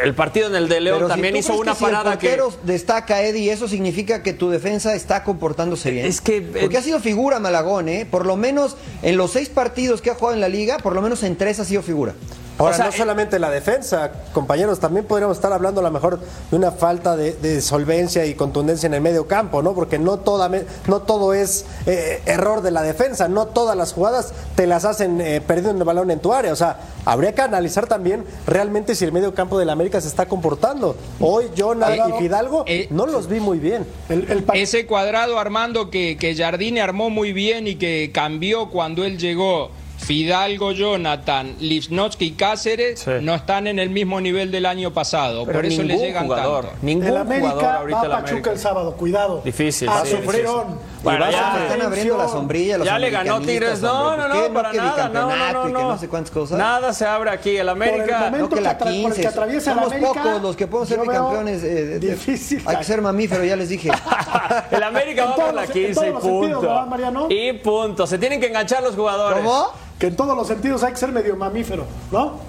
El 0.02 0.14
partido 0.14 0.48
en 0.48 0.56
el 0.56 0.68
de 0.68 0.80
León 0.80 0.96
Pero 0.98 1.08
si 1.08 1.12
también 1.12 1.36
hizo 1.36 1.54
una 1.54 1.72
que 1.72 1.78
si 1.78 1.84
parada 1.84 2.12
el 2.14 2.18
que. 2.18 2.26
Destaca, 2.64 3.22
Eddie, 3.22 3.52
eso 3.52 3.68
significa 3.68 4.22
que 4.22 4.32
tu 4.32 4.50
defensa 4.50 4.94
está 4.94 5.24
comportándose 5.24 5.90
bien. 5.90 6.06
Es 6.06 6.20
que- 6.20 6.40
Porque 6.40 6.78
ha 6.78 6.82
sido 6.82 7.00
figura 7.00 7.38
Malagón, 7.40 7.88
¿eh? 7.88 8.06
Por 8.10 8.26
lo 8.26 8.36
menos 8.36 8.76
en 9.02 9.16
los 9.16 9.32
seis 9.32 9.48
partidos 9.48 10.00
que 10.02 10.10
ha 10.10 10.14
jugado 10.14 10.34
en 10.34 10.40
la 10.40 10.48
liga, 10.48 10.78
por 10.78 10.94
lo 10.94 11.02
menos 11.02 11.22
en 11.22 11.36
tres 11.36 11.60
ha 11.60 11.64
sido 11.64 11.82
figura. 11.82 12.14
Ahora, 12.56 12.72
O 12.72 12.76
sea, 12.76 12.84
no 12.86 12.90
eh, 12.92 12.96
solamente 12.96 13.38
la 13.40 13.50
defensa, 13.50 14.12
compañeros, 14.32 14.78
también 14.78 15.04
podríamos 15.06 15.36
estar 15.36 15.52
hablando 15.52 15.80
a 15.80 15.82
lo 15.84 15.90
mejor 15.90 16.20
de 16.50 16.56
una 16.56 16.70
falta 16.70 17.16
de, 17.16 17.32
de 17.32 17.60
solvencia 17.60 18.24
y 18.26 18.34
contundencia 18.34 18.86
en 18.86 18.94
el 18.94 19.00
medio 19.00 19.26
campo, 19.26 19.60
¿no? 19.60 19.74
Porque 19.74 19.98
no, 19.98 20.18
toda, 20.18 20.48
me- 20.48 20.62
no 20.86 21.00
todo 21.02 21.34
es 21.34 21.64
eh, 21.86 22.22
error 22.26 22.62
de 22.62 22.70
la 22.70 22.82
defensa, 22.82 23.26
no 23.26 23.46
todas 23.46 23.76
las 23.76 23.92
jugadas 23.92 24.32
te 24.54 24.68
las 24.68 24.84
hacen 24.84 25.20
eh, 25.20 25.40
perdiendo 25.40 25.78
el 25.82 25.84
balón 25.84 26.12
en 26.12 26.20
tu 26.20 26.32
área. 26.32 26.52
O 26.52 26.56
sea, 26.56 26.78
habría 27.04 27.34
que 27.34 27.42
analizar 27.42 27.88
también 27.88 28.24
realmente 28.46 28.94
si 28.94 29.04
el 29.04 29.10
medio 29.10 29.34
campo 29.34 29.58
de 29.58 29.64
la 29.64 29.72
América 29.72 30.00
se 30.00 30.06
está 30.06 30.26
comportando. 30.26 30.94
Hoy, 31.18 31.46
Jonah 31.58 31.94
Eh, 31.96 32.02
y 32.08 32.22
Fidalgo 32.22 32.64
eh, 32.68 32.86
no 32.90 33.06
los 33.06 33.26
vi 33.28 33.40
muy 33.40 33.58
bien. 33.58 33.84
El, 34.08 34.30
el 34.30 34.44
pa- 34.44 34.54
Ese 34.54 34.86
cuadrado, 34.86 35.40
Armando, 35.40 35.90
que, 35.90 36.16
que 36.16 36.36
Jardine 36.36 36.80
armó 36.80 37.10
muy 37.10 37.32
bien 37.32 37.66
y 37.66 37.74
que 37.74 38.12
cambió 38.14 38.70
cuando 38.70 39.04
él 39.04 39.18
llegó. 39.18 39.70
Fidalgo, 40.04 40.72
Jonathan, 40.72 41.54
Lipnowski 41.60 42.26
y 42.26 42.30
Cáceres 42.32 43.00
Sí. 43.00 43.10
no 43.22 43.34
están 43.34 43.66
en 43.66 43.78
el 43.78 43.90
mismo 43.90 44.20
nivel 44.20 44.50
del 44.50 44.66
año 44.66 44.92
pasado. 44.92 45.44
Pero 45.46 45.58
por 45.58 45.66
eso 45.66 45.82
le 45.82 45.88
ningún 45.94 46.06
llegan 46.06 46.24
jugador, 46.26 46.64
tanto. 46.66 46.78
ningún 46.82 47.04
el 47.06 47.10
jugador 47.12 47.26
América 47.34 47.74
ahorita 47.78 47.98
va 47.98 48.04
en 48.04 48.04
a 48.04 48.08
la 48.08 48.14
Pachuca 48.16 48.30
América. 48.30 48.50
el 48.52 48.58
sábado, 48.58 48.92
cuidado. 48.96 49.40
Difícil, 49.44 49.88
A 49.88 50.04
sí, 50.04 50.10
sufrir. 50.12 50.42
difícil. 50.42 50.60
Bueno, 51.02 51.30
ya, 51.30 51.54
a 51.54 51.62
están 51.64 51.82
abriendo 51.82 52.16
la 52.16 52.28
sombrilla 52.28 52.78
los 52.78 52.86
Ya 52.86 52.98
le 52.98 53.10
ganó 53.10 53.40
Tigres. 53.40 53.80
No, 53.82 54.16
no, 54.16 54.28
no, 54.28 54.54
para 54.54 54.72
nada. 54.72 55.08
No, 55.08 55.28
no, 55.36 55.52
no, 55.52 55.68
no. 55.68 55.88
no 55.90 55.98
sé 55.98 56.08
cuántas 56.08 56.30
cosas. 56.30 56.58
Nada 56.58 56.92
se 56.92 57.04
abre 57.06 57.30
aquí. 57.30 57.50
El 57.56 57.56
Por 57.56 57.62
el 57.62 57.68
América. 57.82 58.18
momento 58.20 58.38
No 58.38 58.48
que 58.56 58.60
la 58.60 58.78
que 58.78 58.84
atra- 58.84 58.84
por 58.84 58.88
el 58.88 59.02
que 59.02 59.14
15. 59.22 59.26
atraviesa 59.28 59.70
el 59.72 59.76
Somos 59.78 59.92
América, 59.92 60.22
pocos 60.22 60.42
los 60.42 60.56
que 60.56 60.66
podemos 60.66 60.88
ser 60.88 61.00
bicampeones. 61.00 61.62
eh, 61.64 61.98
difícil, 61.98 62.62
hay 62.66 62.76
que 62.76 62.84
ser 62.84 63.00
mamífero, 63.02 63.44
ya 63.44 63.56
les 63.56 63.68
dije. 63.68 63.90
el 64.70 64.82
América 64.82 65.24
va 65.26 65.34
por 65.36 65.54
la 65.54 65.60
los- 65.62 65.70
en 65.70 65.72
15 65.72 65.90
y 65.90 65.94
todos 65.94 66.08
los 66.14 66.22
sentidos, 66.22 66.62
¿verdad, 66.62 67.10
punto. 67.12 67.26
Y 67.30 67.52
punto. 67.54 68.06
Se 68.06 68.18
tienen 68.18 68.40
que 68.40 68.46
enganchar 68.46 68.82
los 68.82 68.94
jugadores. 68.94 69.38
¿Cómo? 69.42 69.68
Que 69.98 70.08
en 70.08 70.16
todos 70.16 70.36
los 70.36 70.46
sentidos 70.48 70.82
hay 70.82 70.92
que 70.92 70.98
ser 70.98 71.12
medio 71.12 71.36
mamífero, 71.36 71.86
¿no? 72.10 72.40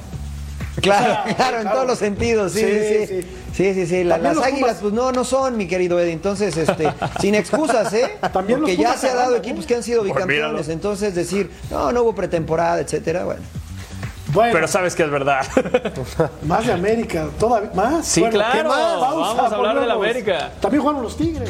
Claro, 0.81 1.03
O 1.21 1.25
sea, 1.25 1.35
claro, 1.35 1.55
en 1.57 1.61
claro. 1.63 1.75
todos 1.75 1.87
los 1.87 1.99
sentidos, 1.99 2.51
sí, 2.51 2.59
Sí, 2.59 2.65
sí, 2.67 3.07
sí. 3.07 3.21
sí. 3.53 3.85
Sí. 3.85 4.03
La- 4.03 4.17
las 4.17 4.37
águilas, 4.37 4.77
Pumas- 4.77 4.81
pues 4.81 4.93
no, 4.93 5.11
no 5.13 5.23
son, 5.23 5.55
mi 5.55 5.67
querido 5.67 5.97
Eddie. 5.99 6.11
Entonces, 6.11 6.57
este, 6.57 6.91
sin 7.21 7.33
excusas, 7.35 7.93
¿eh? 7.93 8.17
También 8.33 8.59
los 8.59 8.69
Porque 8.69 8.81
ya 8.83 8.97
se 8.97 9.07
ha 9.07 9.15
dado 9.15 9.31
ganan, 9.31 9.35
¿eh? 9.35 9.47
equipos 9.47 9.65
que 9.65 9.75
han 9.75 9.83
sido 9.83 10.01
Olvídalo. 10.01 10.25
bicampeones. 10.27 10.67
Entonces, 10.69 11.15
decir, 11.15 11.49
no, 11.71 11.91
no 11.93 12.03
hubo 12.03 12.13
pretemporada, 12.15 12.79
etcétera, 12.81 13.23
bueno. 13.23 13.41
Bueno, 14.33 14.51
Pero 14.51 14.67
sabes 14.67 14.95
que 14.95 15.03
es 15.03 15.09
verdad. 15.09 15.45
más 16.45 16.67
de 16.67 16.73
América, 16.73 17.27
todavía 17.39 17.71
más. 17.73 18.05
Sí, 18.05 18.19
Bueno, 18.19 18.33
¿qué 18.39 18.51
claro, 18.51 18.69
más? 18.69 18.99
vamos 18.99 19.39
a 19.39 19.55
hablar 19.55 19.79
de 19.79 19.85
la. 19.85 19.93
América. 19.93 20.51
También 20.59 20.81
jugaron 20.81 21.03
los 21.03 21.15
Tigres. 21.15 21.49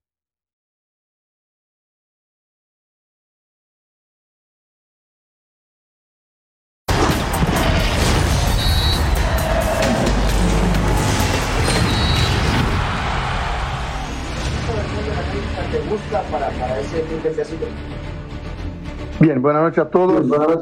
te 15.71 16.31
para, 16.31 16.79
ese? 16.79 17.55
Bien, 19.19 19.41
buenas 19.41 19.63
noches 19.63 19.79
a 19.79 19.89
todos. 19.89 20.27
Buenas. 20.27 20.57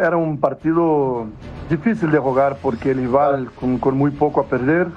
Era 0.00 0.16
un 0.16 0.38
partido 0.38 1.26
difícil 1.68 2.10
de 2.10 2.18
jugar 2.18 2.58
porque 2.62 2.92
el 2.92 2.98
rival 2.98 3.50
con, 3.80 3.96
muy 3.96 4.10
poco 4.12 4.40
a 4.40 4.44
perder. 4.44 4.88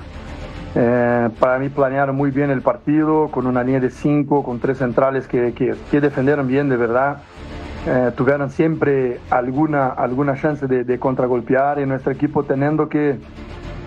Eh, 0.75 1.29
para 1.39 1.57
mí 1.57 1.69
planearon 1.69 2.15
muy 2.15 2.29
bien 2.29 2.51
el 2.51 2.61
partido, 2.61 3.29
con 3.31 3.47
una 3.47 3.63
línea 3.63 3.79
de 3.79 3.89
cinco, 3.89 4.43
con 4.43 4.59
tres 4.59 4.77
centrales 4.77 5.27
que, 5.27 5.53
que, 5.53 5.73
que 5.89 5.99
defendieron 5.99 6.47
bien 6.47 6.69
de 6.69 6.77
verdad. 6.77 7.17
Eh, 7.87 8.11
tuvieron 8.15 8.51
siempre 8.51 9.19
alguna, 9.29 9.87
alguna 9.87 10.35
chance 10.35 10.67
de, 10.67 10.99
contragolpear 10.99 11.79
y 11.79 11.85
nuestro 11.85 12.11
equipo 12.11 12.43
teniendo 12.43 12.89
que 12.89 13.17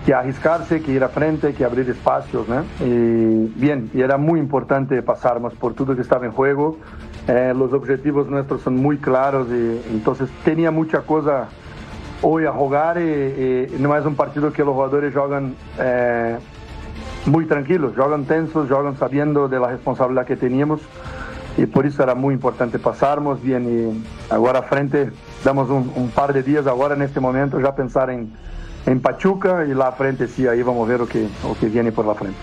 que 0.05 0.13
arriscarse, 0.13 0.81
que 0.81 0.91
ir 0.91 1.03
a 1.03 1.09
frente, 1.09 1.53
que 1.53 1.63
abrir 1.63 1.89
espacios. 1.89 2.47
¿no? 2.47 2.63
Y 2.79 3.51
bien, 3.55 3.89
y 3.93 4.01
era 4.01 4.17
muy 4.17 4.39
importante 4.39 5.01
pasarnos 5.01 5.53
por 5.53 5.73
todo 5.73 5.95
que 5.95 6.01
estaba 6.01 6.25
en 6.25 6.31
juego. 6.31 6.77
Eh, 7.27 7.53
los 7.55 7.71
objetivos 7.71 8.27
nuestros 8.27 8.61
son 8.61 8.75
muy 8.75 8.97
claros 8.97 9.47
y 9.49 9.81
entonces 9.91 10.29
tenía 10.43 10.71
mucha 10.71 11.01
cosa 11.01 11.47
hoy 12.21 12.45
a 12.45 12.51
jugar 12.51 12.97
y, 12.97 13.69
y 13.73 13.75
no 13.79 13.95
es 13.95 14.05
un 14.05 14.15
partido 14.15 14.51
que 14.51 14.63
los 14.63 14.73
jugadores 14.73 15.13
juegan 15.13 15.55
eh, 15.79 16.37
muy 17.25 17.45
tranquilos, 17.45 17.93
juegan 17.95 18.25
tensos, 18.25 18.69
juegan 18.69 18.97
sabiendo 18.97 19.47
de 19.47 19.57
la 19.59 19.67
responsabilidad 19.67 20.25
que 20.25 20.35
teníamos 20.35 20.81
y 21.55 21.65
por 21.65 21.85
eso 21.85 22.03
era 22.03 22.15
muy 22.15 22.33
importante 22.33 22.77
pasarnos 22.77 23.41
bien 23.41 24.03
y 24.29 24.33
ahora 24.33 24.63
frente 24.63 25.11
damos 25.45 25.69
un, 25.69 25.91
un 25.95 26.09
par 26.09 26.33
de 26.33 26.43
días 26.43 26.67
ahora 26.67 26.95
en 26.95 27.03
este 27.03 27.21
momento 27.21 27.59
ya 27.59 27.73
pensar 27.73 28.09
en, 28.09 28.33
en 28.85 28.99
Pachuca 28.99 29.65
y 29.65 29.73
la 29.73 29.91
frente 29.91 30.27
sí, 30.27 30.47
ahí 30.47 30.61
vamos 30.61 30.87
a 30.87 30.91
ver 30.91 30.99
lo 30.99 31.07
que, 31.07 31.27
lo 31.43 31.55
que 31.59 31.67
viene 31.67 31.91
por 31.91 32.05
la 32.05 32.15
frente. 32.15 32.37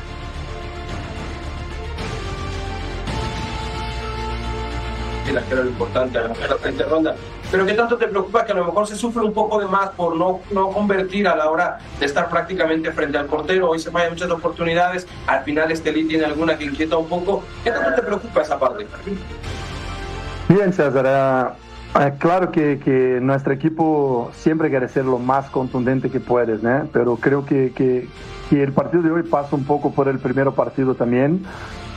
que 5.24 5.55
era 5.55 5.62
lo 5.62 5.70
importante 5.70 6.18
a 6.18 6.22
la 6.22 6.34
frente 6.34 6.82
ronda. 6.82 7.14
Pero 7.51 7.66
¿qué 7.66 7.74
tanto 7.74 7.97
te 7.97 8.07
preocupa 8.09 8.45
que 8.45 8.53
a 8.53 8.55
lo 8.55 8.64
mejor 8.64 8.86
se 8.86 8.97
sufre 8.97 9.22
un 9.22 9.32
poco 9.32 9.61
de 9.61 9.66
más 9.66 9.91
por 9.91 10.16
no, 10.16 10.41
no 10.51 10.70
convertir 10.70 11.26
a 11.28 11.36
la 11.36 11.51
hora 11.51 11.78
de 11.99 12.07
estar 12.07 12.28
prácticamente 12.28 12.93
frente 12.93 13.18
al 13.18 13.26
portero? 13.26 13.70
Hoy 13.70 13.78
se 13.78 13.91
fallan 13.91 14.11
muchas 14.11 14.30
oportunidades, 14.30 15.07
al 15.26 15.45
final 15.45 15.70
Estelí 15.70 16.05
tiene 16.07 16.24
alguna 16.24 16.59
que 16.59 16.64
inquieta 16.64 16.97
un 16.97 17.09
poco. 17.09 17.43
¿Qué 17.62 17.70
tanto 17.70 17.95
te 17.95 18.03
preocupa 18.03 18.43
esa 18.43 18.59
parte? 18.59 18.86
Bien, 20.49 20.72
César. 20.72 21.05
Eh, 21.07 21.70
claro 22.18 22.51
que, 22.51 22.78
que, 22.78 23.18
nuestro 23.20 23.53
equipo 23.53 24.30
siempre 24.32 24.70
quiere 24.70 24.88
ser 24.88 25.05
lo 25.05 25.18
más 25.18 25.51
contundente 25.51 26.11
que 26.11 26.20
puedes, 26.20 26.62
¿no? 26.62 26.86
pero 26.93 27.16
creo 27.16 27.45
que, 27.45 27.72
que, 27.72 28.09
que, 28.49 28.62
el 28.62 28.72
partido 28.72 29.03
de 29.03 29.11
hoy 29.11 29.22
pasa 29.22 29.57
un 29.57 29.64
poco 29.64 29.93
por 29.93 30.09
el 30.09 30.18
primer 30.18 30.51
partido 30.53 30.95
también. 30.95 31.43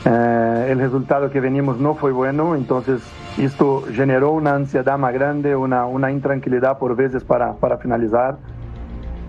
Eh, 0.05 0.67
el 0.69 0.79
resultado 0.79 1.29
que 1.31 1.39
venimos 1.39 1.79
no 1.79 1.95
fue 1.95 2.11
bueno, 2.11 2.55
entonces 2.55 3.01
esto 3.37 3.83
generó 3.93 4.31
una 4.31 4.53
ansiedad 4.55 4.97
más 4.97 5.13
grande, 5.13 5.55
una, 5.55 5.85
una 5.85 6.11
intranquilidad 6.11 6.77
por 6.77 6.95
veces 6.95 7.23
para, 7.23 7.53
para 7.53 7.77
finalizar. 7.77 8.37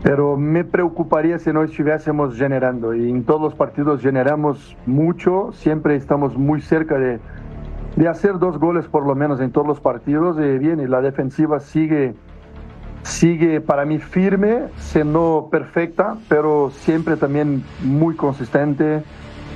Pero 0.03 0.37
me 0.37 0.65
preocuparía 0.65 1.39
si 1.39 1.51
no 1.51 1.63
estuviésemos 1.63 2.37
generando. 2.37 2.93
Y 2.95 3.09
en 3.09 3.25
todos 3.25 3.41
los 3.41 3.55
partidos 3.55 4.03
generamos 4.03 4.77
mucho, 4.85 5.51
siempre 5.53 5.97
estamos 5.97 6.37
muy 6.37 6.61
cerca 6.61 6.99
de, 6.99 7.21
de 7.97 8.09
hacer 8.09 8.39
dos 8.39 8.59
goles 8.59 8.87
por 8.87 9.07
lo 9.07 9.15
menos 9.15 9.41
en 9.41 9.51
todos 9.51 9.67
los 9.67 9.81
partidos. 9.81 10.37
Bien, 10.37 10.81
y 10.81 10.87
la 10.87 11.01
defensiva 11.01 11.61
sigue, 11.61 12.15
sigue 13.03 13.61
para 13.61 13.85
mí 13.85 13.99
firme, 13.99 14.69
siendo 14.77 15.49
perfecta, 15.51 16.17
pero 16.29 16.71
siempre 16.71 17.17
también 17.17 17.65
muy 17.83 18.15
consistente. 18.17 19.03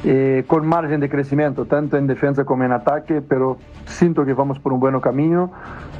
Eh, 0.05 0.45
con 0.47 0.64
margen 0.64 1.01
de 1.01 1.11
crecimiento, 1.11 1.64
tanto 1.64 1.97
en 1.97 2.07
defensa 2.07 2.45
como 2.45 2.62
en 2.62 2.70
ataque, 2.70 3.20
pero 3.20 3.59
siento 3.84 4.24
que 4.24 4.32
vamos 4.32 4.61
por 4.61 4.72
un 4.72 4.78
buen 4.78 5.01
camino, 5.01 5.51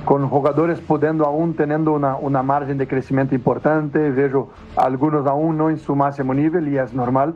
con 0.05 0.29
jugadores 0.29 0.81
pudiendo 0.81 1.25
aún 1.25 1.55
teniendo 1.55 1.93
una, 1.93 2.15
una 2.15 2.45
margen 2.45 2.79
de 2.79 2.87
crecimiento 2.87 3.35
importante, 3.35 4.11
veo 4.11 4.51
algunos 4.77 5.27
aún 5.27 5.57
no 5.57 5.69
en 5.69 5.79
su 5.79 5.97
máximo 5.97 6.33
nivel 6.33 6.69
y 6.69 6.79
es 6.79 6.95
normal, 6.95 7.35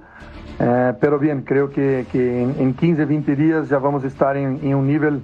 eh, 0.59 0.93
pero 1.01 1.19
bien, 1.19 1.43
creo 1.43 1.71
que, 1.71 2.07
que 2.11 2.43
en, 2.43 2.55
en, 2.59 2.75
15, 2.75 3.05
20 3.05 3.37
días 3.37 3.69
ya 3.69 3.79
vamos 3.79 4.05
a 4.05 4.07
estar 4.07 4.37
en, 4.37 4.61
en 4.63 4.75
un 4.75 4.87
nivel 4.87 5.23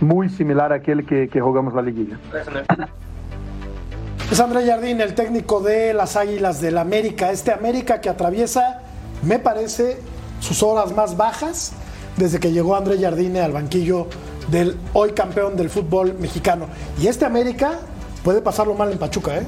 muy 0.00 0.28
similar 0.28 0.72
a 0.72 0.76
aquel 0.76 1.04
que, 1.04 1.28
que 1.28 1.40
jugamos 1.40 1.74
la 1.74 1.82
liguilla. 1.82 2.18
Es 4.30 4.40
André 4.40 4.66
Jardín, 4.66 5.00
el 5.00 5.14
técnico 5.14 5.60
de 5.60 5.94
las 5.94 6.16
Águilas 6.16 6.60
del 6.60 6.76
América, 6.76 7.30
este 7.30 7.50
América 7.50 8.00
que 8.00 8.10
atraviesa, 8.10 8.82
me 9.22 9.38
parece, 9.38 9.98
sus 10.40 10.62
horas 10.62 10.94
más 10.94 11.16
bajas 11.16 11.72
desde 12.16 12.38
que 12.38 12.52
llegó 12.52 12.76
André 12.76 12.98
Jardine 12.98 13.40
al 13.40 13.52
banquillo 13.52 14.06
del 14.50 14.76
hoy 14.92 15.12
campeón 15.12 15.56
del 15.56 15.70
fútbol 15.70 16.14
mexicano. 16.18 16.66
Y 17.00 17.06
este 17.06 17.24
América 17.24 17.78
puede 18.22 18.42
pasarlo 18.42 18.74
mal 18.74 18.92
en 18.92 18.98
Pachuca, 18.98 19.38
¿eh? 19.38 19.46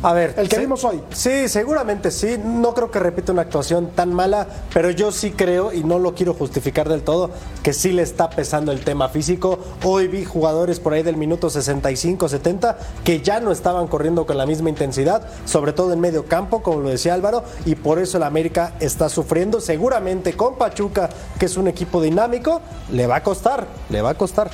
A 0.00 0.12
ver, 0.12 0.34
el 0.36 0.48
que 0.48 0.56
sí, 0.56 0.60
vimos 0.60 0.84
hoy. 0.84 1.02
Sí, 1.10 1.48
seguramente 1.48 2.12
sí. 2.12 2.36
No 2.42 2.72
creo 2.72 2.88
que 2.90 3.00
repita 3.00 3.32
una 3.32 3.42
actuación 3.42 3.90
tan 3.90 4.14
mala, 4.14 4.46
pero 4.72 4.92
yo 4.92 5.10
sí 5.10 5.32
creo, 5.32 5.72
y 5.72 5.82
no 5.82 5.98
lo 5.98 6.14
quiero 6.14 6.34
justificar 6.34 6.88
del 6.88 7.02
todo, 7.02 7.30
que 7.64 7.72
sí 7.72 7.90
le 7.90 8.02
está 8.02 8.30
pesando 8.30 8.70
el 8.70 8.84
tema 8.84 9.08
físico. 9.08 9.58
Hoy 9.82 10.06
vi 10.06 10.24
jugadores 10.24 10.78
por 10.78 10.92
ahí 10.92 11.02
del 11.02 11.16
minuto 11.16 11.50
65, 11.50 12.28
70, 12.28 12.78
que 13.04 13.22
ya 13.22 13.40
no 13.40 13.50
estaban 13.50 13.88
corriendo 13.88 14.24
con 14.24 14.38
la 14.38 14.46
misma 14.46 14.68
intensidad, 14.68 15.26
sobre 15.44 15.72
todo 15.72 15.92
en 15.92 15.98
medio 15.98 16.26
campo, 16.26 16.62
como 16.62 16.80
lo 16.80 16.90
decía 16.90 17.14
Álvaro, 17.14 17.42
y 17.64 17.74
por 17.74 17.98
eso 17.98 18.18
el 18.18 18.22
América 18.22 18.74
está 18.78 19.08
sufriendo. 19.08 19.60
Seguramente 19.60 20.34
con 20.34 20.56
Pachuca, 20.56 21.10
que 21.40 21.46
es 21.46 21.56
un 21.56 21.66
equipo 21.66 22.00
dinámico, 22.00 22.60
le 22.92 23.08
va 23.08 23.16
a 23.16 23.22
costar, 23.24 23.66
le 23.90 24.00
va 24.00 24.10
a 24.10 24.14
costar. 24.14 24.48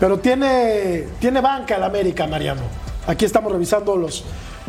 Pero 0.00 0.18
tiene, 0.18 1.06
tiene 1.20 1.40
banca 1.40 1.76
el 1.76 1.84
América, 1.84 2.26
Mariano. 2.26 2.62
Aquí 3.06 3.24
estamos 3.24 3.52
revisando 3.52 3.96
los, 3.96 4.24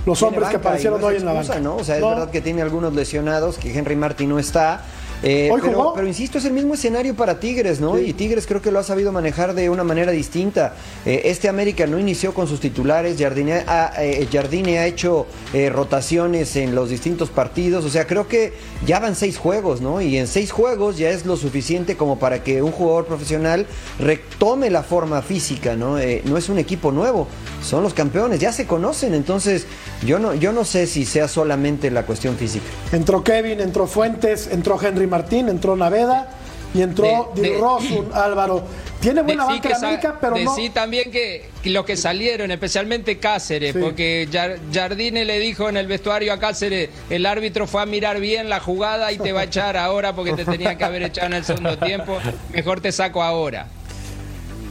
los 0.05 0.21
hombres 0.23 0.49
que 0.49 0.57
aparecieron 0.57 1.01
no 1.01 1.07
hoy 1.07 1.17
en 1.17 1.25
la 1.25 1.33
banca. 1.33 1.59
¿no? 1.59 1.77
O 1.77 1.83
sea, 1.83 1.95
es 1.95 2.01
no. 2.01 2.09
verdad 2.09 2.29
que 2.29 2.41
tiene 2.41 2.61
algunos 2.61 2.93
lesionados, 2.93 3.57
que 3.57 3.77
Henry 3.77 3.95
Martin 3.95 4.29
no 4.29 4.39
está. 4.39 4.81
Eh, 5.25 5.49
¿Hoy 5.51 5.59
pero, 5.59 5.73
jugó? 5.73 5.93
pero, 5.95 6.07
insisto, 6.07 6.37
es 6.37 6.45
el 6.45 6.53
mismo 6.53 6.75
escenario 6.75 7.15
para 7.15 7.39
Tigres, 7.39 7.81
¿no? 7.81 7.97
Sí. 7.97 8.03
Y 8.05 8.13
Tigres 8.13 8.45
creo 8.45 8.61
que 8.61 8.71
lo 8.71 8.77
ha 8.77 8.83
sabido 8.83 9.11
manejar 9.11 9.55
de 9.55 9.71
una 9.71 9.83
manera 9.83 10.11
distinta. 10.11 10.75
Eh, 11.03 11.23
este 11.25 11.49
América 11.49 11.87
no 11.87 11.97
inició 11.97 12.33
con 12.35 12.47
sus 12.47 12.59
titulares, 12.59 13.17
Jardine 13.19 13.63
ha, 13.65 13.91
eh, 13.97 14.27
Jardine 14.31 14.77
ha 14.77 14.85
hecho 14.85 15.25
eh, 15.53 15.69
rotaciones 15.69 16.55
en 16.55 16.75
los 16.75 16.89
distintos 16.89 17.29
partidos, 17.29 17.85
o 17.85 17.89
sea, 17.89 18.05
creo 18.05 18.27
que 18.27 18.53
ya 18.85 18.99
van 18.99 19.15
seis 19.15 19.37
juegos, 19.37 19.81
¿no? 19.81 19.99
Y 19.99 20.17
en 20.17 20.27
seis 20.27 20.51
juegos 20.51 20.97
ya 20.97 21.09
es 21.09 21.25
lo 21.25 21.37
suficiente 21.37 21.97
como 21.97 22.19
para 22.19 22.43
que 22.43 22.61
un 22.61 22.71
jugador 22.71 23.05
profesional 23.05 23.65
retome 23.99 24.69
la 24.69 24.83
forma 24.83 25.23
física, 25.23 25.75
¿no? 25.75 25.97
Eh, 25.97 26.21
no 26.25 26.37
es 26.37 26.49
un 26.49 26.59
equipo 26.59 26.91
nuevo, 26.91 27.27
son 27.63 27.81
los 27.81 27.95
campeones, 27.95 28.39
ya 28.39 28.51
se 28.51 28.67
conocen, 28.67 29.15
entonces 29.15 29.65
yo 30.05 30.19
no, 30.19 30.35
yo 30.35 30.51
no 30.51 30.65
sé 30.65 30.85
si 30.85 31.03
sea 31.03 31.27
solamente 31.27 31.89
la 31.89 32.05
cuestión 32.05 32.35
física. 32.35 32.65
Entró 32.91 33.23
Kevin, 33.23 33.59
entró 33.59 33.87
Fuentes, 33.87 34.49
entró 34.51 34.79
Henry 34.79 35.07
Martín, 35.15 35.47
entró 35.49 35.75
Naveda 35.77 36.27
y 36.73 36.81
entró 36.81 37.31
De- 37.35 37.41
de- 37.41 37.49
Di 37.49 37.57
Rosun, 37.57 38.09
Álvaro. 38.13 38.63
Tiene 38.99 39.21
buena 39.21 39.45
banca 39.45 39.61
que 39.61 39.67
en 39.73 39.79
sa- 39.79 39.87
América, 39.87 40.15
pero 40.19 40.31
no. 40.37 40.55
decí 40.55 40.69
también 40.71 41.11
que 41.11 41.49
los 41.65 41.85
que 41.85 41.95
salieron, 41.95 42.49
especialmente 42.51 43.19
Cáceres, 43.19 43.73
Sí. 43.73 43.79
porque 43.79 44.27
Jar- 44.31 44.57
Jardine 44.73 45.23
le 45.25 45.37
dijo 45.39 45.69
en 45.69 45.77
el 45.77 45.85
vestuario 45.87 46.33
a 46.33 46.39
Cáceres, 46.39 46.89
el 47.09 47.25
árbitro 47.25 47.67
fue 47.67 47.81
a 47.83 47.85
mirar 47.85 48.19
bien 48.19 48.49
la 48.49 48.59
jugada 48.59 49.11
y 49.11 49.17
te 49.19 49.31
va 49.31 49.41
a 49.41 49.43
echar 49.43 49.77
ahora 49.77 50.13
porque 50.13 50.33
te 50.33 50.43
tenía 50.43 50.75
que 50.77 50.83
haber 50.83 51.03
echado 51.03 51.27
en 51.27 51.33
el 51.33 51.45
segundo 51.45 51.77
tiempo, 51.77 52.17
mejor 52.51 52.81
te 52.81 52.91
saco 52.91 53.21
ahora. 53.21 53.67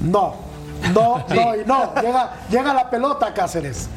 No, 0.03 0.35
no, 0.93 1.25
Sí. 1.29 1.35
no, 1.37 1.55
y 1.57 1.65
no. 1.65 1.95
Llega, 2.03 2.33
llega 2.51 2.75
la 2.75 2.91
pelota, 2.91 3.33
Cáceres. 3.33 3.89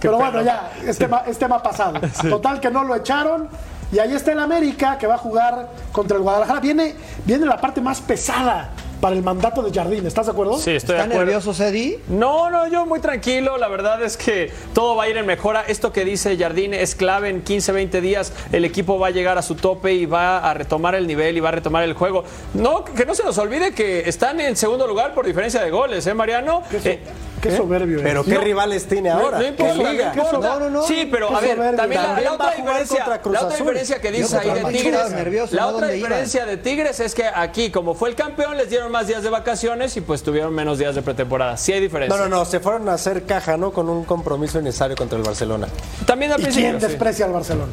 Pero 0.00 0.18
bueno, 0.18 0.42
ya, 0.42 0.72
es 0.86 0.98
tema, 0.98 1.22
es 1.26 1.38
tema 1.38 1.62
pasado. 1.62 1.98
Total 2.28 2.60
que 2.60 2.70
no 2.70 2.84
lo 2.84 2.96
echaron. 2.96 3.48
Y 3.94 4.00
ahí 4.00 4.12
está 4.12 4.32
el 4.32 4.40
América 4.40 4.98
que 4.98 5.06
va 5.06 5.14
a 5.14 5.18
jugar 5.18 5.68
contra 5.92 6.16
el 6.16 6.24
Guadalajara. 6.24 6.58
Viene, 6.58 6.96
viene 7.24 7.46
la 7.46 7.60
parte 7.60 7.80
más 7.80 8.00
pesada 8.00 8.70
para 9.00 9.14
el 9.14 9.22
mandato 9.22 9.62
de 9.62 9.70
Jardín. 9.70 10.04
¿Estás 10.04 10.26
de 10.26 10.32
acuerdo? 10.32 10.58
Sí, 10.58 10.72
estoy 10.72 10.96
de 10.96 11.02
¿Está 11.02 11.12
acuerdo. 11.12 11.26
nervioso, 11.26 11.54
Cedi? 11.54 11.98
No, 12.08 12.50
no, 12.50 12.66
yo 12.66 12.86
muy 12.86 12.98
tranquilo. 12.98 13.56
La 13.56 13.68
verdad 13.68 14.02
es 14.02 14.16
que 14.16 14.50
todo 14.72 14.96
va 14.96 15.04
a 15.04 15.08
ir 15.08 15.16
en 15.16 15.26
mejora. 15.26 15.62
Esto 15.68 15.92
que 15.92 16.04
dice 16.04 16.36
Jardine 16.36 16.82
es 16.82 16.96
clave. 16.96 17.28
En 17.28 17.42
15, 17.42 17.70
20 17.70 18.00
días 18.00 18.32
el 18.50 18.64
equipo 18.64 18.98
va 18.98 19.06
a 19.06 19.10
llegar 19.10 19.38
a 19.38 19.42
su 19.42 19.54
tope 19.54 19.92
y 19.92 20.06
va 20.06 20.38
a 20.38 20.54
retomar 20.54 20.96
el 20.96 21.06
nivel 21.06 21.36
y 21.36 21.40
va 21.40 21.50
a 21.50 21.52
retomar 21.52 21.84
el 21.84 21.92
juego. 21.92 22.24
No, 22.54 22.84
que 22.84 23.06
no 23.06 23.14
se 23.14 23.22
nos 23.22 23.38
olvide 23.38 23.74
que 23.74 24.08
están 24.08 24.40
en 24.40 24.56
segundo 24.56 24.88
lugar 24.88 25.14
por 25.14 25.24
diferencia 25.24 25.62
de 25.62 25.70
goles, 25.70 26.04
¿eh, 26.08 26.14
Mariano? 26.14 26.64
Qué, 26.68 26.98
so- 27.34 27.48
Eh, 27.48 27.50
qué 27.50 27.56
soberbio 27.56 28.00
Pero. 28.02 28.24
¿qué 28.24 28.34
No, 28.34 28.40
rivales 28.40 28.86
tiene 28.86 29.10
no, 29.10 29.16
ahora? 29.18 29.38
no 29.38 29.44
importa, 29.46 29.72
¿Qué 29.74 29.82
no 29.82 29.90
liga? 29.92 30.12
importa. 30.14 30.38
No, 30.48 30.60
no, 30.60 30.70
no. 30.70 30.82
Sí, 30.86 31.08
pero 31.10 31.28
Qué 31.28 31.34
a 31.34 31.40
ver, 31.40 31.56
soberbio. 31.56 31.76
también 31.76 32.02
la, 32.02 32.20
la 32.20 32.32
otra 32.32 32.50
diferencia, 32.54 32.96
contra 32.98 33.20
Cruz 33.20 33.34
la 33.34 33.42
otra 33.44 33.56
diferencia 33.58 34.00
que 34.00 34.12
dice 34.12 34.38
ahí 34.38 34.50
de 34.50 34.64
Tigres, 34.72 35.10
nervioso, 35.12 35.54
la 35.56 35.62
¿no? 35.62 35.68
otra 35.68 35.88
diferencia 35.88 36.46
de 36.46 36.56
Tigres 36.56 37.00
es 37.00 37.14
que 37.14 37.24
aquí 37.26 37.70
como 37.70 37.94
fue 37.94 38.08
el 38.08 38.14
campeón 38.14 38.56
les 38.56 38.70
dieron 38.70 38.90
más 38.90 39.06
días 39.06 39.22
de 39.22 39.30
vacaciones 39.30 39.96
y 39.96 40.00
pues 40.00 40.22
tuvieron 40.22 40.54
menos 40.54 40.78
días 40.78 40.94
de 40.94 41.02
pretemporada. 41.02 41.56
Sí 41.56 41.72
hay 41.72 41.80
diferencia. 41.80 42.16
No, 42.16 42.28
no, 42.28 42.36
no, 42.38 42.44
se 42.44 42.60
fueron 42.60 42.88
a 42.88 42.94
hacer 42.94 43.24
caja, 43.24 43.56
¿no? 43.56 43.72
Con 43.72 43.88
un 43.88 44.04
compromiso 44.04 44.60
necesario 44.62 44.96
contra 44.96 45.18
el 45.18 45.24
Barcelona. 45.24 45.68
También 46.06 46.32
al 46.32 46.40
¿Y 46.40 46.44
principio. 46.44 46.70
quién 46.70 46.80
sí. 46.80 46.86
desprecia 46.88 47.26
al 47.26 47.32
Barcelona? 47.32 47.72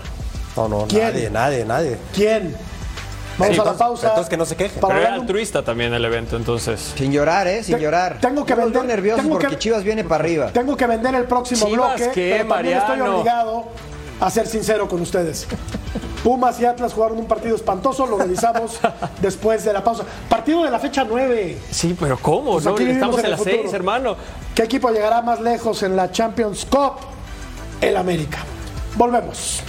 No, 0.58 0.68
no, 0.68 0.86
¿Quién? 0.88 1.04
nadie, 1.04 1.30
nadie, 1.30 1.66
nadie. 1.66 1.98
¿Quién? 2.14 2.56
Vamos 3.42 3.60
a 3.60 3.64
la 3.66 3.74
pausa. 3.78 4.08
Entonces 4.10 4.30
que 4.30 4.38
no 4.38 4.46
se 4.46 4.56
queje. 4.56 4.80
Pero 4.80 5.00
era 5.00 5.14
altruista 5.14 5.64
también 5.64 5.94
el 5.94 6.04
evento, 6.06 6.36
entonces. 6.38 6.94
Sin 6.96 7.12
llorar, 7.12 7.48
¿eh? 7.48 7.64
Sin 7.64 7.76
Te- 7.76 7.82
llorar. 7.82 8.20
tengo 8.22 8.46
que 8.46 8.56
vender- 8.56 8.86
nerviosos 8.86 9.22
tengo 9.24 9.36
porque 9.36 9.48
que- 9.50 9.58
Chivas 9.60 9.84
viene 9.84 10.04
para 10.04 10.24
arriba. 10.24 10.48
Tengo 10.54 10.76
que 10.78 10.88
vender 10.88 11.16
el 11.16 11.26
próximo 11.26 11.68
Chivas, 11.68 11.96
bloque, 11.98 12.12
¿qué, 12.14 12.36
pero 12.38 12.50
también 12.54 12.78
estoy 12.78 13.02
obligado 13.02 13.66
a 14.20 14.30
ser 14.30 14.48
sincero 14.48 14.88
con 14.88 15.02
ustedes. 15.02 15.48
Pumas 16.24 16.60
y 16.60 16.66
Atlas 16.66 16.94
jugaron 16.94 17.18
un 17.18 17.26
partido 17.26 17.56
espantoso, 17.56 18.06
lo 18.06 18.16
revisamos 18.20 18.80
después 19.22 19.64
de 19.66 19.74
la 19.74 19.84
pausa. 19.84 20.04
Partido 20.30 20.64
de 20.64 20.70
la 20.70 20.78
fecha 20.80 21.04
9. 21.04 21.58
Sí, 21.72 21.96
pero 22.00 22.18
¿cómo? 22.20 22.54
Pues 22.54 22.66
No, 22.66 22.72
aquí 22.74 22.84
vivimos 22.86 22.98
estamos 22.98 23.20
en 23.20 23.26
en 23.26 23.32
las 23.32 23.42
seis, 23.42 23.56
futuro. 23.58 23.76
hermano. 23.76 24.16
¿Qué 24.54 24.64
equipo 24.64 24.92
llegará 24.92 25.22
más 25.24 25.40
lejos 25.42 25.82
en 25.82 25.96
la 25.96 26.12
Champions 26.12 26.66
Cup? 26.70 26.94
El 27.82 27.98
América. 27.98 28.38
Volvemos. 28.96 29.62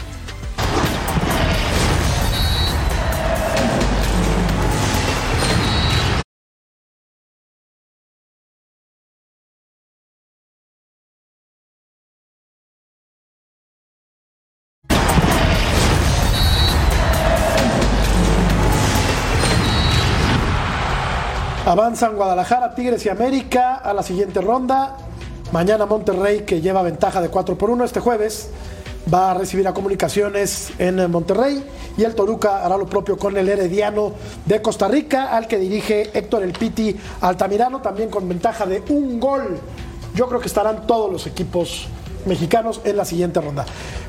Avanzan 21.73 22.17
Guadalajara, 22.17 22.75
Tigres 22.75 23.07
y 23.07 23.09
América 23.09 23.77
a 23.77 23.95
la 23.95 24.03
siguiente 24.03 24.43
ronda. 24.43 24.95
Mañana 25.53 25.87
Monterrey, 25.87 26.43
que 26.43 26.61
lleva 26.61 26.83
ventaja 26.83 27.23
de 27.23 27.31
4 27.31 27.57
por 27.57 27.71
1 27.71 27.83
este 27.85 27.99
jueves, 27.99 28.51
va 29.13 29.31
a 29.31 29.35
recibir 29.35 29.67
a 29.67 29.73
comunicaciones 29.73 30.71
en 30.79 31.11
Monterrey. 31.11 31.65
Y 31.97 32.05
el 32.05 32.15
Toluca 32.15 32.63
hará 32.63 32.77
lo 32.77 32.85
propio 32.85 33.17
con 33.17 33.39
el 33.39 33.49
Herediano 33.49 34.13
de 34.45 34.61
Costa 34.61 34.87
Rica, 34.87 35.35
al 35.35 35.49
que 35.49 35.57
dirige 35.57 36.11
Héctor 36.13 36.43
El 36.43 36.53
Piti 36.53 36.95
Altamirano, 37.23 37.81
también 37.81 38.11
con 38.11 38.29
ventaja 38.29 38.67
de 38.67 38.83
un 38.91 39.19
gol. 39.19 39.59
Yo 40.15 40.29
creo 40.29 40.41
que 40.41 40.49
estarán 40.49 40.87
todos 40.87 41.11
los 41.11 41.27
equipos 41.27 41.87
mexicanos 42.27 42.83
en 42.85 42.99
la 42.99 43.07
siguiente 43.07 43.41
ronda. 43.41 43.65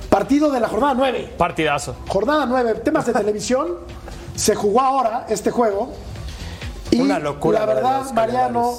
Partido 0.10 0.52
de 0.52 0.60
la 0.60 0.68
jornada 0.68 0.96
9. 0.96 1.36
Partidazo. 1.38 1.96
Jornada 2.10 2.46
9, 2.46 2.82
temas 2.84 3.06
de 3.06 3.14
televisión. 3.14 3.78
Se 4.36 4.54
jugó 4.54 4.82
ahora 4.82 5.28
este 5.30 5.50
juego. 5.50 5.94
Una 7.02 7.20
locura 7.20 7.60
La 7.60 7.66
verdad, 7.66 8.12
Mariano, 8.14 8.74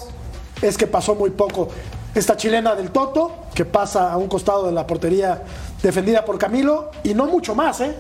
es 0.63 0.77
que 0.77 0.87
pasó 0.87 1.15
muy 1.15 1.31
poco. 1.31 1.69
Esta 2.15 2.37
chilena 2.37 2.75
del 2.75 2.91
Toto, 2.91 3.33
que 3.55 3.65
pasa 3.65 4.13
a 4.13 4.17
un 4.17 4.29
costado 4.29 4.67
de 4.67 4.73
la 4.73 4.87
portería 4.87 5.43
defendida 5.83 6.25
por 6.25 6.39
Camilo, 6.39 6.91
y 7.03 7.15
no 7.15 7.27
mucho 7.27 7.55
más, 7.55 7.81
¿eh? 7.81 7.95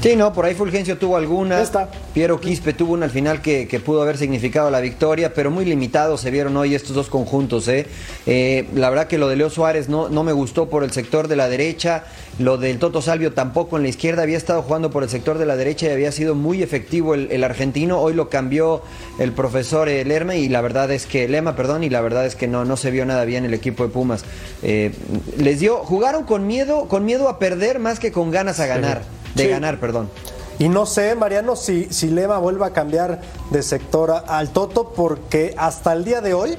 Sí, 0.00 0.14
no, 0.14 0.32
por 0.32 0.44
ahí 0.44 0.54
Fulgencio 0.54 0.96
tuvo 0.96 1.16
alguna. 1.16 1.60
Esta. 1.60 1.88
Piero 2.14 2.40
Quispe 2.40 2.72
tuvo 2.72 2.92
una 2.92 3.06
al 3.06 3.10
final 3.10 3.42
que, 3.42 3.66
que 3.66 3.80
pudo 3.80 4.00
haber 4.00 4.16
significado 4.16 4.70
la 4.70 4.78
victoria, 4.80 5.34
pero 5.34 5.50
muy 5.50 5.64
limitados 5.64 6.20
se 6.20 6.30
vieron 6.30 6.56
hoy 6.56 6.76
estos 6.76 6.94
dos 6.94 7.08
conjuntos. 7.08 7.66
¿eh? 7.66 7.86
Eh, 8.24 8.68
la 8.74 8.90
verdad 8.90 9.08
que 9.08 9.18
lo 9.18 9.28
de 9.28 9.34
Leo 9.34 9.50
Suárez 9.50 9.88
no, 9.88 10.08
no 10.08 10.22
me 10.22 10.32
gustó 10.32 10.68
por 10.68 10.84
el 10.84 10.92
sector 10.92 11.26
de 11.26 11.34
la 11.34 11.48
derecha, 11.48 12.04
lo 12.38 12.58
del 12.58 12.78
Toto 12.78 13.02
Salvio 13.02 13.32
tampoco 13.32 13.76
en 13.76 13.82
la 13.82 13.88
izquierda, 13.88 14.22
había 14.22 14.36
estado 14.36 14.62
jugando 14.62 14.90
por 14.90 15.02
el 15.02 15.08
sector 15.08 15.36
de 15.36 15.46
la 15.46 15.56
derecha 15.56 15.86
y 15.86 15.90
había 15.90 16.12
sido 16.12 16.36
muy 16.36 16.62
efectivo 16.62 17.14
el, 17.14 17.28
el 17.32 17.42
argentino. 17.42 17.98
Hoy 17.98 18.14
lo 18.14 18.28
cambió 18.28 18.82
el 19.18 19.32
profesor 19.32 19.88
eh, 19.88 20.04
Lerma 20.04 20.36
y 20.36 20.48
la 20.48 20.60
verdad 20.60 20.92
es 20.92 21.06
que, 21.06 21.26
Lema, 21.26 21.56
perdón, 21.56 21.82
y 21.82 21.90
la 21.90 22.00
verdad 22.00 22.24
es 22.24 22.36
que 22.36 22.46
no, 22.46 22.64
no 22.64 22.76
se 22.76 22.92
vio 22.92 23.04
nada 23.04 23.24
bien 23.24 23.44
el 23.44 23.52
equipo 23.52 23.82
de 23.82 23.88
Pumas. 23.88 24.24
Eh, 24.62 24.92
les 25.38 25.58
dio, 25.58 25.78
jugaron 25.78 26.22
con 26.22 26.46
miedo, 26.46 26.86
con 26.86 27.04
miedo 27.04 27.28
a 27.28 27.40
perder 27.40 27.80
más 27.80 27.98
que 27.98 28.12
con 28.12 28.30
ganas 28.30 28.60
a 28.60 28.66
ganar, 28.66 29.02
de 29.38 29.44
Sí. 29.44 29.48
ganar, 29.50 29.80
perdón. 29.80 30.10
Y 30.58 30.68
no 30.68 30.86
sé, 30.86 31.14
Mariano, 31.14 31.54
si, 31.56 31.86
si 31.90 32.08
Lema 32.10 32.38
vuelva 32.38 32.66
a 32.66 32.72
cambiar 32.72 33.20
de 33.50 33.62
sector 33.62 34.10
a- 34.10 34.18
al 34.18 34.50
Toto, 34.50 34.90
porque 34.94 35.54
hasta 35.56 35.92
el 35.92 36.04
día 36.04 36.20
de 36.20 36.34
hoy, 36.34 36.56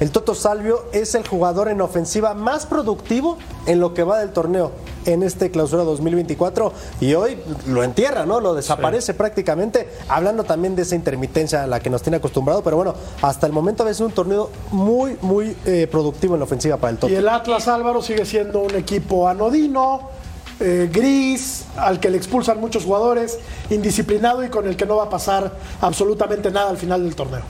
el 0.00 0.10
Toto 0.10 0.34
Salvio 0.34 0.84
es 0.92 1.14
el 1.14 1.26
jugador 1.26 1.68
en 1.68 1.80
ofensiva 1.80 2.34
más 2.34 2.66
productivo 2.66 3.38
en 3.66 3.80
lo 3.80 3.94
que 3.94 4.02
va 4.02 4.18
del 4.18 4.30
torneo 4.30 4.72
en 5.06 5.22
este 5.22 5.50
clausura 5.52 5.84
2024 5.84 6.72
y 7.00 7.14
hoy 7.14 7.38
lo 7.68 7.84
entierra, 7.84 8.26
¿no? 8.26 8.40
Lo 8.40 8.54
desaparece 8.54 9.14
prácticamente, 9.14 9.88
hablando 10.08 10.42
también 10.42 10.74
de 10.74 10.82
esa 10.82 10.96
intermitencia 10.96 11.62
a 11.62 11.66
la 11.68 11.78
que 11.78 11.88
nos 11.88 12.02
tiene 12.02 12.16
acostumbrado, 12.16 12.62
pero 12.64 12.76
bueno, 12.76 12.94
hasta 13.22 13.46
el 13.46 13.52
momento 13.52 13.84
ha 13.86 13.94
sido 13.94 14.06
un 14.08 14.12
torneo 14.12 14.50
muy, 14.72 15.16
muy 15.22 15.56
eh, 15.64 15.86
productivo 15.90 16.34
en 16.34 16.40
la 16.40 16.44
ofensiva 16.44 16.76
para 16.76 16.90
el 16.90 16.98
Toto. 16.98 17.12
Y 17.12 17.16
el 17.16 17.28
Atlas 17.28 17.68
Álvaro 17.68 18.02
sigue 18.02 18.26
siendo 18.26 18.60
un 18.62 18.74
equipo 18.74 19.28
anodino, 19.28 20.10
eh, 20.60 20.88
gris, 20.92 21.64
al 21.76 22.00
que 22.00 22.08
le 22.08 22.16
expulsan 22.16 22.60
muchos 22.60 22.84
jugadores, 22.84 23.38
indisciplinado 23.70 24.44
y 24.44 24.48
con 24.48 24.66
el 24.66 24.76
que 24.76 24.86
no 24.86 24.96
va 24.96 25.04
a 25.04 25.10
pasar 25.10 25.56
absolutamente 25.80 26.50
nada 26.50 26.70
al 26.70 26.78
final 26.78 27.04
del 27.04 27.14
torneo. 27.14 27.42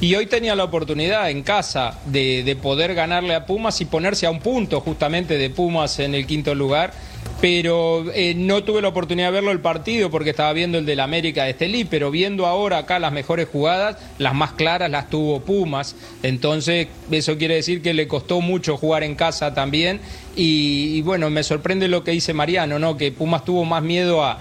Y 0.00 0.14
hoy 0.16 0.26
tenía 0.26 0.56
la 0.56 0.64
oportunidad 0.64 1.30
en 1.30 1.42
casa 1.42 1.98
de, 2.06 2.42
de 2.42 2.56
poder 2.56 2.94
ganarle 2.94 3.34
a 3.34 3.46
Pumas 3.46 3.80
y 3.80 3.84
ponerse 3.84 4.26
a 4.26 4.30
un 4.30 4.40
punto 4.40 4.80
justamente 4.80 5.38
de 5.38 5.48
Pumas 5.50 5.98
en 6.00 6.14
el 6.14 6.26
quinto 6.26 6.54
lugar. 6.54 6.92
Pero 7.42 8.04
eh, 8.14 8.34
no 8.36 8.62
tuve 8.62 8.80
la 8.82 8.86
oportunidad 8.86 9.26
de 9.26 9.32
verlo 9.32 9.50
el 9.50 9.58
partido 9.58 10.12
porque 10.12 10.30
estaba 10.30 10.52
viendo 10.52 10.78
el 10.78 10.86
del 10.86 11.00
América 11.00 11.42
de 11.42 11.50
Estelí, 11.50 11.84
pero 11.84 12.12
viendo 12.12 12.46
ahora 12.46 12.78
acá 12.78 13.00
las 13.00 13.12
mejores 13.12 13.48
jugadas, 13.48 13.96
las 14.18 14.32
más 14.32 14.52
claras 14.52 14.88
las 14.88 15.10
tuvo 15.10 15.40
Pumas. 15.40 15.96
Entonces, 16.22 16.86
eso 17.10 17.36
quiere 17.38 17.56
decir 17.56 17.82
que 17.82 17.94
le 17.94 18.06
costó 18.06 18.40
mucho 18.40 18.76
jugar 18.76 19.02
en 19.02 19.16
casa 19.16 19.54
también. 19.54 20.00
Y, 20.36 21.02
bueno, 21.02 21.30
me 21.30 21.42
sorprende 21.42 21.88
lo 21.88 22.04
que 22.04 22.12
dice 22.12 22.32
Mariano, 22.32 22.78
¿no? 22.78 22.96
Que 22.96 23.10
Pumas 23.10 23.44
tuvo 23.44 23.64
más 23.64 23.82
miedo 23.82 24.22
a- 24.24 24.38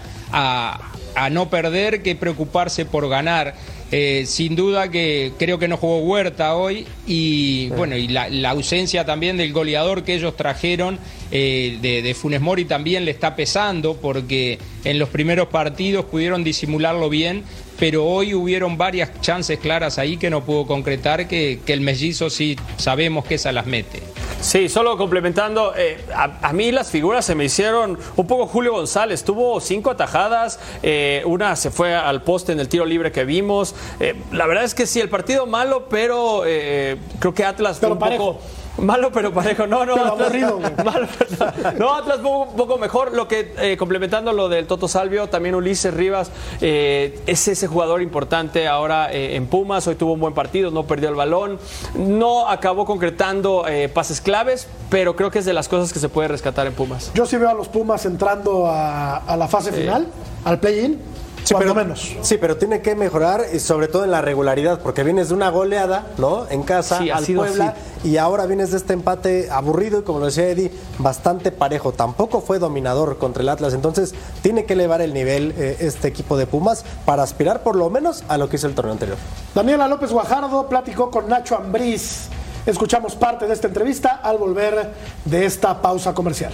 a 1.15 1.29
no 1.29 1.49
perder 1.49 2.03
que 2.03 2.15
preocuparse 2.15 2.85
por 2.85 3.09
ganar. 3.09 3.55
Eh, 3.93 4.23
sin 4.25 4.55
duda 4.55 4.89
que 4.89 5.33
creo 5.37 5.59
que 5.59 5.67
no 5.67 5.75
jugó 5.75 5.99
Huerta 5.99 6.55
hoy 6.55 6.87
y 7.05 7.67
bueno 7.71 7.97
y 7.97 8.07
la, 8.07 8.29
la 8.29 8.51
ausencia 8.51 9.05
también 9.05 9.35
del 9.35 9.51
goleador 9.51 10.05
que 10.05 10.15
ellos 10.15 10.37
trajeron 10.37 10.97
eh, 11.29 11.77
de, 11.81 12.01
de 12.01 12.13
Funes 12.13 12.39
Mori 12.39 12.63
también 12.63 13.03
le 13.03 13.11
está 13.11 13.35
pesando 13.35 13.97
porque 13.97 14.59
en 14.85 14.97
los 14.97 15.09
primeros 15.09 15.49
partidos 15.49 16.05
pudieron 16.05 16.41
disimularlo 16.41 17.09
bien 17.09 17.43
pero 17.81 18.05
hoy 18.05 18.33
hubieron 18.33 18.77
varias 18.77 19.19
chances 19.21 19.59
claras 19.59 19.97
ahí 19.97 20.15
que 20.15 20.29
no 20.29 20.45
pudo 20.45 20.67
concretar 20.67 21.27
que, 21.27 21.59
que 21.65 21.73
el 21.73 21.81
mellizo 21.81 22.29
sí 22.29 22.55
sabemos 22.77 23.25
que 23.25 23.35
esas 23.35 23.55
las 23.55 23.65
mete. 23.65 24.10
Sí, 24.39 24.69
solo 24.69 24.97
complementando, 24.97 25.73
eh, 25.75 26.03
a, 26.15 26.47
a 26.49 26.53
mí 26.53 26.71
las 26.71 26.89
figuras 26.89 27.25
se 27.25 27.35
me 27.35 27.45
hicieron 27.45 27.97
un 28.15 28.27
poco 28.27 28.47
Julio 28.47 28.71
González. 28.73 29.23
Tuvo 29.23 29.59
cinco 29.59 29.91
atajadas, 29.91 30.59
eh, 30.81 31.21
una 31.25 31.55
se 31.55 31.69
fue 31.69 31.93
al 31.95 32.23
poste 32.23 32.51
en 32.51 32.59
el 32.59 32.67
tiro 32.67 32.85
libre 32.85 33.11
que 33.11 33.23
vimos. 33.25 33.75
Eh, 33.99 34.15
la 34.31 34.47
verdad 34.47 34.63
es 34.63 34.73
que 34.73 34.87
sí, 34.87 34.99
el 34.99 35.09
partido 35.09 35.45
malo, 35.45 35.87
pero 35.89 36.43
eh, 36.45 36.97
creo 37.19 37.33
que 37.33 37.45
Atlas 37.45 37.77
fue 37.77 37.87
Pero 37.87 37.93
un 37.93 37.99
parejo. 37.99 38.33
poco. 38.33 38.41
Malo 38.77 39.11
pero 39.11 39.33
parejo, 39.33 39.67
no, 39.67 39.85
no. 39.85 39.93
Pero 39.95 40.07
Atlas, 40.13 40.21
aburrido, 40.27 40.59
malo, 40.83 41.07
pero- 41.17 41.73
no, 41.77 41.93
Atlas 41.93 42.19
fue 42.21 42.31
un 42.31 42.55
poco 42.55 42.77
mejor. 42.77 43.13
Lo 43.13 43.27
que, 43.27 43.53
eh, 43.59 43.75
complementando 43.77 44.31
lo 44.33 44.47
del 44.49 44.65
Toto 44.65 44.87
Salvio, 44.87 45.27
también 45.27 45.55
Ulises 45.55 45.93
Rivas 45.93 46.31
eh, 46.61 47.19
es 47.27 47.47
ese 47.47 47.67
jugador 47.67 48.01
importante 48.01 48.67
ahora 48.67 49.11
eh, 49.11 49.35
en 49.35 49.47
Pumas. 49.47 49.85
Hoy 49.87 49.95
tuvo 49.95 50.13
un 50.13 50.19
buen 50.21 50.33
partido, 50.33 50.71
no 50.71 50.83
perdió 50.83 51.09
el 51.09 51.15
balón. 51.15 51.59
No 51.95 52.47
acabó 52.47 52.85
concretando 52.85 53.65
eh, 53.67 53.89
pases 53.89 54.21
claves, 54.21 54.67
pero 54.89 55.15
creo 55.15 55.31
que 55.31 55.39
es 55.39 55.45
de 55.45 55.53
las 55.53 55.67
cosas 55.67 55.91
que 55.93 55.99
se 55.99 56.09
puede 56.09 56.29
rescatar 56.29 56.65
en 56.65 56.73
Pumas. 56.73 57.11
Yo 57.13 57.25
sí 57.25 57.37
veo 57.37 57.49
a 57.49 57.53
los 57.53 57.67
Pumas 57.67 58.05
entrando 58.05 58.67
a, 58.67 59.17
a 59.17 59.37
la 59.37 59.47
fase 59.47 59.71
final, 59.71 60.07
al 60.45 60.59
play-in, 60.59 60.99
Sí, 61.43 61.53
cuando 61.53 61.73
pero, 61.73 61.85
menos. 61.85 62.15
Sí, 62.21 62.37
pero 62.37 62.57
tiene 62.57 62.81
que 62.81 62.95
mejorar, 62.95 63.45
y 63.53 63.59
sobre 63.59 63.87
todo 63.87 64.03
en 64.03 64.11
la 64.11 64.21
regularidad, 64.21 64.79
porque 64.81 65.03
vienes 65.03 65.29
de 65.29 65.35
una 65.35 65.49
goleada, 65.49 66.07
¿no? 66.17 66.47
En 66.49 66.63
casa 66.63 66.99
Sí, 66.99 67.09
al 67.09 67.25
Puebla, 67.25 67.75
y 68.03 68.17
ahora 68.17 68.45
vienes 68.45 68.71
de 68.71 68.77
este 68.77 68.93
empate 68.93 69.49
aburrido 69.51 69.99
y, 69.99 70.03
como 70.03 70.19
lo 70.19 70.25
decía 70.25 70.47
Eddie, 70.47 70.71
bastante 70.99 71.51
parejo. 71.51 71.91
Tampoco 71.91 72.41
fue 72.41 72.59
dominador 72.59 73.17
contra 73.17 73.41
el 73.41 73.49
Atlas, 73.49 73.73
entonces 73.73 74.13
tiene 74.41 74.65
que 74.65 74.73
elevar 74.73 75.01
el 75.01 75.13
nivel 75.13 75.53
eh, 75.57 75.77
este 75.79 76.07
equipo 76.07 76.37
de 76.37 76.45
Pumas 76.45 76.85
para 77.05 77.23
aspirar 77.23 77.63
por 77.63 77.75
lo 77.75 77.89
menos 77.89 78.23
a 78.27 78.37
lo 78.37 78.49
que 78.49 78.57
hizo 78.57 78.67
el 78.67 78.75
torneo 78.75 78.93
anterior. 78.93 79.17
Daniela 79.55 79.87
López 79.87 80.11
Guajardo 80.11 80.67
platicó 80.67 81.11
con 81.11 81.27
Nacho 81.27 81.55
Ambriz. 81.55 82.27
Escuchamos 82.65 83.15
parte 83.15 83.47
de 83.47 83.53
esta 83.53 83.67
entrevista 83.67 84.19
al 84.23 84.37
volver 84.37 84.93
de 85.25 85.45
esta 85.45 85.81
pausa 85.81 86.13
comercial. 86.13 86.53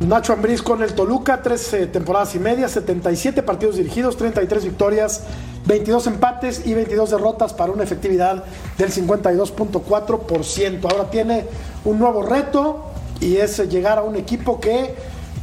Nacho 0.00 0.32
Ambriz 0.32 0.62
con 0.62 0.82
el 0.82 0.94
Toluca, 0.94 1.42
13 1.42 1.88
temporadas 1.88 2.34
y 2.34 2.38
media, 2.38 2.68
77 2.68 3.42
partidos 3.42 3.76
dirigidos, 3.76 4.16
33 4.16 4.64
victorias, 4.64 5.24
22 5.66 6.06
empates 6.06 6.66
y 6.66 6.72
22 6.72 7.10
derrotas 7.10 7.52
para 7.52 7.70
una 7.70 7.84
efectividad 7.84 8.42
del 8.78 8.90
52.4%. 8.90 10.90
Ahora 10.90 11.10
tiene 11.10 11.44
un 11.84 11.98
nuevo 11.98 12.22
reto 12.22 12.86
y 13.20 13.36
es 13.36 13.58
llegar 13.68 13.98
a 13.98 14.02
un 14.02 14.16
equipo 14.16 14.58
que 14.58 14.94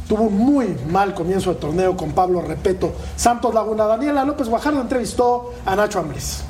tuvo 0.08 0.24
un 0.24 0.36
muy 0.36 0.76
mal 0.90 1.14
comienzo 1.14 1.54
de 1.54 1.60
torneo 1.60 1.96
con 1.96 2.10
Pablo 2.10 2.40
Repeto. 2.40 2.92
Santos 3.14 3.54
Laguna, 3.54 3.84
Daniela 3.84 4.24
López 4.24 4.48
Guajardo 4.48 4.80
entrevistó 4.80 5.52
a 5.64 5.76
Nacho 5.76 6.00
Ambriz. 6.00 6.47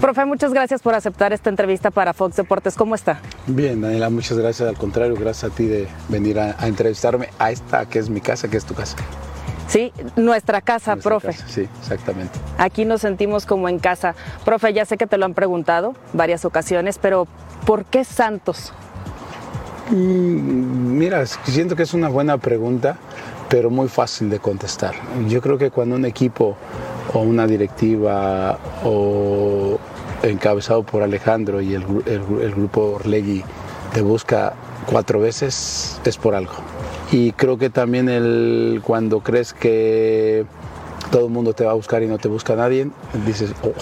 Profe, 0.00 0.24
muchas 0.24 0.52
gracias 0.52 0.82
por 0.82 0.94
aceptar 0.94 1.32
esta 1.32 1.48
entrevista 1.50 1.90
para 1.90 2.12
Fox 2.12 2.36
Deportes. 2.36 2.74
¿Cómo 2.74 2.94
está? 2.94 3.20
Bien, 3.46 3.80
Daniela, 3.80 4.10
muchas 4.10 4.36
gracias. 4.38 4.68
Al 4.68 4.76
contrario, 4.76 5.14
gracias 5.14 5.52
a 5.52 5.54
ti 5.54 5.66
de 5.66 5.86
venir 6.08 6.40
a, 6.40 6.56
a 6.58 6.66
entrevistarme 6.66 7.28
a 7.38 7.50
esta 7.50 7.86
que 7.86 7.98
es 8.00 8.08
mi 8.10 8.20
casa, 8.20 8.48
que 8.48 8.56
es 8.56 8.64
tu 8.64 8.74
casa. 8.74 8.96
Sí, 9.68 9.92
nuestra 10.16 10.60
casa, 10.60 10.94
Nuestra 10.96 11.10
profe. 11.10 11.28
casa, 11.28 11.44
Sí, 11.48 11.68
exactamente. 11.80 12.38
Aquí 12.58 12.84
nos 12.84 13.00
sentimos 13.00 13.46
como 13.46 13.68
en 13.68 13.78
casa. 13.78 14.14
Profe, 14.44 14.72
ya 14.72 14.84
sé 14.84 14.96
que 14.96 15.06
te 15.06 15.16
lo 15.18 15.24
han 15.24 15.34
preguntado 15.34 15.94
varias 16.12 16.44
ocasiones, 16.44 16.98
pero 17.00 17.26
¿por 17.64 17.84
qué 17.84 18.04
Santos? 18.04 18.72
Mm, 19.90 20.98
Mira, 20.98 21.24
siento 21.26 21.76
que 21.76 21.84
es 21.84 21.94
una 21.94 22.08
buena 22.08 22.38
pregunta, 22.38 22.96
pero 23.52 23.68
muy 23.68 23.88
fácil 23.88 24.30
de 24.30 24.38
contestar. 24.38 24.94
Yo 25.28 25.42
creo 25.42 25.58
que 25.58 25.70
cuando 25.70 25.94
un 25.94 26.06
equipo 26.06 26.56
o 27.12 27.18
una 27.18 27.46
directiva 27.46 28.58
o 28.82 29.78
encabezado 30.22 30.84
por 30.84 31.02
Alejandro 31.02 31.60
y 31.60 31.74
el, 31.74 31.82
el 32.06 32.22
el 32.40 32.54
grupo 32.54 32.92
Orlegui 32.94 33.44
te 33.92 34.00
busca 34.00 34.54
cuatro 34.86 35.20
veces, 35.20 36.00
es 36.02 36.16
por 36.16 36.34
algo. 36.34 36.54
Y 37.10 37.32
creo 37.32 37.58
que 37.58 37.68
también 37.68 38.08
el, 38.08 38.80
cuando 38.82 39.20
crees 39.20 39.52
que 39.52 40.46
todo 41.10 41.26
el 41.26 41.30
mundo 41.30 41.52
te 41.52 41.66
va 41.66 41.72
a 41.72 41.74
buscar 41.74 42.02
y 42.02 42.06
no 42.06 42.16
te 42.16 42.28
busca 42.28 42.56
nadie, 42.56 42.88
dices, 43.26 43.52
"Oh, 43.62 43.74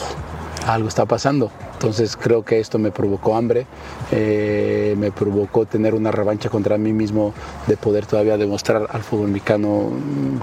algo 0.69 0.89
está 0.89 1.07
pasando. 1.07 1.53
Entonces 1.81 2.15
creo 2.15 2.45
que 2.45 2.61
esto 2.61 2.79
me 2.79 2.91
provocó 2.91 3.35
hambre, 3.37 3.65
eh, 4.13 4.95
me 4.99 5.11
provocó 5.11 5.65
tener 5.65 5.95
una 5.95 6.11
revancha 6.13 6.51
contra 6.51 6.77
mí 6.77 6.93
mismo 6.93 7.33
de 7.67 7.79
poder 7.79 8.05
todavía 8.05 8.37
demostrar 8.37 8.87
al 8.91 9.01
fútbol 9.03 9.29
mexicano 9.29 9.89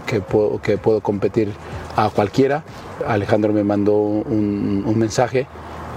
que 0.07 0.19
puedo, 0.19 0.59
que 0.59 0.79
puedo 0.79 0.99
competir 1.01 1.51
a 1.95 2.09
cualquiera. 2.09 2.63
Alejandro 3.07 3.53
me 3.53 3.63
mandó 3.63 3.93
un, 3.97 4.81
un 4.83 4.97
mensaje 4.97 5.45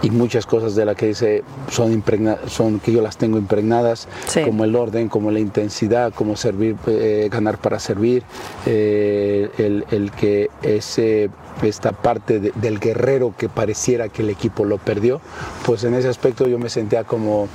y 0.03 0.11
muchas 0.11 0.45
cosas 0.45 0.75
de 0.75 0.85
las 0.85 0.95
que 0.97 1.07
dice 1.07 1.43
son, 1.71 1.91
impregna- 1.99 2.39
son 2.47 2.79
que 2.79 2.93
yo 2.93 3.01
las 3.01 3.17
tengo 3.17 3.39
impregnadas, 3.39 4.09
Sí. 4.27 4.43
como 4.43 4.65
el 4.65 4.77
orden, 4.77 5.09
como 5.09 5.31
la 5.31 5.41
intensidad, 5.41 6.13
como 6.13 6.37
servir, 6.37 6.77
eh, 6.87 7.31
ganar 7.33 7.57
para 7.57 7.79
servir, 7.79 8.25
eh, 8.67 9.49
el, 9.57 9.87
el 9.91 10.11
que 10.11 10.51
ese, 10.63 11.31
esta 11.69 11.93
parte 11.93 12.41
de- 12.41 12.53
del 12.55 12.79
guerrero 12.81 13.35
que 13.37 13.49
pareciera 13.49 14.09
que 14.09 14.23
el 14.23 14.31
equipo 14.31 14.65
lo 14.65 14.79
perdió, 14.79 15.21
pues 15.65 15.85
en 15.85 15.95
ese 15.95 16.09
aspecto 16.09 16.49
yo 16.49 16.59
me 16.59 16.69
sentía 16.71 17.05
como 17.05 17.49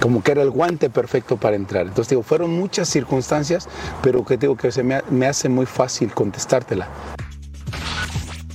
como 0.00 0.20
que 0.20 0.32
era 0.32 0.42
el 0.42 0.50
guante 0.50 0.90
perfecto 0.90 1.36
para 1.36 1.54
entrar. 1.54 1.82
Entonces 1.86 2.08
digo, 2.10 2.24
fueron 2.24 2.50
muchas 2.50 2.88
circunstancias, 2.88 3.68
pero 4.02 4.24
que 4.24 4.36
digo 4.36 4.56
que 4.56 4.72
se 4.72 4.82
me 4.82 5.26
hace 5.26 5.48
muy 5.48 5.64
fácil 5.64 6.12
contestártela. 6.12 6.88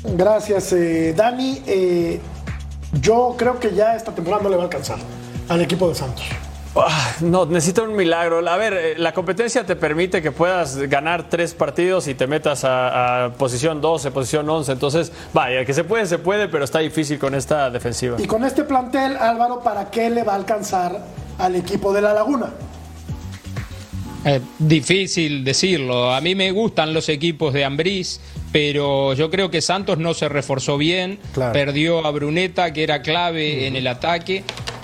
Gracias, 0.03 0.73
eh, 0.73 1.13
Dani. 1.15 1.61
Eh, 1.65 2.19
yo 3.01 3.35
creo 3.37 3.59
que 3.61 3.73
ya 3.73 3.95
esta 3.95 4.13
temporada 4.13 4.43
no 4.43 4.49
le 4.49 4.55
va 4.57 4.63
a 4.63 4.65
alcanzar 4.65 4.97
al 5.47 5.61
equipo 5.61 5.87
de 5.87 5.95
Santos. 5.95 6.25
Ah, 6.85 7.15
No, 7.21 7.45
necesita 7.45 7.81
un 7.83 7.95
milagro. 7.95 8.47
A 8.47 8.57
ver, 8.57 8.73
eh, 8.73 8.93
la 8.97 9.13
competencia 9.13 9.65
te 9.65 9.75
permite 9.75 10.21
que 10.21 10.31
puedas 10.31 10.77
ganar 10.77 11.29
tres 11.29 11.53
partidos 11.53 12.07
y 12.07 12.13
te 12.15 12.27
metas 12.27 12.63
a, 12.63 13.25
a 13.25 13.33
posición 13.33 13.81
12, 13.81 14.11
posición 14.11 14.49
11. 14.49 14.71
Entonces, 14.71 15.11
vaya, 15.33 15.65
que 15.65 15.73
se 15.73 15.83
puede, 15.83 16.05
se 16.05 16.17
puede, 16.17 16.47
pero 16.47 16.63
está 16.63 16.79
difícil 16.79 17.17
con 17.19 17.35
esta 17.35 17.69
defensiva. 17.69 18.17
Y 18.19 18.27
con 18.27 18.43
este 18.43 18.63
plantel, 18.63 19.17
Álvaro, 19.17 19.61
¿para 19.61 19.89
qué 19.89 20.09
le 20.09 20.23
va 20.23 20.33
a 20.33 20.35
alcanzar 20.35 20.99
al 21.37 21.55
equipo 21.55 21.93
de 21.93 22.01
La 22.01 22.13
Laguna? 22.13 22.53
Eh, 24.25 24.41
difícil 24.59 25.43
decirlo. 25.43 26.13
A 26.13 26.19
mí 26.21 26.35
me 26.35 26.51
gustan 26.51 26.93
los 26.93 27.07
equipos 27.07 27.53
de 27.53 27.63
Ambriz, 27.63 28.19
pero 28.51 29.13
yo 29.13 29.29
creo 29.29 29.49
que 29.49 29.61
Santos 29.61 29.97
no 29.99 30.13
se 30.13 30.27
reforzó 30.27 30.77
bien. 30.77 31.19
Claro. 31.33 31.53
Perdió 31.53 32.05
a 32.05 32.11
Bruneta, 32.11 32.73
que 32.73 32.83
era 32.83 33.01
clave 33.01 33.67
en 33.67 33.75
el 33.75 33.87
ataque. 33.87 34.43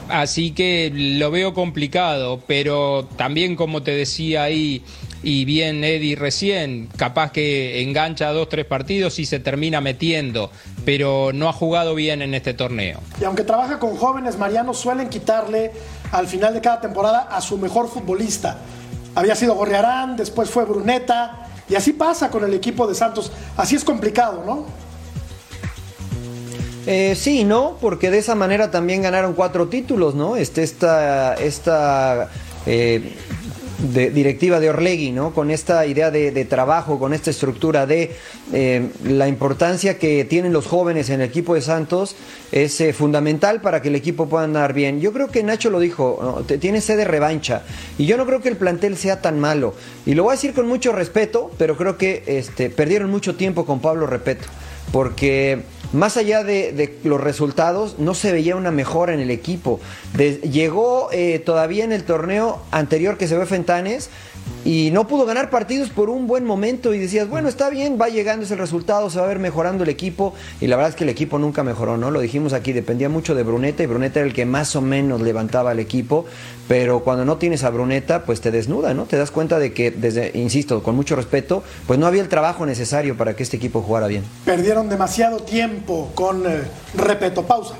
Así 0.09 0.51
que 0.51 0.91
lo 0.93 1.31
veo 1.31 1.53
complicado, 1.53 2.41
pero 2.45 3.07
también 3.17 3.55
como 3.55 3.83
te 3.83 3.91
decía 3.91 4.43
ahí, 4.43 4.83
y 5.23 5.45
bien 5.45 5.83
Eddie 5.83 6.17
recién, 6.17 6.89
capaz 6.97 7.31
que 7.31 7.81
engancha 7.81 8.31
dos, 8.31 8.49
tres 8.49 8.65
partidos 8.65 9.17
y 9.19 9.25
se 9.25 9.39
termina 9.39 9.79
metiendo, 9.79 10.51
pero 10.83 11.31
no 11.33 11.47
ha 11.47 11.53
jugado 11.53 11.95
bien 11.95 12.21
en 12.21 12.33
este 12.33 12.53
torneo. 12.53 12.99
Y 13.21 13.23
aunque 13.23 13.43
trabaja 13.43 13.79
con 13.79 13.95
jóvenes, 13.95 14.37
Mariano 14.37 14.73
suelen 14.73 15.09
quitarle 15.09 15.71
al 16.11 16.27
final 16.27 16.53
de 16.53 16.61
cada 16.61 16.81
temporada 16.81 17.29
a 17.31 17.39
su 17.39 17.57
mejor 17.57 17.87
futbolista. 17.87 18.59
Había 19.15 19.35
sido 19.35 19.55
Gorriarán, 19.55 20.17
después 20.17 20.49
fue 20.49 20.65
Bruneta, 20.65 21.47
y 21.69 21.75
así 21.75 21.93
pasa 21.93 22.29
con 22.29 22.43
el 22.43 22.53
equipo 22.53 22.85
de 22.85 22.93
Santos. 22.93 23.31
Así 23.55 23.75
es 23.75 23.83
complicado, 23.85 24.43
¿no? 24.45 24.65
Eh, 26.85 27.15
sí, 27.15 27.43
¿no? 27.43 27.77
Porque 27.79 28.11
de 28.11 28.17
esa 28.19 28.35
manera 28.35 28.69
también 28.71 29.01
ganaron 29.01 29.33
cuatro 29.33 29.67
títulos, 29.67 30.15
¿no? 30.15 30.35
Este, 30.35 30.63
esta 30.63 31.33
esta 31.35 32.29
eh, 32.65 33.13
de- 33.93 34.09
directiva 34.11 34.59
de 34.59 34.69
Orlegui, 34.69 35.11
¿no? 35.11 35.33
Con 35.33 35.49
esta 35.49 35.85
idea 35.85 36.11
de, 36.11 36.45
trabajo, 36.45 36.99
con 36.99 37.13
esta 37.13 37.29
estructura 37.29 37.85
de 37.85 38.15
eh, 38.51 38.89
la 39.05 39.27
importancia 39.27 39.97
que 39.97 40.25
tienen 40.25 40.51
los 40.53 40.67
jóvenes 40.67 41.09
en 41.09 41.21
el 41.21 41.29
equipo 41.29 41.55
de 41.55 41.61
Santos 41.61 42.15
es 42.51 42.79
eh, 42.81 42.91
fundamental 42.93 43.61
para 43.61 43.81
que 43.81 43.87
el 43.87 43.95
equipo 43.95 44.27
pueda 44.27 44.43
andar 44.43 44.73
bien. 44.73 44.99
Yo 44.99 45.13
creo 45.13 45.29
que 45.29 45.41
Nacho 45.43 45.69
lo 45.69 45.79
dijo, 45.79 46.43
tiene 46.59 46.81
sed 46.81 46.97
de 46.97 47.05
revancha 47.05 47.63
y 47.97 48.05
yo 48.05 48.17
no 48.17 48.25
creo 48.25 48.41
que 48.41 48.49
el 48.49 48.57
plantel 48.57 48.97
sea 48.97 49.21
tan 49.21 49.39
malo. 49.39 49.73
Y 50.05 50.15
lo 50.15 50.23
voy 50.23 50.31
a 50.31 50.35
decir 50.35 50.53
con 50.53 50.67
mucho 50.67 50.91
respeto, 50.91 51.49
pero 51.57 51.77
creo 51.77 51.97
que 51.97 52.23
este, 52.27 52.69
perdieron 52.69 53.09
mucho 53.09 53.35
tiempo 53.35 53.65
con 53.65 53.79
Pablo 53.79 54.05
Repeto 54.05 54.47
porque 54.91 55.63
más 55.93 56.17
allá 56.17 56.43
de, 56.43 56.99
los 57.03 57.21
resultados, 57.21 57.99
no 57.99 58.13
se 58.15 58.31
veía 58.31 58.55
una 58.55 58.71
mejora 58.71 59.13
en 59.13 59.19
el 59.19 59.31
equipo. 59.31 59.79
Llegó 60.17 61.09
eh, 61.11 61.39
todavía 61.39 61.83
en 61.83 61.91
el 61.91 62.03
torneo 62.03 62.61
anterior 62.71 63.17
que 63.17 63.27
se 63.27 63.37
ve 63.37 63.45
Fentanes 63.45 64.09
y 64.65 64.91
no 64.91 65.07
pudo 65.07 65.25
ganar 65.25 65.49
partidos 65.49 65.89
por 65.89 66.09
un 66.09 66.27
buen 66.27 66.45
momento 66.45 66.93
y 66.93 66.99
decías, 66.99 67.27
bueno, 67.27 67.49
está 67.49 67.69
bien, 67.69 67.97
va 67.99 68.09
llegando 68.09 68.45
ese 68.45 68.55
resultado, 68.55 69.09
se 69.09 69.19
va 69.19 69.25
a 69.25 69.27
ver 69.27 69.39
mejorando 69.39 69.83
el 69.83 69.89
equipo 69.89 70.33
y 70.61 70.67
la 70.67 70.75
verdad 70.75 70.91
es 70.91 70.95
que 70.95 71.03
el 71.03 71.09
equipo 71.09 71.37
nunca 71.39 71.63
mejoró, 71.63 71.97
¿no? 71.97 72.11
Lo 72.11 72.21
dijimos 72.21 72.53
aquí, 72.53 72.71
dependía 72.71 73.09
mucho 73.09 73.35
de 73.35 73.43
Bruneta 73.43 73.83
y 73.83 73.85
Bruneta 73.87 74.19
era 74.19 74.27
el 74.27 74.33
que 74.33 74.45
más 74.45 74.75
o 74.75 74.81
menos 74.81 75.21
levantaba 75.21 75.71
al 75.71 75.79
equipo, 75.79 76.25
pero 76.67 77.01
cuando 77.01 77.25
no 77.25 77.37
tienes 77.37 77.63
a 77.63 77.69
Bruneta, 77.69 78.23
pues 78.23 78.41
te 78.41 78.51
desnuda, 78.51 78.93
¿no? 78.93 79.05
Te 79.05 79.17
das 79.17 79.31
cuenta 79.31 79.59
de 79.59 79.73
que, 79.73 79.91
desde, 79.91 80.31
insisto, 80.33 80.81
con 80.81 80.95
mucho 80.95 81.15
respeto, 81.15 81.63
pues 81.87 81.99
no 81.99 82.07
había 82.07 82.21
el 82.21 82.29
trabajo 82.29 82.65
necesario 82.65 83.17
para 83.17 83.35
que 83.35 83.43
este 83.43 83.57
equipo 83.57 83.81
jugara 83.81 84.07
bien. 84.07 84.23
Perdieron 84.45 84.89
demasiado 84.89 85.39
tiempo 85.39 86.11
con 86.15 86.45
eh, 86.49 86.61
Repeto. 86.95 87.43
Pausa. 87.43 87.75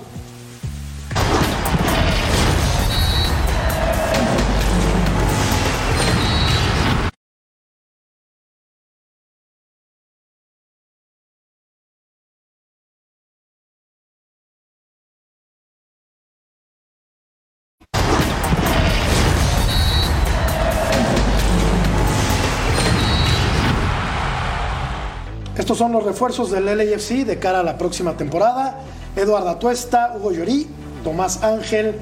Estos 25.64 25.78
son 25.78 25.94
los 25.94 26.04
refuerzos 26.04 26.52
del 26.52 26.66
LAFC 26.66 27.24
de 27.24 27.40
cara 27.40 27.62
a 27.62 27.64
la 27.64 27.78
próxima 27.78 28.18
temporada. 28.18 28.82
Eduardo 29.16 29.48
Atuesta, 29.48 30.14
Hugo 30.14 30.34
Llorí, 30.34 30.68
Tomás 31.06 31.42
Ángel 31.42 31.96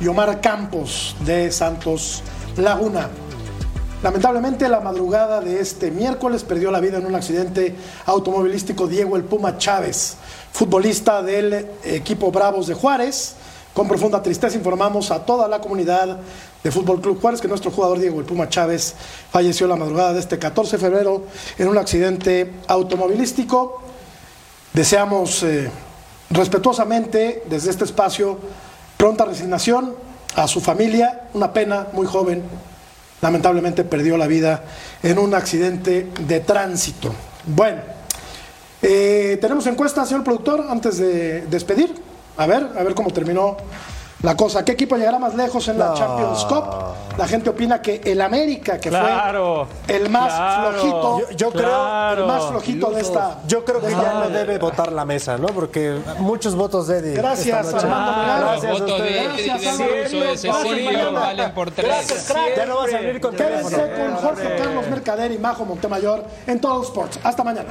y 0.00 0.06
Omar 0.06 0.40
Campos 0.40 1.16
de 1.26 1.50
Santos 1.50 2.22
Laguna. 2.56 3.08
Lamentablemente, 4.04 4.68
la 4.68 4.78
madrugada 4.78 5.40
de 5.40 5.58
este 5.58 5.90
miércoles 5.90 6.44
perdió 6.44 6.70
la 6.70 6.78
vida 6.78 6.98
en 6.98 7.06
un 7.06 7.16
accidente 7.16 7.74
automovilístico 8.06 8.86
Diego 8.86 9.16
El 9.16 9.24
Puma 9.24 9.58
Chávez, 9.58 10.14
futbolista 10.52 11.20
del 11.20 11.66
equipo 11.82 12.30
Bravos 12.30 12.68
de 12.68 12.74
Juárez. 12.74 13.34
Con 13.78 13.86
profunda 13.86 14.20
tristeza 14.20 14.56
informamos 14.56 15.12
a 15.12 15.24
toda 15.24 15.46
la 15.46 15.60
comunidad 15.60 16.18
de 16.64 16.72
Fútbol 16.72 17.00
Club 17.00 17.20
Juárez 17.20 17.40
que 17.40 17.46
nuestro 17.46 17.70
jugador 17.70 18.00
Diego 18.00 18.18
El 18.18 18.26
Puma 18.26 18.48
Chávez 18.48 18.92
falleció 19.30 19.68
la 19.68 19.76
madrugada 19.76 20.14
de 20.14 20.18
este 20.18 20.36
14 20.36 20.76
de 20.76 20.82
febrero 20.82 21.22
en 21.56 21.68
un 21.68 21.78
accidente 21.78 22.54
automovilístico. 22.66 23.80
Deseamos 24.72 25.44
eh, 25.44 25.70
respetuosamente 26.30 27.44
desde 27.48 27.70
este 27.70 27.84
espacio 27.84 28.40
pronta 28.96 29.24
resignación 29.24 29.94
a 30.34 30.48
su 30.48 30.60
familia, 30.60 31.28
una 31.34 31.52
pena 31.52 31.86
muy 31.92 32.08
joven, 32.08 32.42
lamentablemente 33.22 33.84
perdió 33.84 34.16
la 34.16 34.26
vida 34.26 34.64
en 35.04 35.20
un 35.20 35.32
accidente 35.34 36.08
de 36.26 36.40
tránsito. 36.40 37.14
Bueno, 37.46 37.82
eh, 38.82 39.38
tenemos 39.40 39.68
encuesta, 39.68 40.04
señor 40.04 40.24
productor, 40.24 40.66
antes 40.68 40.98
de 40.98 41.42
despedir. 41.42 42.08
A 42.38 42.46
ver, 42.46 42.68
a 42.78 42.82
ver 42.82 42.94
cómo 42.94 43.10
terminó 43.10 43.56
la 44.22 44.36
cosa. 44.36 44.64
¿Qué 44.64 44.72
equipo 44.72 44.96
llegará 44.96 45.18
más 45.18 45.34
lejos 45.34 45.68
en 45.68 45.78
la 45.78 45.88
No. 45.88 45.94
Champions 45.94 46.44
Cup? 46.46 46.64
La 47.18 47.26
gente 47.26 47.50
opina 47.50 47.82
que 47.82 48.00
el 48.04 48.20
América, 48.20 48.78
que 48.78 48.90
Claro, 48.90 49.66
fue 49.86 49.96
el 49.96 50.08
más 50.08 50.32
claro, 50.32 50.70
flojito, 50.72 51.18
Yo, 51.18 51.30
yo 51.36 51.50
creo, 51.50 52.12
el 52.12 52.26
más 52.26 52.44
flojito 52.46 52.90
de 52.90 53.00
esta. 53.00 53.38
yo 53.48 53.64
creo 53.64 53.80
que 53.80 53.90
ya 53.90 54.14
no 54.14 54.28
debe 54.30 54.58
votar 54.58 54.92
la 54.92 55.04
mesa, 55.04 55.36
¿no? 55.36 55.48
Porque 55.48 55.98
muchos 56.18 56.54
votos 56.54 56.86
de 56.86 56.98
Eddie. 56.98 57.14
Gracias. 57.14 57.74
Armando. 57.74 58.22
Gracias 58.22 58.64
a 58.64 58.72
Voto 58.72 58.98
de 59.02 59.22
Gracias, 60.42 61.50
por 61.52 61.70
tres. 61.72 61.88
Gracias. 61.88 62.32
Ya 62.56 62.66
no 62.66 62.76
vas 62.76 62.94
a 62.94 62.98
venir 62.98 63.20
con 63.20 63.34
Quédense 63.34 63.76
con 63.76 64.14
Jorge 64.16 64.56
Carlos 64.58 64.88
Mercader 64.88 65.32
y 65.32 65.38
Majo 65.38 65.64
Montemayor 65.64 66.24
en 66.46 66.60
todos 66.60 66.78
los 66.78 66.86
sports. 66.88 67.18
Hasta 67.24 67.42
mañana. 67.42 67.70